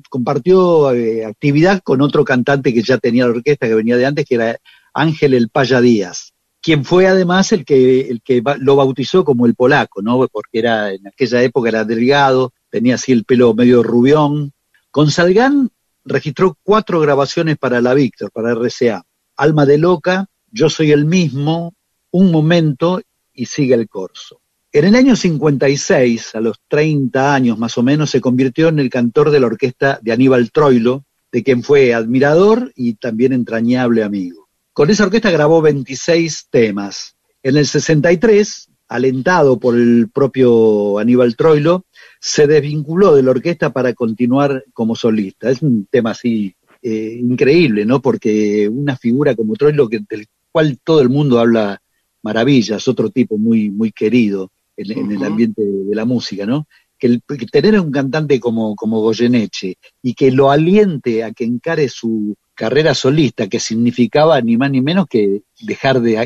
[0.10, 4.26] compartió eh, actividad con otro cantante que ya tenía la orquesta, que venía de antes,
[4.26, 4.58] que era
[4.94, 9.56] Ángel El Paya Díaz, quien fue además el que, el que lo bautizó como el
[9.56, 10.28] polaco, ¿no?
[10.28, 14.52] Porque era, en aquella época era delgado, tenía así el pelo medio rubión.
[14.92, 15.70] Con Salgán
[16.06, 19.04] registró cuatro grabaciones para la Víctor, para RCA.
[19.36, 21.74] Alma de Loca, Yo Soy el Mismo,
[22.12, 23.02] Un Momento
[23.34, 24.40] y Sigue el Corso.
[24.72, 28.90] En el año 56, a los 30 años más o menos, se convirtió en el
[28.90, 34.48] cantor de la orquesta de Aníbal Troilo, de quien fue admirador y también entrañable amigo.
[34.74, 37.16] Con esa orquesta grabó 26 temas.
[37.42, 41.86] En el 63, alentado por el propio Aníbal Troilo,
[42.20, 45.50] se desvinculó de la orquesta para continuar como solista.
[45.50, 48.02] Es un tema así eh, increíble, ¿no?
[48.02, 51.82] Porque una figura como Troilo, que, del cual todo el mundo habla
[52.22, 56.68] maravillas, otro tipo muy, muy querido, en, el ambiente de, la música, ¿no?
[56.98, 57.22] Que, el,
[57.52, 62.94] tener un cantante como, como Goyeneche y que lo aliente a que encare su carrera
[62.94, 66.18] solista, que significaba ni más ni menos que dejar de,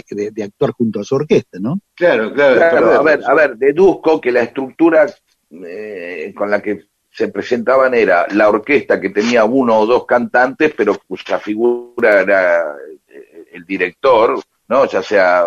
[0.44, 1.80] actuar junto a su orquesta, ¿no?
[1.96, 2.92] Claro, claro.
[2.92, 5.08] a ver, a ver, deduzco que la estructura
[5.52, 10.74] eh, con la que se presentaban era la orquesta que tenía uno o dos cantantes,
[10.76, 12.76] pero cuya figura era
[13.08, 14.86] eh, el director, ¿no?
[14.86, 15.46] Ya sea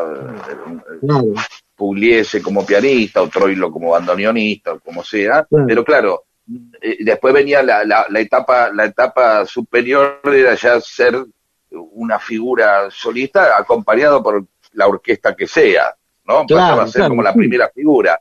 [1.01, 1.35] claro.
[1.77, 6.25] Pugliese como pianista o Troilo como bandoneonista o como sea, pero claro,
[6.81, 11.25] eh, después venía la, la, etapa la etapa superior era ya ser
[11.71, 16.45] una figura solista acompañado por la orquesta que sea, ¿no?
[16.47, 18.21] Pasaba a ser como la primera figura.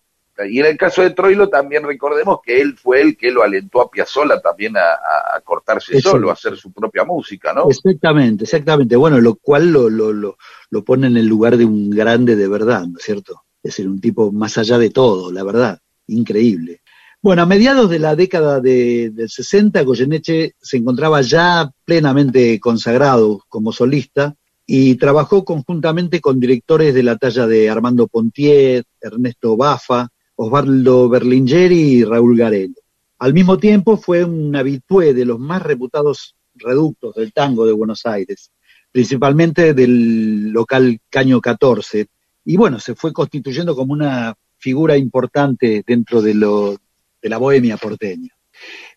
[0.49, 3.81] Y en el caso de Troilo también recordemos que él fue el que lo alentó
[3.81, 7.69] a Piazzolla también a, cortarse solo, a hacer su propia música, ¿no?
[7.69, 8.95] Exactamente, exactamente.
[8.95, 10.37] Bueno, lo cual lo, lo, lo,
[10.69, 13.43] lo pone en el lugar de un grande de verdad, ¿no es cierto?
[13.63, 16.81] Es decir, un tipo más allá de todo, la verdad, increíble.
[17.23, 23.43] Bueno, a mediados de la década de, del 60, Goyeneche se encontraba ya plenamente consagrado
[23.47, 24.35] como solista
[24.65, 30.07] y trabajó conjuntamente con directores de la talla de Armando Pontier, Ernesto Bafa,
[30.43, 32.73] Osvaldo Berlingeri y Raúl Garelo.
[33.19, 38.07] Al mismo tiempo fue un habitué de los más reputados reductos del tango de Buenos
[38.07, 38.49] Aires,
[38.91, 42.07] principalmente del local Caño 14,
[42.45, 46.75] y bueno, se fue constituyendo como una figura importante dentro de, lo,
[47.21, 48.29] de la bohemia porteña.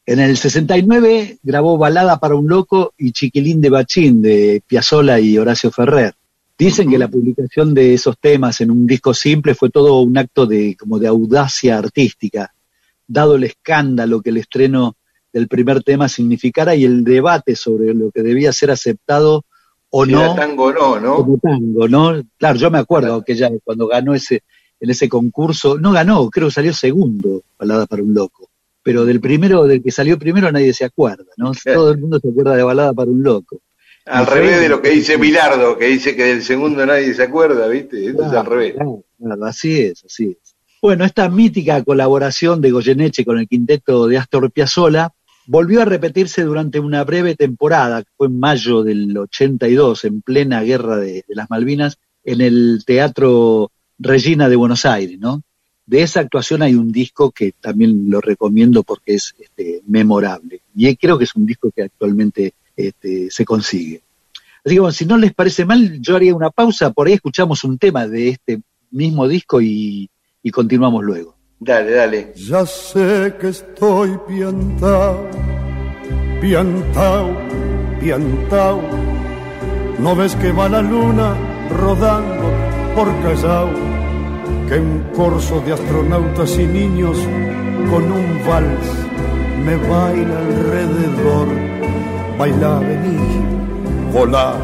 [0.07, 5.37] En el 69 grabó Balada para un Loco y Chiquilín de Bachín de Piazzolla y
[5.37, 6.15] Horacio Ferrer.
[6.57, 10.47] Dicen que la publicación de esos temas en un disco simple fue todo un acto
[10.47, 12.55] de, como de audacia artística,
[13.07, 14.97] dado el escándalo que el estreno
[15.33, 19.45] del primer tema significara y el debate sobre lo que debía ser aceptado
[19.91, 20.35] o no.
[20.37, 21.17] tango no, ¿no?
[21.17, 22.23] Como tango, ¿no?
[22.39, 24.43] Claro, yo me acuerdo que ella cuando ganó ese,
[24.79, 28.49] en ese concurso, no ganó, creo que salió segundo, Balada para un Loco.
[28.83, 31.53] Pero del primero, del que salió primero nadie se acuerda, ¿no?
[31.65, 33.61] Todo el mundo se acuerda de Balada para un Loco.
[34.07, 37.67] Al revés de lo que dice Milardo, que dice que del segundo nadie se acuerda,
[37.69, 38.07] ¿viste?
[38.07, 38.75] Es al revés.
[38.75, 40.55] Claro, así es, así es.
[40.83, 45.11] Bueno, esta mítica colaboración de Goyeneche con el quinteto de Astor Piazzolla
[45.47, 50.63] volvió a repetirse durante una breve temporada, que fue en mayo del 82, en plena
[50.63, 55.43] guerra de, las Malvinas, en el Teatro Regina de Buenos Aires, ¿no?
[55.87, 60.61] De esa actuación hay un disco que también lo recomiendo porque es este, memorable.
[60.75, 64.03] Y creo que es un disco que actualmente este, se consigue.
[64.65, 67.65] Así que bueno, si no les parece mal, yo haría una pausa, por ahí escuchamos
[67.65, 70.09] un tema de este mismo disco y
[70.53, 71.35] continuamos luego.
[71.61, 72.33] Dale, dale.
[72.37, 75.31] Ya sé que estoy piantao,
[76.41, 77.37] piantao,
[78.01, 78.83] piantao.
[79.99, 81.35] ¿No ves que va la luna
[81.71, 82.53] rodando
[82.95, 83.73] por Callao?
[84.69, 87.17] Que un corso de astronautas y niños
[87.91, 88.89] con un vals
[89.65, 91.49] me baila alrededor.
[92.39, 93.19] Baila, vení,
[94.13, 94.55] volá.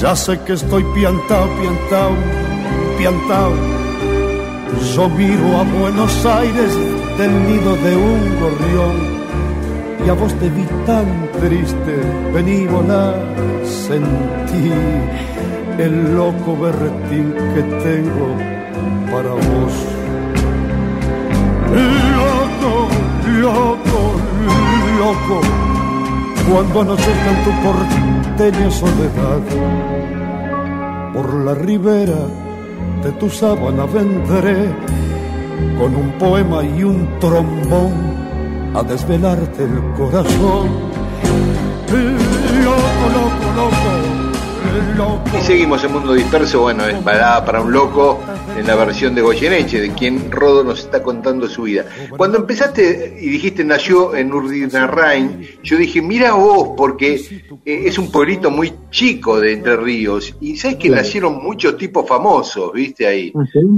[0.00, 2.12] Ya sé que estoy piantao, piantao,
[2.98, 3.76] piantao
[4.94, 6.74] yo miro a Buenos Aires
[7.18, 8.96] del nido de un gorrión
[10.04, 11.06] y a vos te vi tan
[11.40, 11.96] triste,
[12.32, 13.14] vení volar,
[13.64, 14.70] sentí
[15.78, 18.36] el loco berretín que tengo
[19.10, 19.74] para vos.
[22.16, 22.88] Loco,
[23.40, 24.00] loco,
[24.98, 25.40] loco,
[26.50, 29.40] cuando anochezca en tu porteña soledad,
[31.12, 32.26] por la ribera
[33.02, 34.68] de tu sábana vendré
[35.78, 37.92] con un poema y un trombón
[38.74, 40.68] a desvelarte el corazón.
[42.64, 44.05] Loco, loco, loco.
[44.76, 48.20] Y seguimos en Mundo Disperso, bueno, es balada para un loco
[48.56, 51.86] en la versión de Goyeneche, de quien Rodo nos está contando su vida.
[52.16, 57.14] Cuando empezaste y dijiste nació en Urdinarrain, yo dije, mira vos, porque
[57.64, 62.06] eh, es un pueblito muy chico de Entre Ríos, y sabes que nacieron muchos tipos
[62.06, 63.32] famosos, viste ahí.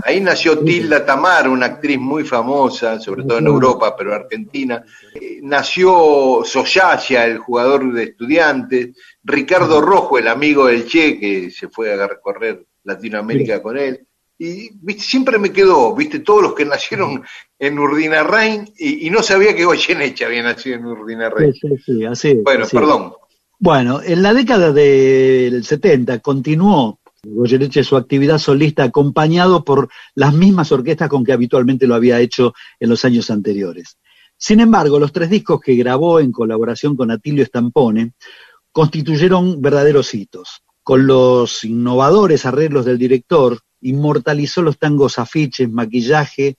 [0.04, 4.84] Ahí nació Tilda Tamar, una actriz muy famosa, sobre todo en Europa, pero en Argentina.
[5.14, 8.88] Eh, nació Soyacia, el jugador de estudiantes.
[9.28, 14.00] Ricardo Rojo, el amigo del Che, que se fue a recorrer Latinoamérica con él.
[14.38, 15.02] Y ¿viste?
[15.02, 17.22] siempre me quedó, viste, todos los que nacieron
[17.58, 21.52] en Urdinarrain y, y no sabía que Goyeneche había nacido en Urdinarrain.
[21.52, 22.34] Sí, sí, sí, así.
[22.42, 22.76] Bueno, así.
[22.76, 23.12] perdón.
[23.58, 30.72] Bueno, en la década del 70 continuó Goyeneche su actividad solista acompañado por las mismas
[30.72, 33.98] orquestas con que habitualmente lo había hecho en los años anteriores.
[34.36, 38.12] Sin embargo, los tres discos que grabó en colaboración con Atilio Stampone
[38.78, 40.62] constituyeron verdaderos hitos.
[40.84, 46.58] Con los innovadores arreglos del director, inmortalizó los tangos afiches, maquillaje,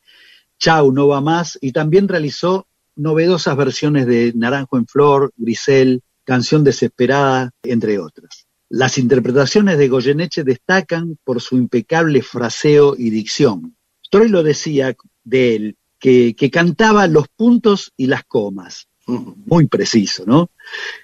[0.60, 2.68] Chau, no va más, y también realizó
[2.98, 8.48] novedosas versiones de Naranjo en Flor, Grisel, Canción Desesperada, entre otras.
[8.68, 13.78] Las interpretaciones de Goyeneche destacan por su impecable fraseo y dicción.
[14.12, 14.94] Troy lo decía
[15.24, 18.90] de él, que, que cantaba los puntos y las comas.
[19.08, 20.50] Muy preciso, ¿no?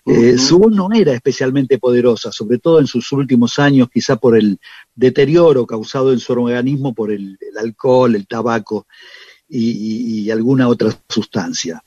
[0.05, 4.37] Eh, su voz no era especialmente poderosa, sobre todo en sus últimos años, quizá por
[4.37, 4.59] el
[4.95, 8.87] deterioro causado en su organismo por el, el alcohol, el tabaco
[9.49, 11.81] y, y- y alguna otra sustancia.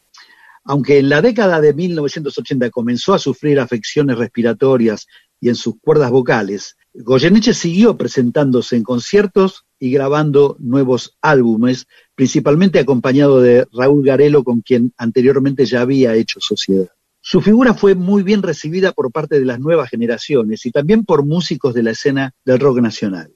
[0.65, 5.07] Aunque en la década de 1980 comenzó a sufrir afecciones respiratorias
[5.41, 12.81] y en sus cuerdas vocales, Goyeneche siguió presentándose en conciertos y grabando nuevos álbumes, principalmente
[12.81, 16.89] acompañado de Raúl Garelo, con quien anteriormente ya había hecho sociedad.
[17.31, 21.27] Su figura fue muy bien recibida por parte de las nuevas generaciones y también por
[21.27, 23.31] músicos de la escena del rock nacional.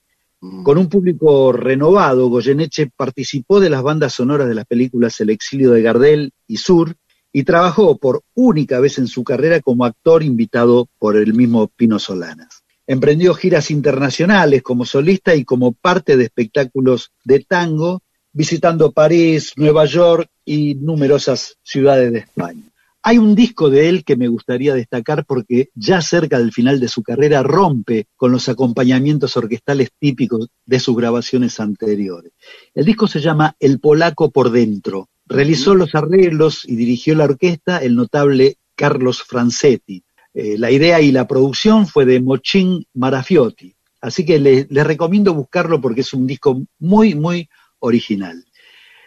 [0.63, 5.73] Con un público renovado, Goyeneche participó de las bandas sonoras de las películas El exilio
[5.73, 6.97] de Gardel y Sur
[7.35, 11.99] y trabajó por única vez en su carrera como actor invitado por el mismo Pino
[11.99, 12.65] Solanas.
[12.87, 18.01] Emprendió giras internacionales como solista y como parte de espectáculos de tango,
[18.33, 22.72] visitando París, Nueva York y numerosas ciudades de España.
[23.05, 26.87] Hay un disco de él que me gustaría destacar porque ya cerca del final de
[26.87, 32.33] su carrera rompe con los acompañamientos orquestales típicos de sus grabaciones anteriores.
[32.75, 35.09] El disco se llama El Polaco por Dentro.
[35.27, 40.05] Realizó los arreglos y dirigió la orquesta el notable Carlos Francetti.
[40.33, 43.75] Eh, la idea y la producción fue de Mochin Marafiotti.
[44.01, 47.49] Así que les les recomiendo buscarlo porque es un disco muy, muy
[47.81, 48.45] original.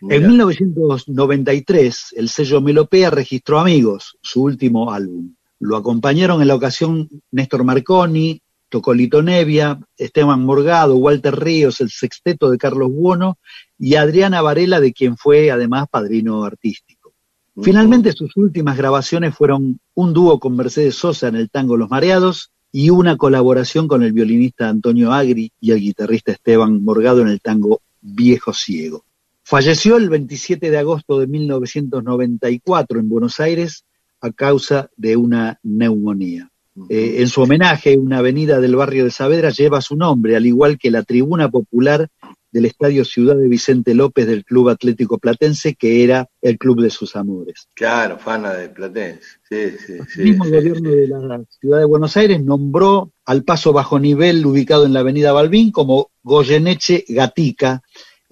[0.01, 5.35] En 1993, el sello Melopea registró Amigos, su último álbum.
[5.59, 12.51] Lo acompañaron en la ocasión Néstor Marconi, Tocolito Nevia, Esteban Morgado, Walter Ríos, el sexteto
[12.51, 13.37] de Carlos Buono
[13.79, 17.13] y Adriana Varela, de quien fue además padrino artístico.
[17.61, 22.51] Finalmente, sus últimas grabaciones fueron un dúo con Mercedes Sosa en el tango Los Mareados
[22.69, 27.39] y una colaboración con el violinista Antonio Agri y el guitarrista Esteban Morgado en el
[27.39, 29.05] tango Viejo Ciego.
[29.47, 33.85] Falleció el 27 de agosto de 1994 en Buenos Aires
[34.19, 36.49] a causa de una neumonía.
[36.89, 40.79] Eh, en su homenaje, una avenida del barrio de Saavedra lleva su nombre, al igual
[40.79, 42.09] que la tribuna popular
[42.51, 46.89] del Estadio Ciudad de Vicente López del Club Atlético Platense, que era el club de
[46.89, 47.69] sus amores.
[47.75, 49.21] Claro, fana de Platense.
[49.47, 50.21] Sí, sí, sí.
[50.21, 54.87] El mismo gobierno de la ciudad de Buenos Aires nombró al paso bajo nivel ubicado
[54.87, 57.83] en la avenida Balbín como Goyeneche Gatica,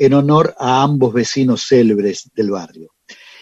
[0.05, 2.91] en honor a ambos vecinos célebres del barrio.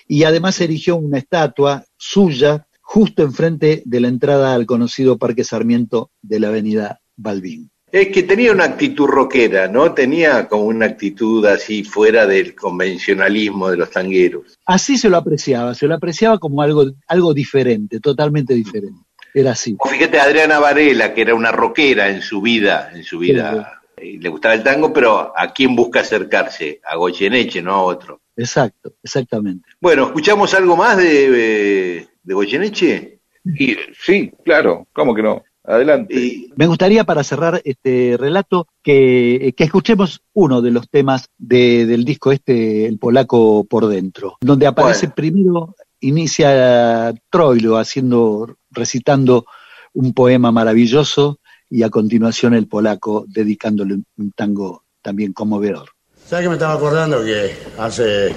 [0.08, 6.12] Y además erigió una estatua suya justo enfrente de la entrada al conocido Parque Sarmiento
[6.22, 7.72] de la avenida Balbín.
[7.92, 9.94] Es que tenía una actitud rockera, ¿no?
[9.94, 14.58] Tenía como una actitud así fuera del convencionalismo de los tangueros.
[14.66, 19.02] Así se lo apreciaba, se lo apreciaba como algo, algo diferente, totalmente diferente.
[19.34, 19.76] Era así.
[19.80, 23.81] O fíjate Adriana Varela, que era una rockera en su vida, en su vida.
[24.02, 26.82] Y le gustaba el tango, pero ¿a quién busca acercarse?
[26.86, 28.22] A Goyeneche, no a otro.
[28.36, 29.68] Exacto, exactamente.
[29.80, 33.20] Bueno, ¿escuchamos algo más de, de, de Goyeneche?
[33.46, 35.44] Y, sí, claro, ¿cómo que no?
[35.64, 36.16] Adelante.
[36.16, 41.86] Y, Me gustaría para cerrar este relato que, que escuchemos uno de los temas de-
[41.86, 49.46] del disco este, El Polaco por Dentro, donde aparece primero, inicia Troilo haciendo, recitando
[49.94, 51.40] un poema maravilloso
[51.72, 55.90] y a continuación el polaco dedicándole un- tango también conmovedor.
[56.30, 58.36] ¿Sabes que me estaba acordando que hace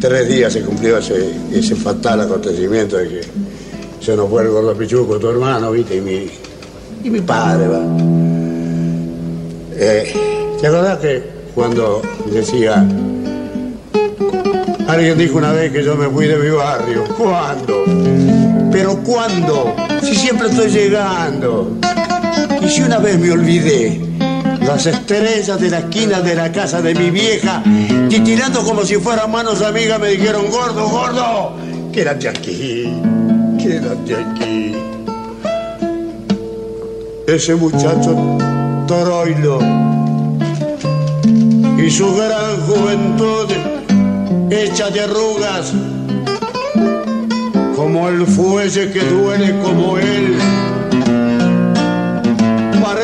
[0.00, 3.20] tres días se cumplió ese, ese fatal acontecimiento de que
[4.00, 6.26] se nos fue el gordo Pichuco, tu hermano, viste, y mi,
[7.04, 7.82] Y mi padre, va.
[9.76, 11.22] Eh, ¿Te acordás que
[11.54, 12.00] cuando
[12.32, 12.86] decía,
[14.88, 17.04] alguien dijo una vez que yo me fui de mi barrio?
[17.18, 17.84] ¿Cuándo?
[18.72, 19.74] ¿Pero cuándo?
[20.02, 21.76] Si siempre estoy llegando.
[22.62, 24.00] Y si una vez me olvidé,
[24.60, 27.62] las estrellas de la esquina de la casa de mi vieja,
[28.08, 31.52] titirando como si fueran manos amigas, me dijeron, gordo, gordo,
[31.92, 32.92] quédate aquí,
[33.58, 34.74] quédate aquí.
[37.26, 38.38] Ese muchacho
[38.86, 39.58] Toroilo
[41.78, 43.46] y su gran juventud
[44.50, 45.72] hecha de arrugas,
[47.76, 50.38] como el fuelle que duele como él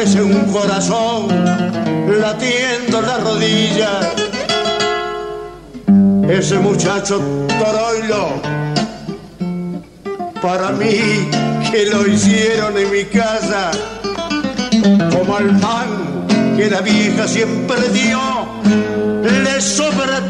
[0.00, 1.28] parece un corazón
[2.22, 4.00] latiendo en la rodilla.
[6.26, 8.40] Ese muchacho Toroilo,
[10.40, 11.28] para mí
[11.70, 13.72] que lo hicieron en mi casa,
[15.10, 18.20] como al pan que la vieja siempre dio,
[19.22, 20.29] le sobra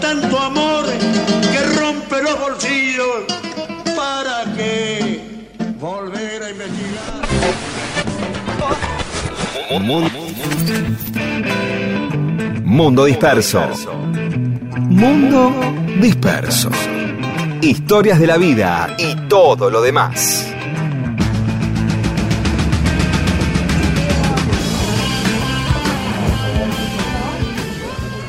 [12.65, 13.61] Mundo disperso.
[14.91, 15.53] Mundo
[16.01, 16.71] disperso.
[17.63, 20.47] Historias de la vida y todo lo demás.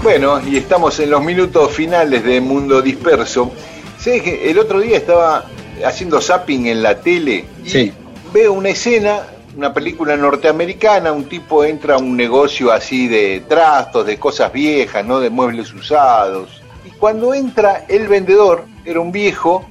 [0.03, 3.52] Bueno, y estamos en los minutos finales de Mundo Disperso.
[3.99, 5.45] ¿Sabes que el otro día estaba
[5.86, 7.91] haciendo zapping en la tele y Sí.
[8.34, 9.19] veo una escena,
[9.56, 15.06] una película norteamericana, un tipo entra a un negocio así de trastos, de cosas viejas,
[15.06, 15.19] ¿no?
[15.19, 16.61] De muebles usados.
[16.86, 19.65] Y cuando entra el vendedor, era un viejo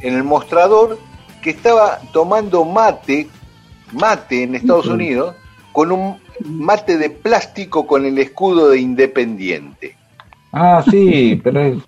[0.00, 0.98] en el mostrador
[1.42, 3.28] que estaba tomando mate,
[3.92, 4.86] mate en Estados.
[4.86, 5.34] Unidos,
[5.72, 9.96] con un mate de plástico con el escudo de Independiente.
[10.52, 11.78] Ah, sí, pero es,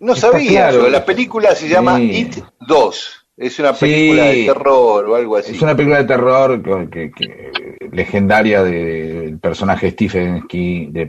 [0.00, 0.88] No Está sabía claro.
[0.88, 2.10] la película se llama Sí.
[2.20, 2.36] It
[2.66, 3.80] 2, es una Sí.
[3.86, 5.52] película de terror o algo así.
[5.52, 11.04] es una película de terror que, que- que- legendaria de- del personaje Stephen King, de,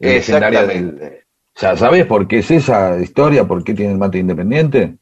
[0.00, 1.18] de legendaria del,
[1.54, 3.44] ¿Sabes por qué es esa historia?
[3.46, 4.94] ¿Por qué tiene el mate independiente?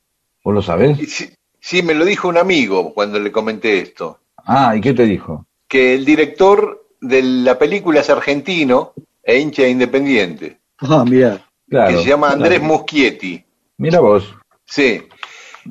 [0.44, 0.98] ¿Vos lo sabés?
[1.09, 5.05] Sí, sí, me lo dijo un amigo cuando le comenté esto, Ah, ¿y qué te
[5.06, 5.47] dijo?
[5.68, 11.47] que el director de la película es argentino e hincha de Independiente, Ah, mira.
[11.68, 11.97] Claro.
[11.98, 12.74] que se llama Andrés claro.
[12.74, 13.44] Muschietti.
[13.78, 14.35] Mira vos.
[14.64, 15.02] Sí.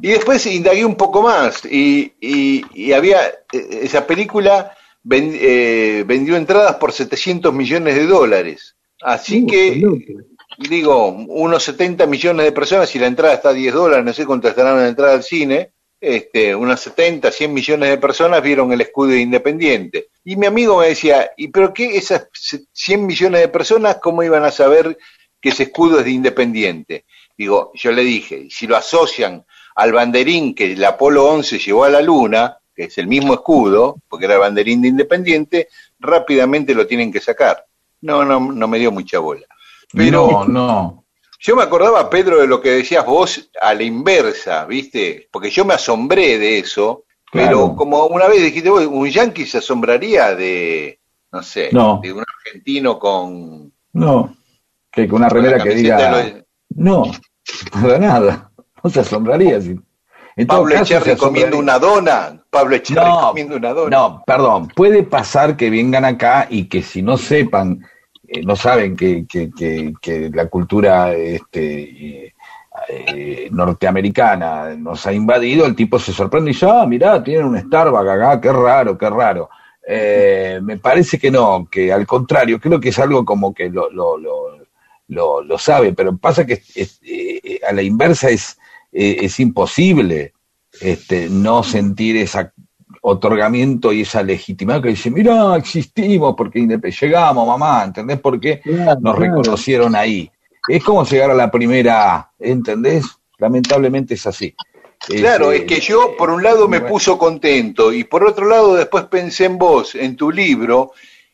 [0.02, 4.76] Y después indagué un poco más y, y- y había eh, esa película
[5.12, 8.76] eh, vendió entradas por 700 millones de dólares.
[9.02, 9.82] Así Uh, que
[10.70, 14.26] digo, unos 70 millones de personas, si la entrada está a 10 dólares, no sé
[14.26, 15.72] cuánto estará una entrada al cine,
[16.02, 20.08] este, unas 70, 100 millones de personas vieron el escudo de Independiente.
[20.24, 22.28] Y mi amigo me decía, ¿y pero qué esas
[22.74, 24.98] 100 millones de personas, cómo iban a saber
[25.42, 27.06] que ese escudo es de Independiente?
[27.38, 29.46] Digo, yo le dije, si lo asocian
[29.80, 33.96] al banderín que el Apolo 11 llevó a la Luna, que es el mismo escudo,
[34.10, 35.68] porque era el banderín de Independiente,
[36.00, 37.66] rápidamente lo tienen que sacar.
[38.02, 39.46] No, no, no me dio mucha bola.
[39.94, 41.06] Pero No, no.
[41.40, 45.28] yo me acordaba, Pedro, de lo que decías vos a la inversa, ¿viste?
[45.32, 47.76] Porque yo me asombré de eso, pero Claro.
[47.76, 51.00] como una vez dijiste vos, un yanqui se asombraría de,
[51.32, 52.00] no sé, No.
[52.04, 53.72] de un argentino con...
[53.94, 54.36] No.
[54.92, 56.44] Que con una remera que diga.
[56.70, 57.04] No,
[57.72, 58.49] para nada.
[58.84, 59.60] No se asombraría.
[59.62, 59.80] si-
[60.36, 63.98] En Pablo Echarri comiendo una dona, Pablo Echarri No, comiendo una dona.
[63.98, 67.86] No, perdón, puede pasar que vengan acá y que si no sepan,
[68.28, 72.34] eh, no saben que, que, que, que la cultura este, eh,
[72.88, 77.60] eh, norteamericana nos ha invadido, el tipo se sorprende y dice, ah, mirá, tienen un
[77.60, 79.50] Starbucks acá, qué raro, qué raro.
[80.62, 84.18] Me parece que no, que al contrario, creo que es algo como que lo, lo,
[85.08, 87.02] lo, lo, sabe, pero pasa que es-
[87.68, 88.58] a la inversa es,
[88.92, 90.34] eh, es imposible
[90.82, 92.54] este, no sentir esa
[93.02, 96.60] otorgamiento y esa legitimidad que dice, mira, existimos porque
[97.02, 99.20] llegamos, mamá, ¿entendés por qué Claro, nos claro.
[99.20, 100.30] reconocieron ahí?
[100.68, 103.06] Es como llegar a la primera A, ¿entendés?
[103.38, 104.54] Lamentablemente es así.
[105.08, 106.94] Claro, es eh, que yo por un lado me bueno.
[106.94, 110.92] puso contento y por otro lado después pensé en vos, en tu libro,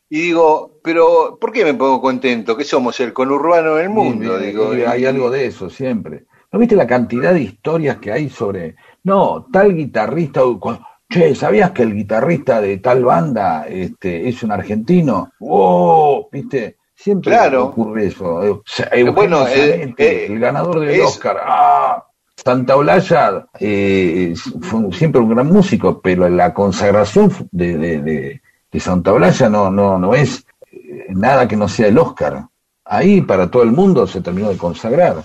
[0.08, 2.56] y digo, pero ¿por qué me pongo contento?
[2.56, 4.72] Que somos el conurbano del mundo, Sí, digo.
[4.88, 6.26] hay y- algo de eso siempre.
[6.56, 10.40] ¿No viste la cantidad de historias que hay sobre, no, tal guitarrista,
[11.10, 15.34] che, ¿sabías que el guitarrista de tal banda este, es un argentino?
[15.38, 16.30] ¡Wow!
[16.32, 16.78] ¿Viste?
[16.96, 17.66] Siempre Claro.
[17.66, 18.42] ocurre eso.
[18.42, 18.62] Eh,
[18.94, 21.42] Eugenio Bueno, eh, eh, el ganador del es- Oscar.
[21.46, 22.06] ¡Ah!
[22.38, 28.42] Santa Olalla eh, fue siempre un gran músico, pero la consagración de, de, de,
[28.72, 32.46] de Santa Olalla no, no, no es eh, nada que no sea el Oscar.
[32.86, 35.18] Ahí para todo el mundo se terminó de consagrar.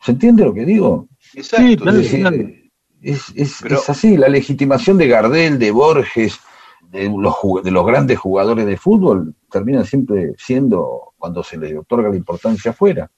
[0.00, 1.08] ¿Se entiende lo que digo?
[1.34, 1.88] Exacto.
[1.90, 2.70] Es, decir,
[3.02, 6.38] es, es, es así, la legitimación de Gardel, de Borges,
[6.90, 12.08] de los, de los grandes jugadores de fútbol, termina siempre siendo cuando se le otorga
[12.08, 13.10] la importancia afuera.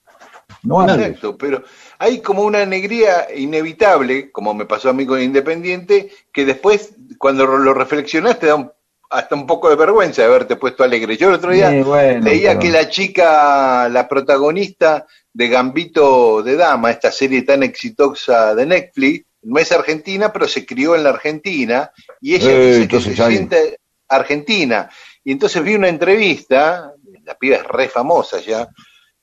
[0.63, 1.63] No Exacto, pero
[1.97, 7.45] hay como una alegría inevitable, como me pasó a mí con Independiente, que después, cuando
[7.45, 8.71] lo reflexionas, te da un,
[9.09, 11.15] hasta un poco de vergüenza de haberte puesto alegre.
[11.17, 16.43] Yo el otro día Sí, bueno, leía pero- que la chica, la protagonista de Gambito
[16.43, 21.03] de Dama, esta serie tan exitosa de Netflix, no es argentina, pero se crió en
[21.03, 24.89] la Argentina, y ella Eh, dice que se siente argentina.
[25.23, 26.91] Y entonces vi una entrevista,
[27.23, 28.67] la piba es re famosa ya,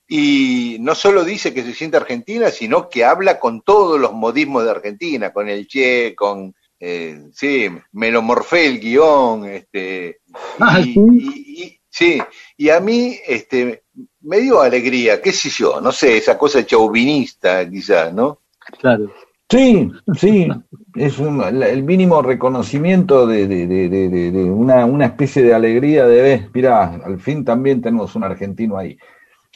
[0.07, 4.63] y no solo dice que se siente argentina, sino que habla con todos los modismos
[4.63, 10.21] de Argentina, con el che, con, eh, sí, me lo morfé el guion, este,
[10.59, 10.99] Ah, y, ¿sí?
[11.13, 12.21] y- y- sí,
[12.57, 13.83] y a mí, este,
[14.21, 18.39] me dio alegría, qué sé yo, no sé, esa cosa chauvinista quizás, ¿no?
[18.79, 19.11] Claro.
[19.49, 20.47] Sí, sí,
[20.95, 25.55] es un- el mínimo reconocimiento de, de- de- de- de- de una, una especie de
[25.55, 28.95] alegría de, ves, mira, al fin también tenemos un argentino ahí.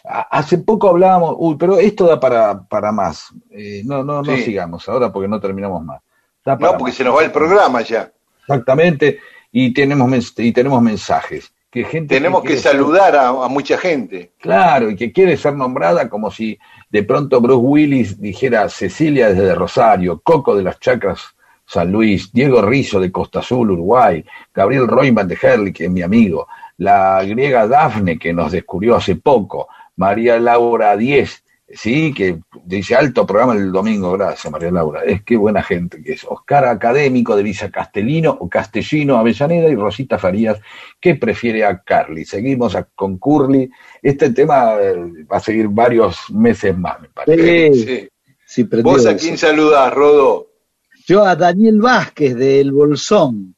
[0.03, 3.27] Hace poco hablábamos, uy, pero esto da para, para más.
[3.51, 4.41] Eh, no, no, no Sí.
[4.43, 6.01] sigamos ahora porque no terminamos más.
[6.43, 6.97] Da para No, porque más.
[6.97, 8.11] se nos va el programa ya.
[8.41, 9.19] Exactamente,
[9.51, 11.53] y tenemos, y tenemos mensajes.
[11.73, 14.31] Que gente Tenemos que ser- saludar a, a mucha gente.
[14.39, 16.59] Claro, y que quiere ser nombrada como si
[16.91, 21.21] de pronto Bruce Willis dijera Cecilia desde Rosario, Coco de las Chacras
[21.65, 24.23] San Luis, Diego Rizzo de Costa Azul, Uruguay,
[24.53, 26.47] Gabriel Royman de Herli, que es mi amigo,
[26.77, 31.42] la griega Dafne, que nos descubrió hace poco, María Laura Diez,
[31.75, 36.13] sí, que dice alto programa el domingo, gracias María Laura, es que buena gente que
[36.13, 40.59] es, Oscar Académico de Villa Castellino o Castellino Avellaneda y Rosita Farías,
[40.99, 42.25] que prefiere a Carly.
[42.25, 43.69] Seguimos a- con Curly,
[44.01, 47.73] este tema eh, va a seguir varios meses más, me parece.
[47.73, 48.09] Sí,
[48.45, 48.63] Sí.
[48.83, 50.47] ¿Vos a quién saludás, Rodo?
[51.07, 53.55] Yo a Daniel Vázquez de El Bolsón,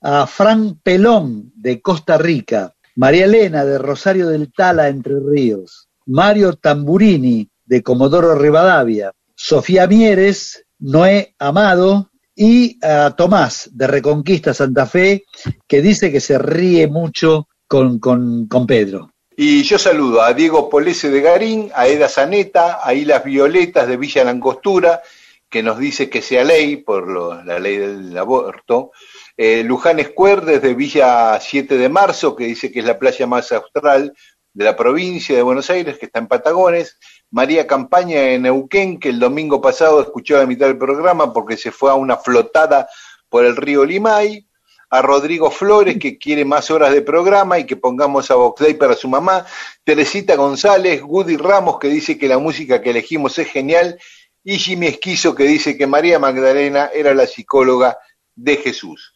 [0.00, 6.54] a Fran Pelón de Costa Rica, María Elena de Rosario del Tala, Entre Ríos, Mario
[6.54, 15.24] Tamburini de Comodoro Rivadavia, Sofía Mieres, Noé Amado y a Tomás de Reconquista Santa Fe,
[15.66, 19.10] que dice que se ríe mucho con, con, Pedro.
[19.36, 23.96] Y yo saludo a Diego Polese de Garín, a Eda Zaneta, a Hilas Violetas de
[23.96, 25.02] Villa Langostura,
[25.48, 28.92] que nos dice que sea ley por la ley del aborto.
[29.36, 33.52] Eh, Luján Square desde Villa 7 de Marzo, que dice que es la playa más
[33.52, 34.12] austral
[34.52, 36.98] de la provincia de Buenos Aires, que está en Patagones.
[37.30, 41.70] María Campaña en Neuquén, que el domingo pasado escuchó la mitad del programa porque se
[41.70, 42.88] fue a una flotada
[43.28, 44.48] por el río Limay
[44.90, 48.74] a Rodrigo Flores, que quiere más horas de programa y que pongamos a Vox Day
[48.74, 49.44] para su mamá,
[49.84, 53.98] Teresita González, Woody Ramos, que dice que la música que elegimos es genial,
[54.42, 57.98] y Jimmy Esquizo, que dice que María Magdalena era la psicóloga
[58.34, 59.12] de Jesús.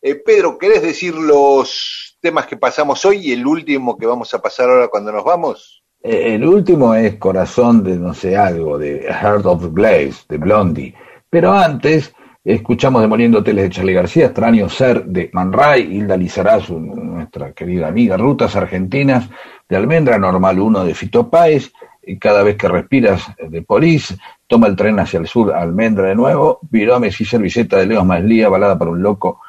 [0.00, 4.40] Eh, Pedro, ¿querés decir los temas que pasamos hoy y el último que vamos a
[4.40, 5.82] pasar ahora cuando nos vamos?
[6.02, 10.94] Eh, El último es Corazón de no sé algo, de Heart of Glaze, de Blondie.
[11.28, 12.14] Pero antes
[12.44, 17.88] escuchamos Demoliendo Hoteles de Charlie García, Extraño Ser de Man Ray, Hilda Lizarazu, nuestra querida
[17.88, 19.28] amiga, Rutas Argentinas
[19.68, 21.72] de Almendra, Normal 1 de Fito Páez,
[22.20, 24.16] Cada vez que respiras de Polis,
[24.46, 28.48] Toma el tren hacia el sur, Almendra de nuevo, Viromes y Servilleta de Leos Maslía,
[28.48, 29.40] Balada para un loco,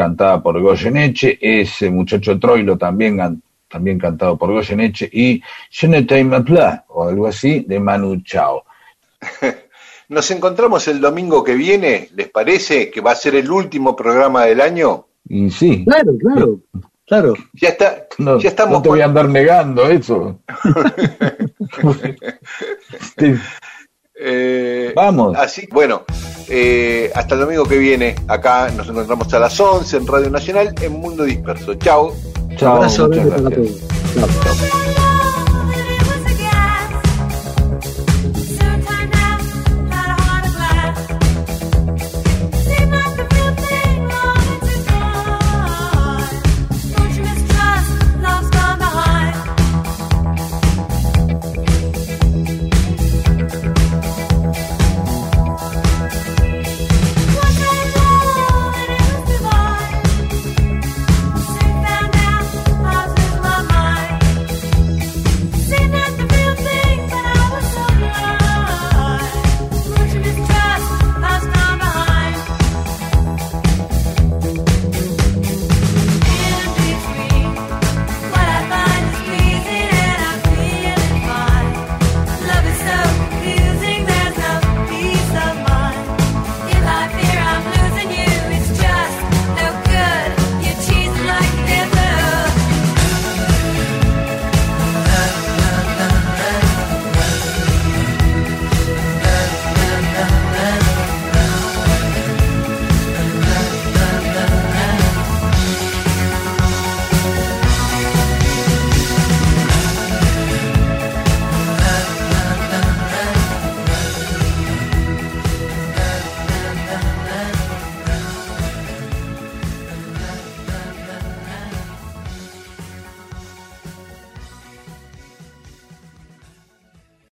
[0.00, 6.40] cantada por Goyeneche, ese muchacho Troilo también, también cantado por Goyeneche, y Je ne t'aime
[6.42, 8.64] plus, o algo así, de Manu Chao.
[10.08, 14.46] Nos encontramos el domingo que viene, ¿les parece que va a ser el último programa
[14.46, 15.06] del año?
[15.28, 16.60] Y sí, Claro, claro,
[17.06, 17.34] claro.
[17.52, 20.40] Ya está, no, ya estamos no te voy a andar negando eso.
[24.22, 25.36] Eh, Vamos.
[25.36, 26.02] Así, bueno,
[26.48, 28.14] eh, hasta el domingo que viene.
[28.28, 31.74] Acá nos encontramos a las 11 en Radio Nacional en Mundo Disperso.
[31.74, 32.14] Chao.
[32.56, 33.10] Chao, Abrazo.
[33.10, 33.30] Chao.